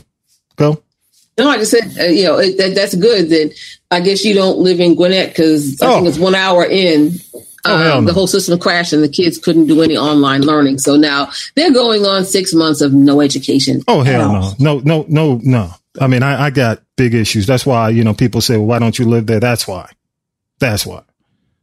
Go. 0.55 0.83
No, 1.37 1.49
I 1.49 1.57
just 1.57 1.71
said, 1.71 1.83
uh, 1.99 2.03
you 2.11 2.23
know, 2.25 2.37
it, 2.39 2.57
that, 2.57 2.75
that's 2.75 2.95
good. 2.95 3.29
Then 3.29 3.51
I 3.89 3.99
guess 4.01 4.23
you 4.23 4.33
don't 4.33 4.59
live 4.59 4.79
in 4.79 4.95
Gwinnett 4.95 5.29
because 5.29 5.81
I 5.81 5.87
Oh. 5.87 5.95
think 5.95 6.07
it's 6.07 6.17
one 6.19 6.35
hour 6.35 6.63
in. 6.65 7.13
Oh, 7.65 7.97
Um, 7.97 8.05
the 8.05 8.13
whole 8.13 8.27
system 8.27 8.59
crashed 8.59 8.91
and 8.93 9.01
the 9.03 9.07
kids 9.09 9.37
couldn't 9.37 9.67
do 9.67 9.81
any 9.81 9.95
online 9.97 10.41
learning. 10.41 10.79
So 10.79 10.95
now 10.97 11.29
they're 11.55 11.71
going 11.73 12.05
on 12.05 12.25
six 12.25 12.53
months 12.53 12.81
of 12.81 12.93
no 12.93 13.21
education. 13.21 13.81
Oh 13.87 14.01
hell 14.01 14.31
no, 14.33 14.53
no, 14.59 14.79
no, 14.83 15.05
no, 15.07 15.39
no. 15.43 15.69
I 16.01 16.07
mean, 16.07 16.23
I, 16.23 16.45
I 16.45 16.49
got 16.49 16.81
big 16.97 17.13
issues. 17.13 17.45
That's 17.47 17.65
why 17.65 17.89
you 17.89 18.03
know 18.03 18.13
people 18.13 18.41
say, 18.41 18.57
"Well, 18.57 18.65
why 18.65 18.79
don't 18.79 18.97
you 18.99 19.05
live 19.05 19.27
there?" 19.27 19.39
That's 19.39 19.67
why. 19.67 19.89
That's 20.59 20.85
why. 20.85 21.03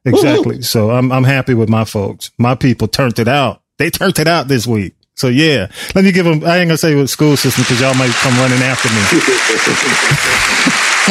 Exactly. 0.05 0.63
So 0.63 0.91
I'm 0.91 1.13
I'm 1.13 1.25
happy 1.25 1.53
with 1.55 1.69
my 1.69 1.85
folks. 1.85 2.31
My 2.39 2.55
people 2.55 2.89
turned 2.89 3.19
it 3.19 3.29
out. 3.29 3.61
They 3.79 3.91
turned 3.91 4.19
it 4.19 4.27
out 4.29 4.49
this 4.49 4.67
week. 4.67 4.95
So 5.21 5.29
yeah, 5.29 5.69
let 5.95 6.03
me 6.09 6.13
give 6.17 6.25
them. 6.25 6.41
I 6.49 6.65
ain't 6.65 6.73
gonna 6.73 6.81
say 6.81 6.97
what 6.97 7.11
school 7.13 7.37
system 7.37 7.61
because 7.69 7.77
y'all 7.81 7.93
might 7.93 8.09
come 8.25 8.33
running 8.41 8.65
after 8.65 8.89
me. 8.89 9.03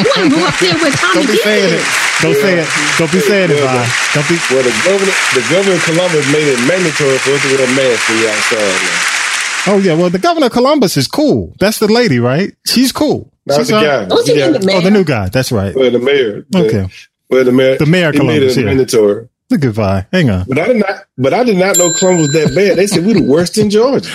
You 0.01 0.03
want 0.09 0.25
to 0.25 0.29
go 0.33 0.41
up 0.49 0.57
there 0.57 0.73
with 0.81 0.95
Tommy 0.97 1.13
Don't 1.13 1.27
be 1.29 1.37
saying 1.37 1.73
it. 1.77 1.85
Don't 2.25 2.33
say 2.41 2.53
it. 2.57 2.67
Don't 2.97 3.11
be 3.11 3.19
saying 3.19 3.51
it. 3.51 3.61
Well, 3.61 3.85
Don't 4.17 4.27
be. 4.29 4.35
Well, 4.49 4.63
the 4.65 4.73
governor, 4.81 5.13
the 5.37 5.45
governor 5.53 5.75
of 5.77 5.83
Columbus 5.85 6.25
made 6.33 6.47
it 6.49 6.57
mandatory 6.65 7.17
for 7.21 7.31
us 7.37 7.41
to 7.45 7.49
wear 7.53 7.67
masks 7.77 8.09
when 8.09 8.17
you're 8.17 8.31
outside. 8.33 8.81
Oh 9.69 9.77
yeah. 9.77 9.93
Well, 9.93 10.09
the 10.09 10.17
governor 10.19 10.47
of 10.47 10.51
Columbus 10.53 10.97
is 10.97 11.07
cool. 11.07 11.53
That's 11.59 11.77
the 11.77 11.87
lady, 11.87 12.17
right? 12.19 12.53
She's 12.65 12.91
cool. 12.91 13.31
Not 13.45 13.57
She's 13.59 13.67
the 13.67 13.73
guy. 13.81 14.05
Oh, 14.05 14.07
Don't 14.07 14.27
you 14.27 14.35
Yeah. 14.35 14.51
think 14.51 14.63
the 14.65 14.73
Oh, 14.73 14.81
the 14.81 14.89
new 14.91 15.03
guy. 15.03 15.29
That's 15.29 15.51
right. 15.51 15.75
Well, 15.75 15.91
the 15.91 15.99
mayor. 15.99 16.45
The, 16.49 16.59
Okay. 16.65 16.89
Well, 17.29 17.43
the 17.45 17.51
mayor. 17.51 17.77
The 17.77 17.85
mayor 17.85 18.09
of 18.09 18.15
he 18.15 18.21
made 18.21 18.25
Columbus, 18.39 18.57
it 18.57 18.61
yeah. 18.61 18.65
mandatory. 18.65 19.28
Look 19.49 19.65
at 19.65 19.71
Vi. 19.73 20.05
Hang 20.11 20.29
on. 20.29 20.45
But 20.47 20.59
I 20.59 20.67
did 20.67 20.77
not. 20.77 21.03
But 21.17 21.33
I 21.33 21.43
did 21.43 21.57
not 21.57 21.77
know 21.77 21.91
Columbus 21.93 22.27
was 22.27 22.33
that 22.33 22.55
bad. 22.55 22.77
They 22.77 22.87
said 22.87 23.05
we're 23.05 23.15
the 23.15 23.23
worst 23.27 23.57
in 23.57 23.69
Georgia. 23.69 24.09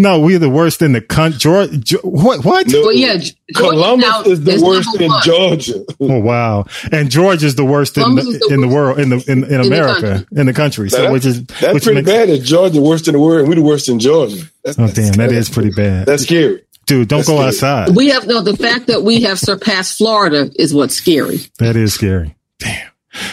No, 0.00 0.20
we're 0.20 0.38
the 0.38 0.48
worst 0.50 0.80
in 0.80 0.92
the 0.92 1.00
country. 1.00 1.38
Georgia. 1.40 1.96
What? 2.04 2.44
What? 2.44 2.68
No, 2.68 2.82
Well, 2.82 2.92
yeah, 2.92 3.16
Georgia 3.16 3.34
Columbus 3.54 4.06
now 4.06 4.22
is 4.22 4.44
the 4.44 4.62
worst 4.64 5.00
in 5.00 5.08
one. 5.08 5.22
Georgia. 5.24 5.84
Oh 5.98 6.20
wow! 6.20 6.66
And 6.92 7.10
Georgia's 7.10 7.56
the 7.56 7.64
worst 7.64 7.98
in 7.98 8.14
the, 8.14 8.20
is 8.22 8.38
the 8.38 8.54
in 8.54 8.60
the 8.60 8.68
worst 8.68 8.74
world 8.76 8.98
in 9.00 9.08
the 9.08 9.24
in, 9.26 9.42
in 9.42 9.60
the 9.60 9.66
America 9.66 10.00
country. 10.28 10.38
in 10.38 10.46
the 10.46 10.52
country. 10.52 10.90
So 10.90 11.02
Now, 11.04 11.12
which 11.12 11.26
is 11.26 11.44
That's 11.46 11.74
which 11.74 11.82
pretty 11.84 12.02
makes, 12.02 12.10
bad. 12.10 12.28
That 12.28 12.38
Georgia 12.44 12.80
worst 12.80 13.08
in 13.08 13.14
the 13.14 13.18
world, 13.20 13.40
and 13.40 13.48
we 13.48 13.56
the 13.56 13.62
worst 13.62 13.88
in 13.88 13.98
Georgia. 13.98 14.36
That's, 14.62 14.78
Oh 14.78 14.82
that's 14.86 14.92
damn, 14.94 15.14
scary. 15.14 15.34
is 15.36 15.50
pretty 15.50 15.70
bad, 15.70 16.06
That's 16.06 16.22
scary. 16.22 16.62
dude. 16.86 17.08
Don't 17.08 17.18
that's 17.18 17.28
go 17.28 17.34
scary. 17.34 17.48
outside. 17.48 17.96
We 17.96 18.10
have 18.10 18.26
no. 18.28 18.40
The 18.40 18.56
fact 18.56 18.86
that 18.86 19.02
we 19.02 19.22
have 19.22 19.40
surpassed 19.40 19.98
Florida 19.98 20.48
is 20.56 20.72
what's 20.72 20.94
scary. 20.94 21.38
That 21.58 21.74
is 21.74 21.94
scary. 21.94 22.36
Damn. 22.60 22.87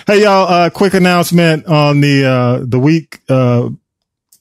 Hey 0.08 0.24
y'all! 0.24 0.48
Uh, 0.52 0.70
quick 0.70 0.94
announcement 0.94 1.66
on 1.66 2.02
the 2.02 2.26
uh, 2.26 2.60
the 2.66 2.80
week. 2.80 3.20
Uh, 3.30 3.70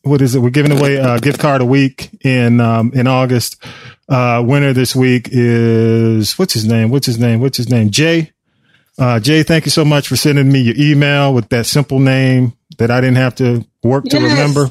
what 0.02 0.20
is 0.20 0.34
it? 0.34 0.40
We're 0.40 0.50
giving 0.50 0.72
away 0.72 0.96
a 0.96 1.18
gift 1.18 1.38
card 1.40 1.60
a 1.60 1.64
week 1.64 2.10
in 2.24 2.60
um, 2.60 2.92
in 2.94 3.06
August. 3.06 3.62
Uh, 4.08 4.42
winner 4.46 4.72
this 4.72 4.94
week 4.94 5.28
is 5.32 6.38
what's 6.38 6.52
his 6.54 6.66
name? 6.66 6.90
What's 6.90 7.06
his 7.06 7.18
name? 7.18 7.40
What's 7.40 7.56
his 7.56 7.70
name? 7.70 7.90
Jay. 7.90 8.32
Uh, 8.98 9.18
Jay, 9.18 9.42
thank 9.42 9.64
you 9.64 9.70
so 9.70 9.84
much 9.84 10.06
for 10.06 10.14
sending 10.16 10.52
me 10.52 10.60
your 10.60 10.76
email 10.78 11.34
with 11.34 11.48
that 11.48 11.66
simple 11.66 11.98
name 11.98 12.52
that 12.78 12.90
I 12.90 13.00
didn't 13.00 13.16
have 13.16 13.34
to 13.36 13.66
work 13.82 14.04
to 14.04 14.20
Yes. 14.20 14.30
remember. 14.30 14.70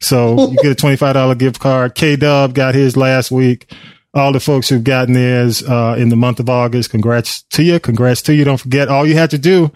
So 0.00 0.50
you 0.50 0.56
get 0.58 0.72
a 0.72 0.74
$25 0.74 1.38
gift 1.38 1.58
card. 1.58 1.94
K 1.94 2.16
Dub 2.16 2.54
got 2.54 2.74
his 2.74 2.96
last 2.98 3.30
week. 3.30 3.72
All 4.12 4.30
the 4.32 4.40
folks 4.40 4.68
who've 4.68 4.84
gotten 4.84 5.14
theirs, 5.14 5.62
uh, 5.62 5.94
in 5.98 6.10
the 6.10 6.16
month 6.16 6.38
of 6.38 6.50
August. 6.50 6.90
Congrats 6.90 7.44
to 7.44 7.62
you. 7.62 7.80
Congrats 7.80 8.20
to 8.22 8.34
you. 8.34 8.44
Don't 8.44 8.58
forget 8.60 8.88
all 8.88 9.06
you 9.06 9.14
have 9.14 9.30
to 9.30 9.38
do 9.38 9.72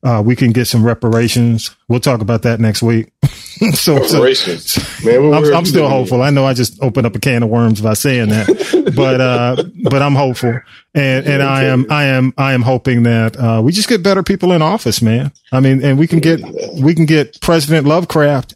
Uh, 0.04 0.22
we 0.24 0.36
can 0.36 0.52
get 0.52 0.66
some 0.66 0.84
reparations. 0.86 1.76
We'll 1.88 2.00
talk 2.00 2.22
about 2.22 2.44
that 2.44 2.60
next 2.60 2.84
week. 2.84 3.12
so, 3.24 4.04
so 4.04 4.18
Reparations. 4.20 4.78
Man, 5.04 5.30
what 5.30 5.44
I'm, 5.44 5.56
I'm 5.56 5.66
still 5.66 5.90
hopeful. 5.90 6.22
I 6.22 6.30
know 6.30 6.46
I 6.46 6.54
just 6.54 6.82
opened 6.82 7.08
up 7.08 7.16
a 7.16 7.20
can 7.20 7.44
of 7.44 7.50
worms 7.50 7.82
by 7.82 7.94
saying 7.94 8.30
that, 8.30 8.94
but 8.96 9.20
uh, 9.20 9.64
but 9.84 10.02
I'm 10.02 10.16
hopeful, 10.16 10.60
and 10.94 11.26
and 11.26 11.42
I 11.42 11.64
am 11.64 11.86
I 11.90 12.06
am 12.06 12.34
I 12.38 12.54
am 12.54 12.62
hoping 12.62 13.04
that 13.04 13.36
uh, 13.38 13.62
we 13.64 13.72
just 13.72 13.90
get 13.90 14.04
better 14.04 14.22
people 14.22 14.52
in 14.52 14.62
office, 14.62 15.02
man. 15.02 15.32
I 15.52 15.60
mean, 15.60 15.84
and 15.84 15.98
we 15.98 16.08
can 16.08 16.20
get 16.20 16.42
we 16.80 16.94
can 16.94 17.06
get 17.06 17.42
President 17.42 17.88
Lovecraft, 17.88 18.56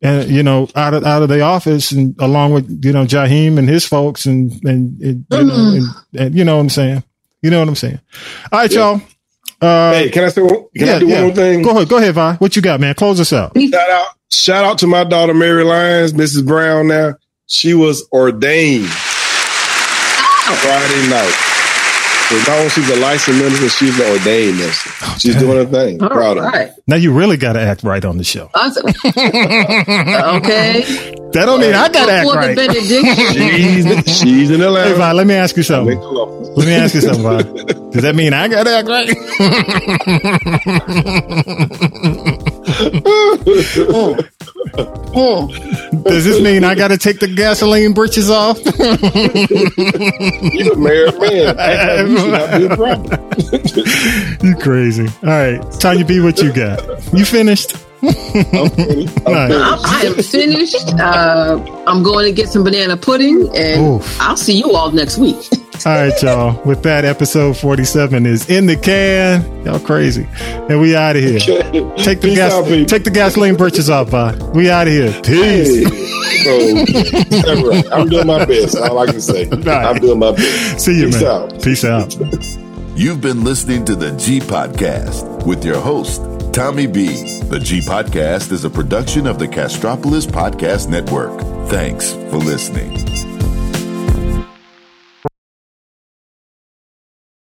and 0.00 0.30
you 0.30 0.42
know 0.42 0.68
out 0.76 0.94
of 0.94 1.04
out 1.04 1.22
of 1.22 1.28
the 1.28 1.40
office, 1.40 1.90
and 1.90 2.14
along 2.20 2.52
with 2.52 2.84
you 2.84 2.92
know 2.92 3.04
Jaheim 3.04 3.58
and 3.58 3.68
his 3.68 3.84
folks, 3.84 4.26
and 4.26 4.52
and, 4.64 5.00
and 5.00 5.26
you 5.30 5.44
know 5.44 5.74
and, 5.74 5.84
and 6.16 6.34
you 6.34 6.44
know 6.44 6.56
what 6.56 6.62
I'm 6.62 6.70
saying. 6.70 7.02
You 7.42 7.50
know 7.50 7.60
what 7.60 7.68
I'm 7.68 7.74
saying. 7.76 8.00
All 8.52 8.58
right, 8.58 8.70
y'all. 8.72 9.00
Uh, 9.60 9.92
Hey, 9.92 10.08
can 10.10 10.24
I 10.24 10.28
say 10.28 10.42
one? 10.42 10.54
Can 10.76 10.86
yeah, 10.86 10.96
I 10.96 10.98
do 11.00 11.06
yeah. 11.08 11.14
one 11.16 11.24
more 11.24 11.34
thing? 11.34 11.62
Go 11.62 11.70
ahead, 11.70 11.88
go 11.88 11.96
ahead, 11.98 12.14
Vi. 12.14 12.34
What 12.34 12.54
you 12.56 12.62
got, 12.62 12.80
man? 12.80 12.94
Close 12.94 13.18
us 13.20 13.32
out. 13.32 13.56
Shout 13.58 13.90
out, 13.90 14.06
shout 14.30 14.64
out 14.64 14.78
to 14.78 14.86
my 14.86 15.04
daughter 15.04 15.34
Mary 15.34 15.64
Lyons, 15.64 16.12
Mrs. 16.12 16.46
Brown. 16.46 16.88
Now 16.88 17.14
she 17.46 17.74
was 17.74 18.06
ordained 18.12 18.88
Friday 20.46 21.08
night. 21.08 21.47
So 22.28 22.36
not 22.36 22.48
only 22.58 22.68
she's 22.68 22.90
a 22.90 22.96
licensed 22.96 23.40
minister, 23.40 23.68
she's 23.70 23.98
an 23.98 24.10
ordained 24.12 24.58
minister. 24.58 24.90
She's 25.18 25.36
doing 25.36 25.56
her 25.56 25.64
thing. 25.64 26.02
All 26.02 26.10
Proud 26.10 26.36
of 26.36 26.44
her. 26.52 26.74
Now 26.86 26.96
you 26.96 27.10
really 27.12 27.38
got 27.38 27.54
to 27.54 27.60
act 27.60 27.82
right 27.82 28.04
on 28.04 28.18
the 28.18 28.24
show. 28.24 28.50
Awesome. 28.54 28.86
okay. 28.86 30.82
That 31.32 31.44
don't 31.46 31.60
mean 31.60 31.74
I 31.74 31.88
got 31.88 32.06
to 32.06 32.12
act 32.12 32.26
Before 32.26 32.42
the 32.42 32.48
right. 32.48 32.56
benediction. 32.56 33.04
She's 34.04 34.18
she's 34.20 34.50
in 34.50 34.60
Hey, 34.60 34.66
Atlanta. 34.66 34.94
Vi, 34.96 35.12
let 35.12 35.26
me 35.26 35.34
ask 35.34 35.56
you 35.56 35.62
something. 35.62 35.98
Let 35.98 36.66
me 36.66 36.74
ask 36.74 36.94
you 36.94 37.00
something, 37.00 37.22
Vi. 37.22 37.42
Does 37.92 38.02
that 38.02 38.14
mean 38.14 38.34
I 38.34 38.48
got 38.48 38.64
to 38.64 38.76
act 38.76 38.88
right? 38.88 39.08
Hmm. 44.76 46.02
Does 46.02 46.24
this 46.24 46.40
mean 46.40 46.64
I 46.64 46.74
got 46.74 46.88
to 46.88 46.98
take 46.98 47.20
the 47.20 47.28
gasoline 47.28 47.92
britches 47.92 48.30
off? 48.30 48.58
You're 50.52 50.72
a 50.72 50.76
married 50.76 51.18
man. 51.18 51.58
Act 51.58 52.08
like 52.08 52.08
you 52.08 52.28
not 52.28 52.50
be 52.58 52.66
a 52.66 52.76
you 54.42 54.54
crazy. 54.56 55.06
All 55.22 55.28
right. 55.28 55.60
Tanya 55.80 56.04
B, 56.04 56.20
what 56.20 56.40
you 56.42 56.52
got? 56.52 56.80
You 57.12 57.24
finished? 57.24 57.76
I'm 58.02 58.70
finished. 58.70 59.18
I'm 59.26 59.32
Nice. 59.32 59.52
I'm, 59.52 59.80
I 59.84 60.02
am 60.06 60.14
finished. 60.22 60.88
Uh, 60.98 61.82
I'm 61.86 62.02
going 62.02 62.24
to 62.26 62.32
get 62.32 62.48
some 62.48 62.62
banana 62.64 62.96
pudding, 62.96 63.48
and 63.56 63.80
Oof. 64.00 64.20
I'll 64.20 64.36
see 64.36 64.58
you 64.58 64.72
all 64.72 64.90
next 64.92 65.18
week. 65.18 65.36
All 65.86 65.92
right, 65.94 66.22
y'all. 66.22 66.60
With 66.64 66.82
that, 66.82 67.04
episode 67.04 67.56
47 67.56 68.26
is 68.26 68.50
in 68.50 68.66
the 68.66 68.74
can. 68.76 69.64
Y'all 69.64 69.78
crazy. 69.78 70.26
And 70.40 70.80
we 70.80 70.96
out 70.96 71.14
of 71.14 71.22
here. 71.22 71.38
finished. 71.38 72.04
Take 72.04 72.20
the 72.20 72.28
Peace 72.30 72.36
gas 72.36 72.52
out, 72.52 72.64
people. 72.64 72.84
take 72.86 73.04
the 73.04 73.10
gasoline 73.12 73.54
britches 73.54 73.88
off, 73.88 74.08
Vi. 74.08 74.34
We 74.54 74.68
out 74.70 74.88
of 74.88 74.92
here. 74.92 75.12
Hey. 75.12 75.84
Peace. 75.84 76.44
So, 76.44 77.68
right. 77.68 77.92
I'm 77.92 78.08
doing 78.08 78.26
my 78.26 78.44
best. 78.44 78.76
All 78.76 78.98
I 78.98 79.06
can 79.06 79.20
say. 79.20 79.48
I'm 79.66 80.00
doing 80.00 80.18
my 80.18 80.32
best. 80.32 80.80
See 80.84 80.98
you, 80.98 81.06
Peace 81.06 81.22
man. 81.22 81.30
out. 81.30 81.62
Peace 81.62 81.84
out. 81.84 82.16
You've 82.96 83.20
been 83.20 83.44
listening 83.44 83.84
to 83.84 83.94
the 83.94 84.10
G 84.16 84.40
Podcast 84.40 85.46
with 85.46 85.64
your 85.64 85.78
host, 85.80 86.20
Tommy 86.58 86.88
B. 86.88 87.06
The 87.42 87.60
G 87.60 87.78
Podcast 87.78 88.50
is 88.50 88.64
a 88.64 88.70
production 88.70 89.28
of 89.28 89.38
the 89.38 89.46
Castropolis 89.46 90.26
Podcast 90.26 90.88
Network. 90.88 91.38
Thanks 91.68 92.14
for 92.14 92.38
listening. 92.38 93.17